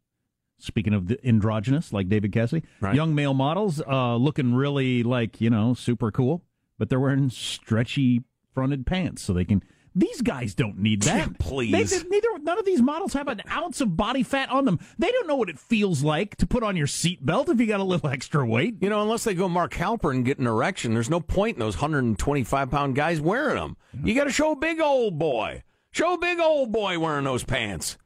Speaking 0.57 0.93
of 0.93 1.07
the 1.07 1.25
androgynous, 1.27 1.91
like 1.93 2.07
David 2.09 2.31
Cassidy, 2.31 2.65
Right. 2.79 2.95
young 2.95 3.13
male 3.13 3.33
models 3.33 3.81
uh, 3.81 4.15
looking 4.15 4.55
really 4.55 5.03
like, 5.03 5.39
you 5.41 5.49
know, 5.49 5.73
super 5.73 6.11
cool, 6.11 6.43
but 6.77 6.89
they're 6.89 6.99
wearing 6.99 7.29
stretchy 7.29 8.23
fronted 8.53 8.85
pants 8.85 9.21
so 9.21 9.33
they 9.33 9.43
can. 9.45 9.61
These 9.97 10.21
guys 10.23 10.53
don't 10.53 10.77
need 10.77 11.03
that. 11.03 11.39
Please. 11.39 11.71
They- 12.03 12.09
neither, 12.09 12.27
none 12.39 12.59
of 12.59 12.65
these 12.65 12.81
models 12.81 13.13
have 13.13 13.29
an 13.29 13.41
ounce 13.49 13.79
of 13.79 13.95
body 13.95 14.23
fat 14.23 14.49
on 14.49 14.65
them. 14.65 14.77
They 14.99 15.09
don't 15.09 15.25
know 15.27 15.37
what 15.37 15.49
it 15.49 15.57
feels 15.57 16.03
like 16.03 16.35
to 16.37 16.45
put 16.45 16.63
on 16.63 16.75
your 16.75 16.87
seatbelt 16.87 17.47
if 17.47 17.59
you 17.61 17.65
got 17.65 17.79
a 17.79 17.83
little 17.83 18.09
extra 18.11 18.45
weight. 18.45 18.75
You 18.81 18.89
know, 18.89 19.01
unless 19.01 19.23
they 19.23 19.33
go 19.33 19.47
Mark 19.47 19.73
Halperin 19.73 20.15
and 20.17 20.25
get 20.25 20.37
an 20.37 20.47
erection, 20.47 20.93
there's 20.93 21.09
no 21.09 21.21
point 21.21 21.55
in 21.55 21.61
those 21.61 21.75
125 21.77 22.69
pound 22.69 22.95
guys 22.95 23.21
wearing 23.21 23.55
them. 23.55 23.77
You 24.03 24.13
got 24.15 24.25
to 24.25 24.31
show 24.31 24.51
a 24.51 24.55
big 24.57 24.81
old 24.81 25.17
boy. 25.17 25.63
Show 25.91 26.15
a 26.15 26.19
big 26.19 26.39
old 26.39 26.73
boy 26.73 26.99
wearing 26.99 27.23
those 27.23 27.45
pants. 27.45 27.97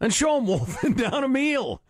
And 0.00 0.14
show 0.14 0.38
him 0.38 0.46
wolfing 0.46 0.92
down 0.94 1.24
a 1.24 1.28
meal. 1.28 1.82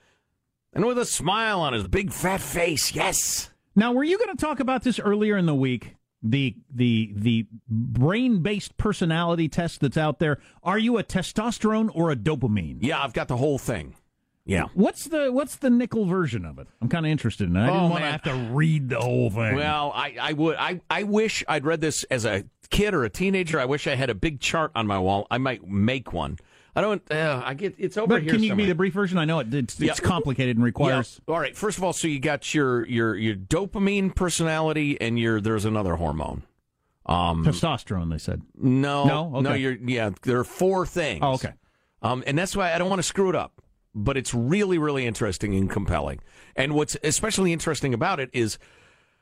And 0.72 0.87
with 0.87 0.97
a 0.99 1.05
smile 1.05 1.61
on 1.61 1.72
his 1.74 1.89
big 1.89 2.11
fat 2.12 2.41
face. 2.41 2.95
Yes. 2.95 3.51
Now, 3.74 3.93
were 3.93 4.05
you 4.05 4.16
going 4.16 4.34
to 4.34 4.41
talk 4.41 4.61
about 4.61 4.82
this 4.82 4.99
earlier 4.99 5.37
in 5.37 5.45
the 5.45 5.55
week? 5.55 5.96
The 6.31 6.57
the 6.72 7.12
the 7.14 7.47
brain 7.68 8.43
based 8.43 8.77
personality 8.77 9.49
test 9.49 9.81
that's 9.81 9.97
out 9.97 10.18
there. 10.18 10.39
Are 10.62 10.79
you 10.79 10.99
a 10.99 11.05
testosterone 11.05 11.91
or 11.95 12.11
a 12.11 12.16
dopamine? 12.16 12.79
Yeah, 12.81 13.03
I've 13.03 13.12
got 13.12 13.29
the 13.29 13.37
whole 13.37 13.59
thing. 13.59 13.95
Yeah. 14.45 14.66
What's 14.74 15.05
the 15.05 15.33
what's 15.33 15.57
the 15.57 15.70
nickel 15.70 16.05
version 16.07 16.45
of 16.45 16.59
it? 16.61 16.68
I'm 16.81 16.89
kind 16.89 17.05
of 17.05 17.11
interested 17.11 17.49
in 17.49 17.57
it. 17.57 17.61
I 17.61 17.68
oh, 17.68 17.72
didn't 17.72 17.83
Oh, 17.85 17.89
want 17.89 18.05
to 18.05 18.11
have 18.11 18.22
to 18.22 18.35
read 18.53 18.89
the 18.89 19.01
whole 19.01 19.29
thing. 19.29 19.57
Well, 19.57 19.91
I, 19.95 20.16
I 20.20 20.33
would 20.35 20.57
I, 20.57 20.81
I 20.89 21.03
wish 21.03 21.43
I'd 21.49 21.64
read 21.64 21.81
this 21.81 22.05
as 22.05 22.24
a 22.24 22.45
kid 22.70 22.95
or 22.95 23.05
a 23.05 23.11
teenager. 23.11 23.59
I 23.59 23.64
wish 23.64 23.89
I 23.89 23.97
had 23.97 24.09
a 24.09 24.14
big 24.14 24.41
chart 24.41 24.70
on 24.77 24.87
my 24.87 24.99
wall. 25.01 25.27
I 25.33 25.39
might 25.39 25.66
make 25.66 26.12
one. 26.12 26.39
I 26.77 26.83
don't. 26.83 27.03
Uh, 27.11 27.43
I 27.45 27.55
get 27.55 27.74
it's 27.79 27.97
over 27.97 28.07
but 28.07 28.22
here. 28.22 28.33
can 28.33 28.43
you 28.43 28.51
give 28.51 28.59
me 28.59 28.66
the 28.66 28.74
brief 28.74 28.93
version? 28.93 29.16
I 29.18 29.24
know 29.24 29.39
it, 29.41 29.53
it's, 29.53 29.74
it's 29.81 29.83
Yeah. 29.83 29.95
complicated 29.95 30.57
and 30.57 30.64
requires. 30.64 31.20
Yeah. 31.27 31.35
All 31.35 31.41
right. 31.41 31.57
First 31.57 31.79
of 31.79 31.85
all, 31.85 31.93
so 31.95 32.07
you 32.07 32.20
got 32.20 32.55
your 32.55 32.87
your 32.87 33.16
your 33.16 33.35
dopamine 33.35 34.14
personality, 34.14 35.01
and 35.01 35.18
your 35.18 35.41
there's 35.41 35.64
another 35.64 35.97
hormone. 35.97 36.43
Um, 37.07 37.45
Testosterone, 37.45 38.11
they 38.11 38.18
said. 38.18 38.43
no, 38.61 39.05
No? 39.07 39.41
no. 39.41 39.55
You're 39.55 39.72
yeah. 39.77 40.11
There 40.22 40.39
are 40.39 40.45
four 40.45 40.85
things. 40.87 41.20
Oh, 41.22 41.33
okay. 41.35 41.53
Um, 42.03 42.22
and 42.27 42.37
that's 42.37 42.55
why 42.55 42.74
I 42.74 42.79
don't 42.79 42.91
want 42.91 42.99
to 42.99 43.05
screw 43.05 43.31
it 43.31 43.37
up. 43.37 43.62
But 43.95 44.18
it's 44.18 44.35
really, 44.35 44.77
really 44.77 45.07
interesting 45.07 45.55
and 45.55 45.70
compelling. 45.70 46.20
And 46.55 46.74
what's 46.74 46.97
especially 47.03 47.53
interesting 47.55 47.95
about 47.95 48.20
it 48.20 48.29
is, 48.35 48.59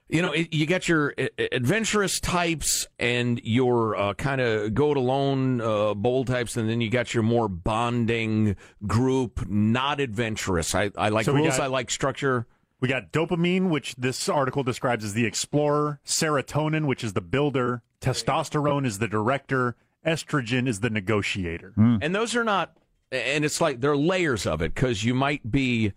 you 0.08 0.20
know, 0.22 0.32
it, 0.32 0.52
you 0.52 0.66
get 0.66 0.86
your 0.86 1.14
uh, 1.18 1.26
adventurous 1.50 2.20
types 2.20 2.86
and 2.98 3.40
your 3.42 3.96
uh, 3.96 4.14
kind 4.14 4.40
of 4.40 4.74
go 4.74 4.90
it 4.90 4.96
alone, 4.96 5.60
uh, 5.60 5.94
bold 5.94 6.26
types, 6.26 6.56
and 6.56 6.68
then 6.68 6.80
you 6.80 6.90
got 6.90 7.14
your 7.14 7.22
more 7.22 7.48
bonding 7.48 8.56
group, 8.86 9.46
not 9.48 10.00
adventurous. 10.00 10.74
I, 10.74 10.90
I 10.96 11.08
like 11.08 11.24
So 11.24 11.32
rules. 11.32 11.56
got- 11.56 11.60
I 11.60 11.66
like 11.68 11.90
structure. 11.90 12.46
We 12.80 12.88
got 12.88 13.12
dopamine, 13.12 13.70
which 13.70 13.94
this 13.96 14.28
article 14.28 14.62
describes 14.62 15.04
as 15.04 15.14
the 15.14 15.24
explorer, 15.24 16.00
serotonin, 16.04 16.84
which 16.86 17.02
is 17.02 17.14
the 17.14 17.22
builder, 17.22 17.80
testosterone 18.02 18.84
is 18.84 18.98
the 18.98 19.08
director, 19.08 19.74
estrogen 20.06 20.68
is 20.68 20.80
the 20.80 20.90
negotiator. 20.90 21.72
And 21.78 22.14
those 22.14 22.36
are 22.36 22.44
not, 22.44 22.76
and 23.10 23.42
it's 23.42 23.58
like 23.62 23.80
there 23.80 23.92
are 23.92 23.96
layers 23.96 24.44
of 24.44 24.60
it 24.60 24.74
because 24.74 25.02
you 25.02 25.14
might 25.14 25.50
be, 25.50 25.94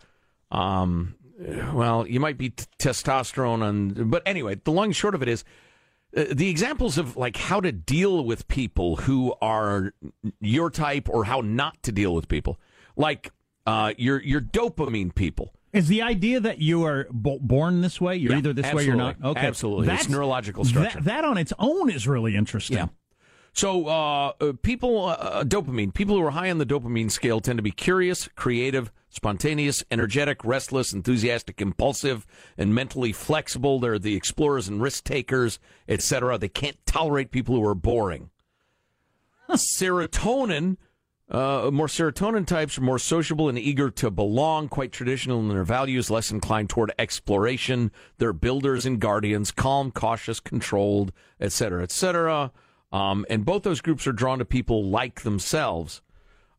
um, 0.49 1.15
well, 1.73 2.07
you 2.07 2.19
might 2.19 2.37
be 2.37 2.49
t- 2.51 2.65
testosterone 2.79 3.61
on, 3.61 4.09
but 4.09 4.23
anyway, 4.25 4.55
the 4.63 4.71
long 4.71 4.85
and 4.87 4.95
short 4.95 5.15
of 5.15 5.21
it 5.21 5.27
is 5.27 5.43
uh, 6.15 6.25
the 6.31 6.49
examples 6.49 6.97
of 6.97 7.15
like 7.17 7.37
how 7.37 7.59
to 7.61 7.71
deal 7.71 8.23
with 8.25 8.47
people 8.47 8.95
who 8.97 9.33
are 9.41 9.93
your 10.39 10.69
type 10.69 11.07
or 11.09 11.25
how 11.25 11.41
not 11.41 11.81
to 11.83 11.91
deal 11.91 12.15
with 12.15 12.27
people, 12.27 12.59
like 12.95 13.31
uh, 13.65 13.93
your 13.97 14.21
your 14.21 14.41
dopamine 14.41 15.13
people. 15.13 15.53
Is 15.73 15.89
the 15.89 16.01
idea 16.01 16.39
that 16.39 16.59
you 16.59 16.85
are 16.85 17.07
bo- 17.11 17.39
born 17.39 17.81
this 17.81 17.99
way? 18.01 18.15
You're 18.15 18.31
Yeah, 18.31 18.37
either 18.39 18.53
this 18.53 18.73
way 18.73 18.83
or 18.83 18.85
you're 18.85 18.95
not. 18.95 19.15
absolutely. 19.17 19.29
Okay, 19.37 19.47
Absolutely. 19.47 19.93
It's 19.93 20.09
neurological 20.09 20.65
structure. 20.65 21.01
That, 21.01 21.03
that 21.05 21.25
on 21.25 21.37
its 21.37 21.53
own 21.59 21.89
is 21.91 22.07
really 22.07 22.35
interesting. 22.35 22.77
Yeah. 22.77 22.87
So, 23.57 23.87
uh, 23.87 24.33
uh, 24.39 24.53
people, 24.61 25.05
uh, 25.05 25.13
uh, 25.13 25.43
dopamine, 25.43 25.91
people 25.91 26.15
who 26.15 26.23
are 26.23 26.29
high 26.29 26.51
on 26.51 26.59
the 26.59 26.65
dopamine 26.65 27.09
scale 27.09 27.39
tend 27.39 27.57
to 27.57 27.63
be 27.63 27.71
curious, 27.71 28.29
creative, 28.35 28.91
spontaneous, 29.09 29.83
energetic, 29.89 30.45
restless, 30.45 30.93
enthusiastic, 30.93 31.59
impulsive, 31.59 32.27
and 32.55 32.75
mentally 32.75 33.11
flexible. 33.11 33.79
They're 33.79 33.97
the 33.97 34.15
explorers 34.15 34.67
and 34.67 34.79
risk 34.79 35.05
takers, 35.05 35.57
etc. 35.87 36.37
They 36.37 36.49
can't 36.49 36.77
tolerate 36.85 37.31
people 37.31 37.55
who 37.55 37.67
are 37.67 37.73
boring. 37.73 38.29
Serotonin, 39.49 40.77
uh, 41.27 41.71
more 41.73 41.87
serotonin 41.87 42.45
types 42.45 42.77
are 42.77 42.81
more 42.81 42.99
sociable 42.99 43.49
and 43.49 43.57
eager 43.57 43.89
to 43.89 44.11
belong, 44.11 44.69
quite 44.69 44.91
traditional 44.91 45.39
in 45.39 45.47
their 45.47 45.63
values, 45.63 46.11
less 46.11 46.29
inclined 46.29 46.69
toward 46.69 46.91
exploration. 46.99 47.91
They're 48.19 48.33
builders 48.33 48.85
and 48.85 48.99
guardians, 48.99 49.49
calm, 49.49 49.89
cautious, 49.89 50.39
controlled, 50.39 51.11
etc., 51.39 51.49
cetera, 51.49 51.83
et 51.83 51.91
cetera. 51.91 52.51
Um, 52.91 53.25
and 53.29 53.45
both 53.45 53.63
those 53.63 53.81
groups 53.81 54.07
are 54.07 54.13
drawn 54.13 54.39
to 54.39 54.45
people 54.45 54.85
like 54.85 55.21
themselves. 55.21 56.01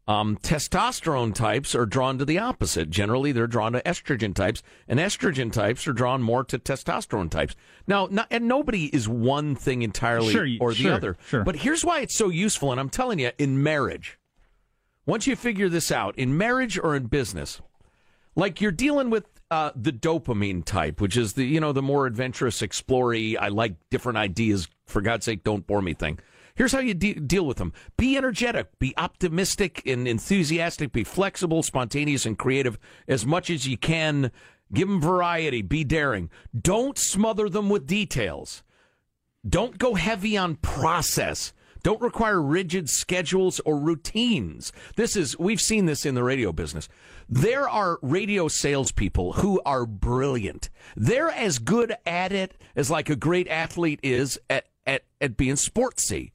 Um, 0.07 0.39
testosterone 0.39 1.35
types 1.35 1.75
are 1.75 1.85
drawn 1.85 2.17
to 2.17 2.25
the 2.25 2.39
opposite. 2.39 2.89
Generally, 2.89 3.33
they're 3.33 3.47
drawn 3.47 3.73
to 3.75 3.83
estrogen 3.83 4.35
types, 4.35 4.63
and 4.89 4.99
estrogen 4.99 5.53
types 5.53 5.87
are 5.87 5.93
drawn 5.93 6.23
more 6.23 6.45
to 6.45 6.59
testosterone 6.59 7.31
types. 7.31 7.55
Now, 7.87 8.09
not, 8.11 8.27
and 8.31 8.49
nobody 8.49 8.87
is 8.87 9.07
one 9.07 9.55
thing 9.55 9.83
entirely 9.83 10.33
Sure, 10.33 10.49
or 10.61 10.71
the 10.71 10.77
sure, 10.77 10.93
other. 10.95 11.17
sure. 11.27 11.45
But 11.45 11.57
here's 11.57 11.85
why 11.85 12.01
it's 12.01 12.15
so 12.15 12.31
useful, 12.31 12.71
and 12.71 12.81
I'm 12.81 12.89
telling 12.89 13.19
you, 13.19 13.33
in 13.37 13.63
marriage, 13.63 14.19
once 15.05 15.27
you 15.27 15.37
figure 15.37 15.69
this 15.69 15.93
out, 15.93 16.19
in 16.19 16.39
marriage 16.39 16.79
or 16.79 16.97
in 16.97 17.07
business, 17.07 17.61
like 18.35 18.63
you're 18.63 18.73
dealing 18.73 19.11
with 19.11 19.27
uh, 19.51 19.71
the 19.75 19.93
dopamine 19.93 20.65
type, 20.65 21.01
which 21.01 21.17
is 21.17 21.35
the 21.35 21.45
you 21.45 21.61
know 21.61 21.73
the 21.73 21.83
more 21.83 22.07
adventurous, 22.07 22.63
explory. 22.63 23.37
I 23.37 23.49
like 23.49 23.75
different 23.91 24.19
ideas. 24.19 24.69
For 24.87 25.03
God's 25.03 25.27
sake, 25.27 25.45
don't 25.45 25.67
bore 25.67 25.83
me 25.83 25.93
thing. 25.95 26.19
Here's 26.55 26.73
how 26.73 26.81
you 26.81 26.95
de- 26.95 27.15
deal 27.15 27.47
with 27.47 27.59
them: 27.59 27.73
be 27.97 28.17
energetic, 28.17 28.79
be 28.79 28.95
optimistic 28.97 29.83
and 29.87 30.07
enthusiastic, 30.07 30.93
be 30.93 31.05
flexible, 31.05 31.63
spontaneous, 31.63 32.27
and 32.27 32.39
creative 32.39 32.79
as 33.07 33.25
much 33.25 33.51
as 33.51 33.67
you 33.67 33.77
can. 33.77 34.31
Give 34.73 34.89
them 34.89 35.01
variety, 35.01 35.63
be 35.63 35.83
daring. 35.83 36.29
Don't 36.59 36.99
smother 36.99 37.49
them 37.49 37.71
with 37.71 37.87
details. 37.87 38.63
Don't 39.49 39.79
go 39.79 39.95
heavy 39.95 40.37
on 40.37 40.57
process. 40.57 41.55
Don't 41.89 42.03
require 42.03 42.43
rigid 42.43 42.91
schedules 42.91 43.61
or 43.61 43.79
routines. 43.79 44.75
This 44.97 45.17
is, 45.17 45.39
we've 45.39 45.59
seen 45.59 45.87
this 45.87 46.05
in 46.05 46.15
the 46.15 46.23
radio 46.23 46.53
business. 46.53 46.87
There 47.31 47.67
are 47.67 47.99
radio 48.03 48.47
salespeople 48.47 49.33
who 49.33 49.59
are 49.65 49.87
brilliant. 49.87 50.69
They're 50.95 51.31
as 51.31 51.59
good 51.59 51.97
at 52.05 52.31
it 52.31 52.61
as 52.77 52.91
like 52.91 53.09
a 53.09 53.17
great 53.17 53.49
athlete 53.49 54.01
is 54.03 54.39
at, 54.51 54.67
at, 54.87 55.05
at 55.19 55.39
being 55.39 55.55
sportsy. 55.55 56.33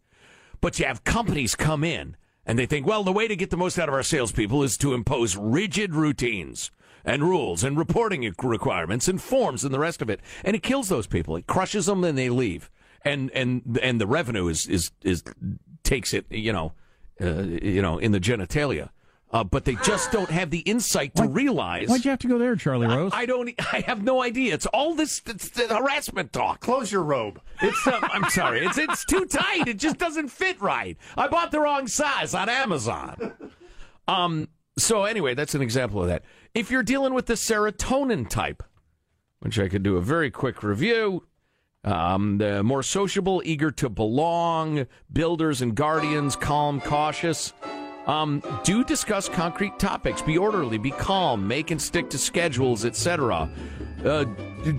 But 0.59 0.79
you 0.79 0.87
have 0.87 1.03
companies 1.03 1.53
come 1.53 1.83
in 1.83 2.17
and 2.47 2.57
they 2.57 2.65
think, 2.65 2.87
well, 2.87 3.03
the 3.03 3.11
way 3.13 3.27
to 3.27 3.35
get 3.35 3.51
the 3.51 3.55
most 3.55 3.77
out 3.77 3.89
of 3.89 3.93
our 3.93 4.01
salespeople 4.01 4.63
is 4.63 4.75
to 4.77 4.95
impose 4.95 5.37
rigid 5.37 5.93
routines 5.93 6.71
and 7.05 7.21
rules 7.21 7.63
and 7.63 7.77
reporting 7.77 8.33
requirements 8.41 9.07
and 9.07 9.21
forms 9.21 9.63
and 9.63 9.71
the 9.71 9.77
rest 9.77 10.01
of 10.01 10.09
it. 10.09 10.19
And 10.43 10.55
it 10.55 10.63
kills 10.63 10.89
those 10.89 11.05
people. 11.05 11.35
It 11.35 11.45
crushes 11.45 11.85
them 11.85 12.03
and 12.03 12.17
they 12.17 12.29
leave. 12.29 12.71
And 13.05 13.31
and 13.31 13.79
and 13.81 13.99
the 13.99 14.07
revenue 14.07 14.47
is 14.47 14.67
is 14.67 14.91
is 15.03 15.23
takes 15.83 16.13
it, 16.13 16.25
you 16.29 16.53
know, 16.53 16.73
uh, 17.21 17.41
you 17.41 17.81
know, 17.81 17.97
in 17.97 18.11
the 18.11 18.19
genitalia. 18.19 18.89
Uh, 19.33 19.43
but 19.43 19.65
they 19.65 19.73
just 19.77 20.11
don't 20.11 20.29
have 20.29 20.51
the 20.51 20.59
insight 20.59 21.15
to 21.15 21.27
realize. 21.27 21.89
Why'd 21.89 22.05
you 22.05 22.11
have 22.11 22.19
to 22.19 22.27
go 22.27 22.37
there, 22.37 22.55
Charlie 22.55 22.85
Rose? 22.85 23.11
I 23.15 23.25
don't. 23.25 23.49
I 23.73 23.79
have 23.87 24.03
no 24.03 24.21
idea. 24.21 24.53
It's 24.53 24.67
all 24.67 24.93
this 24.93 25.23
it's 25.25 25.49
the 25.49 25.67
harassment 25.75 26.31
talk. 26.31 26.59
Close 26.59 26.91
your 26.91 27.01
robe. 27.01 27.41
It's. 27.59 27.87
Um, 27.87 28.03
I'm 28.03 28.29
sorry. 28.29 28.63
It's 28.63 28.77
it's 28.77 29.03
too 29.05 29.25
tight. 29.25 29.67
It 29.67 29.77
just 29.79 29.97
doesn't 29.97 30.29
fit 30.29 30.61
right. 30.61 30.97
I 31.17 31.27
bought 31.27 31.51
the 31.51 31.59
wrong 31.59 31.87
size 31.87 32.35
on 32.35 32.47
Amazon. 32.47 33.33
Um. 34.07 34.49
So 34.77 35.03
anyway, 35.05 35.33
that's 35.33 35.55
an 35.55 35.63
example 35.63 36.01
of 36.01 36.09
that. 36.09 36.23
If 36.53 36.69
you're 36.69 36.83
dealing 36.83 37.15
with 37.15 37.25
the 37.25 37.33
serotonin 37.33 38.29
type, 38.29 38.61
which 39.39 39.57
I 39.57 39.67
could 39.67 39.83
do 39.83 39.97
a 39.97 40.01
very 40.01 40.29
quick 40.29 40.61
review. 40.61 41.25
Um, 41.83 42.37
the 42.37 42.63
more 42.63 42.81
sociable, 42.81 43.41
eager 43.45 43.69
to 43.71 43.89
belong, 43.89 44.87
builders 45.11 45.61
and 45.61 45.75
guardians, 45.75 46.35
calm, 46.35 46.79
cautious. 46.79 47.53
Um, 48.07 48.43
do 48.63 48.83
discuss 48.83 49.29
concrete 49.29 49.79
topics. 49.79 50.21
Be 50.21 50.37
orderly. 50.37 50.77
Be 50.77 50.91
calm. 50.91 51.47
Make 51.47 51.71
and 51.71 51.81
stick 51.81 52.09
to 52.11 52.17
schedules, 52.17 52.85
etc. 52.85 53.49
Uh, 54.03 54.25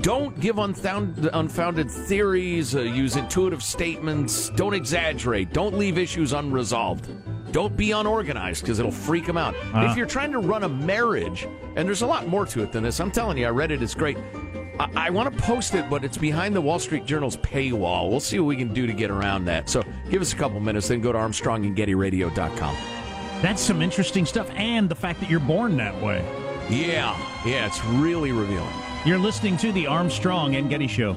don't 0.02 0.38
give 0.40 0.58
unfound, 0.58 1.30
unfounded 1.32 1.90
theories. 1.90 2.74
Uh, 2.74 2.80
use 2.80 3.16
intuitive 3.16 3.62
statements. 3.62 4.50
Don't 4.50 4.74
exaggerate. 4.74 5.52
Don't 5.52 5.78
leave 5.78 5.96
issues 5.96 6.32
unresolved. 6.32 7.08
Don't 7.52 7.76
be 7.76 7.92
unorganized 7.92 8.62
because 8.62 8.78
it'll 8.78 8.90
freak 8.90 9.26
them 9.26 9.38
out. 9.38 9.54
Uh. 9.72 9.88
If 9.90 9.96
you're 9.96 10.06
trying 10.06 10.32
to 10.32 10.40
run 10.40 10.64
a 10.64 10.68
marriage, 10.68 11.46
and 11.76 11.88
there's 11.88 12.02
a 12.02 12.06
lot 12.06 12.26
more 12.26 12.44
to 12.46 12.62
it 12.62 12.72
than 12.72 12.82
this, 12.82 13.00
I'm 13.00 13.10
telling 13.10 13.38
you, 13.38 13.46
I 13.46 13.50
read 13.50 13.70
it. 13.70 13.82
It's 13.82 13.94
great. 13.94 14.18
I, 14.78 15.06
I 15.06 15.10
want 15.10 15.34
to 15.34 15.42
post 15.42 15.74
it, 15.74 15.88
but 15.88 16.04
it's 16.04 16.18
behind 16.18 16.54
the 16.54 16.60
Wall 16.60 16.78
Street 16.78 17.06
Journal's 17.06 17.36
paywall. 17.38 18.10
We'll 18.10 18.20
see 18.20 18.38
what 18.38 18.46
we 18.46 18.56
can 18.56 18.72
do 18.72 18.86
to 18.86 18.92
get 18.92 19.10
around 19.10 19.44
that. 19.46 19.68
So 19.68 19.82
give 20.10 20.22
us 20.22 20.32
a 20.32 20.36
couple 20.36 20.60
minutes, 20.60 20.88
then 20.88 21.00
go 21.00 21.12
to 21.12 21.18
ArmstrongandGettyRadio.com. 21.18 22.76
That's 23.42 23.62
some 23.62 23.82
interesting 23.82 24.24
stuff, 24.26 24.48
and 24.54 24.88
the 24.88 24.94
fact 24.94 25.20
that 25.20 25.28
you're 25.28 25.40
born 25.40 25.76
that 25.76 26.00
way. 26.02 26.24
Yeah, 26.70 27.14
yeah, 27.44 27.66
it's 27.66 27.84
really 27.84 28.32
revealing. 28.32 28.72
You're 29.04 29.18
listening 29.18 29.58
to 29.58 29.70
the 29.72 29.86
Armstrong 29.86 30.56
and 30.56 30.70
Getty 30.70 30.86
Show. 30.86 31.16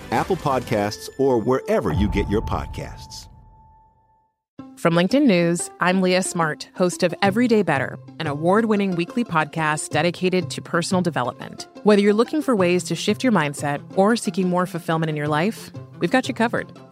Apple 0.11 0.35
Podcasts, 0.35 1.09
or 1.17 1.37
wherever 1.37 1.91
you 1.91 2.07
get 2.09 2.29
your 2.29 2.41
podcasts. 2.41 3.27
From 4.77 4.95
LinkedIn 4.95 5.27
News, 5.27 5.69
I'm 5.79 6.01
Leah 6.01 6.23
Smart, 6.23 6.67
host 6.75 7.03
of 7.03 7.13
Everyday 7.21 7.61
Better, 7.61 7.99
an 8.19 8.25
award 8.25 8.65
winning 8.65 8.95
weekly 8.95 9.23
podcast 9.23 9.89
dedicated 9.89 10.49
to 10.49 10.61
personal 10.61 11.01
development. 11.01 11.67
Whether 11.83 12.01
you're 12.01 12.15
looking 12.15 12.41
for 12.41 12.55
ways 12.55 12.83
to 12.85 12.95
shift 12.95 13.23
your 13.23 13.31
mindset 13.31 13.79
or 13.95 14.15
seeking 14.15 14.49
more 14.49 14.65
fulfillment 14.65 15.11
in 15.11 15.15
your 15.15 15.27
life, 15.27 15.71
we've 15.99 16.09
got 16.09 16.27
you 16.27 16.33
covered. 16.33 16.71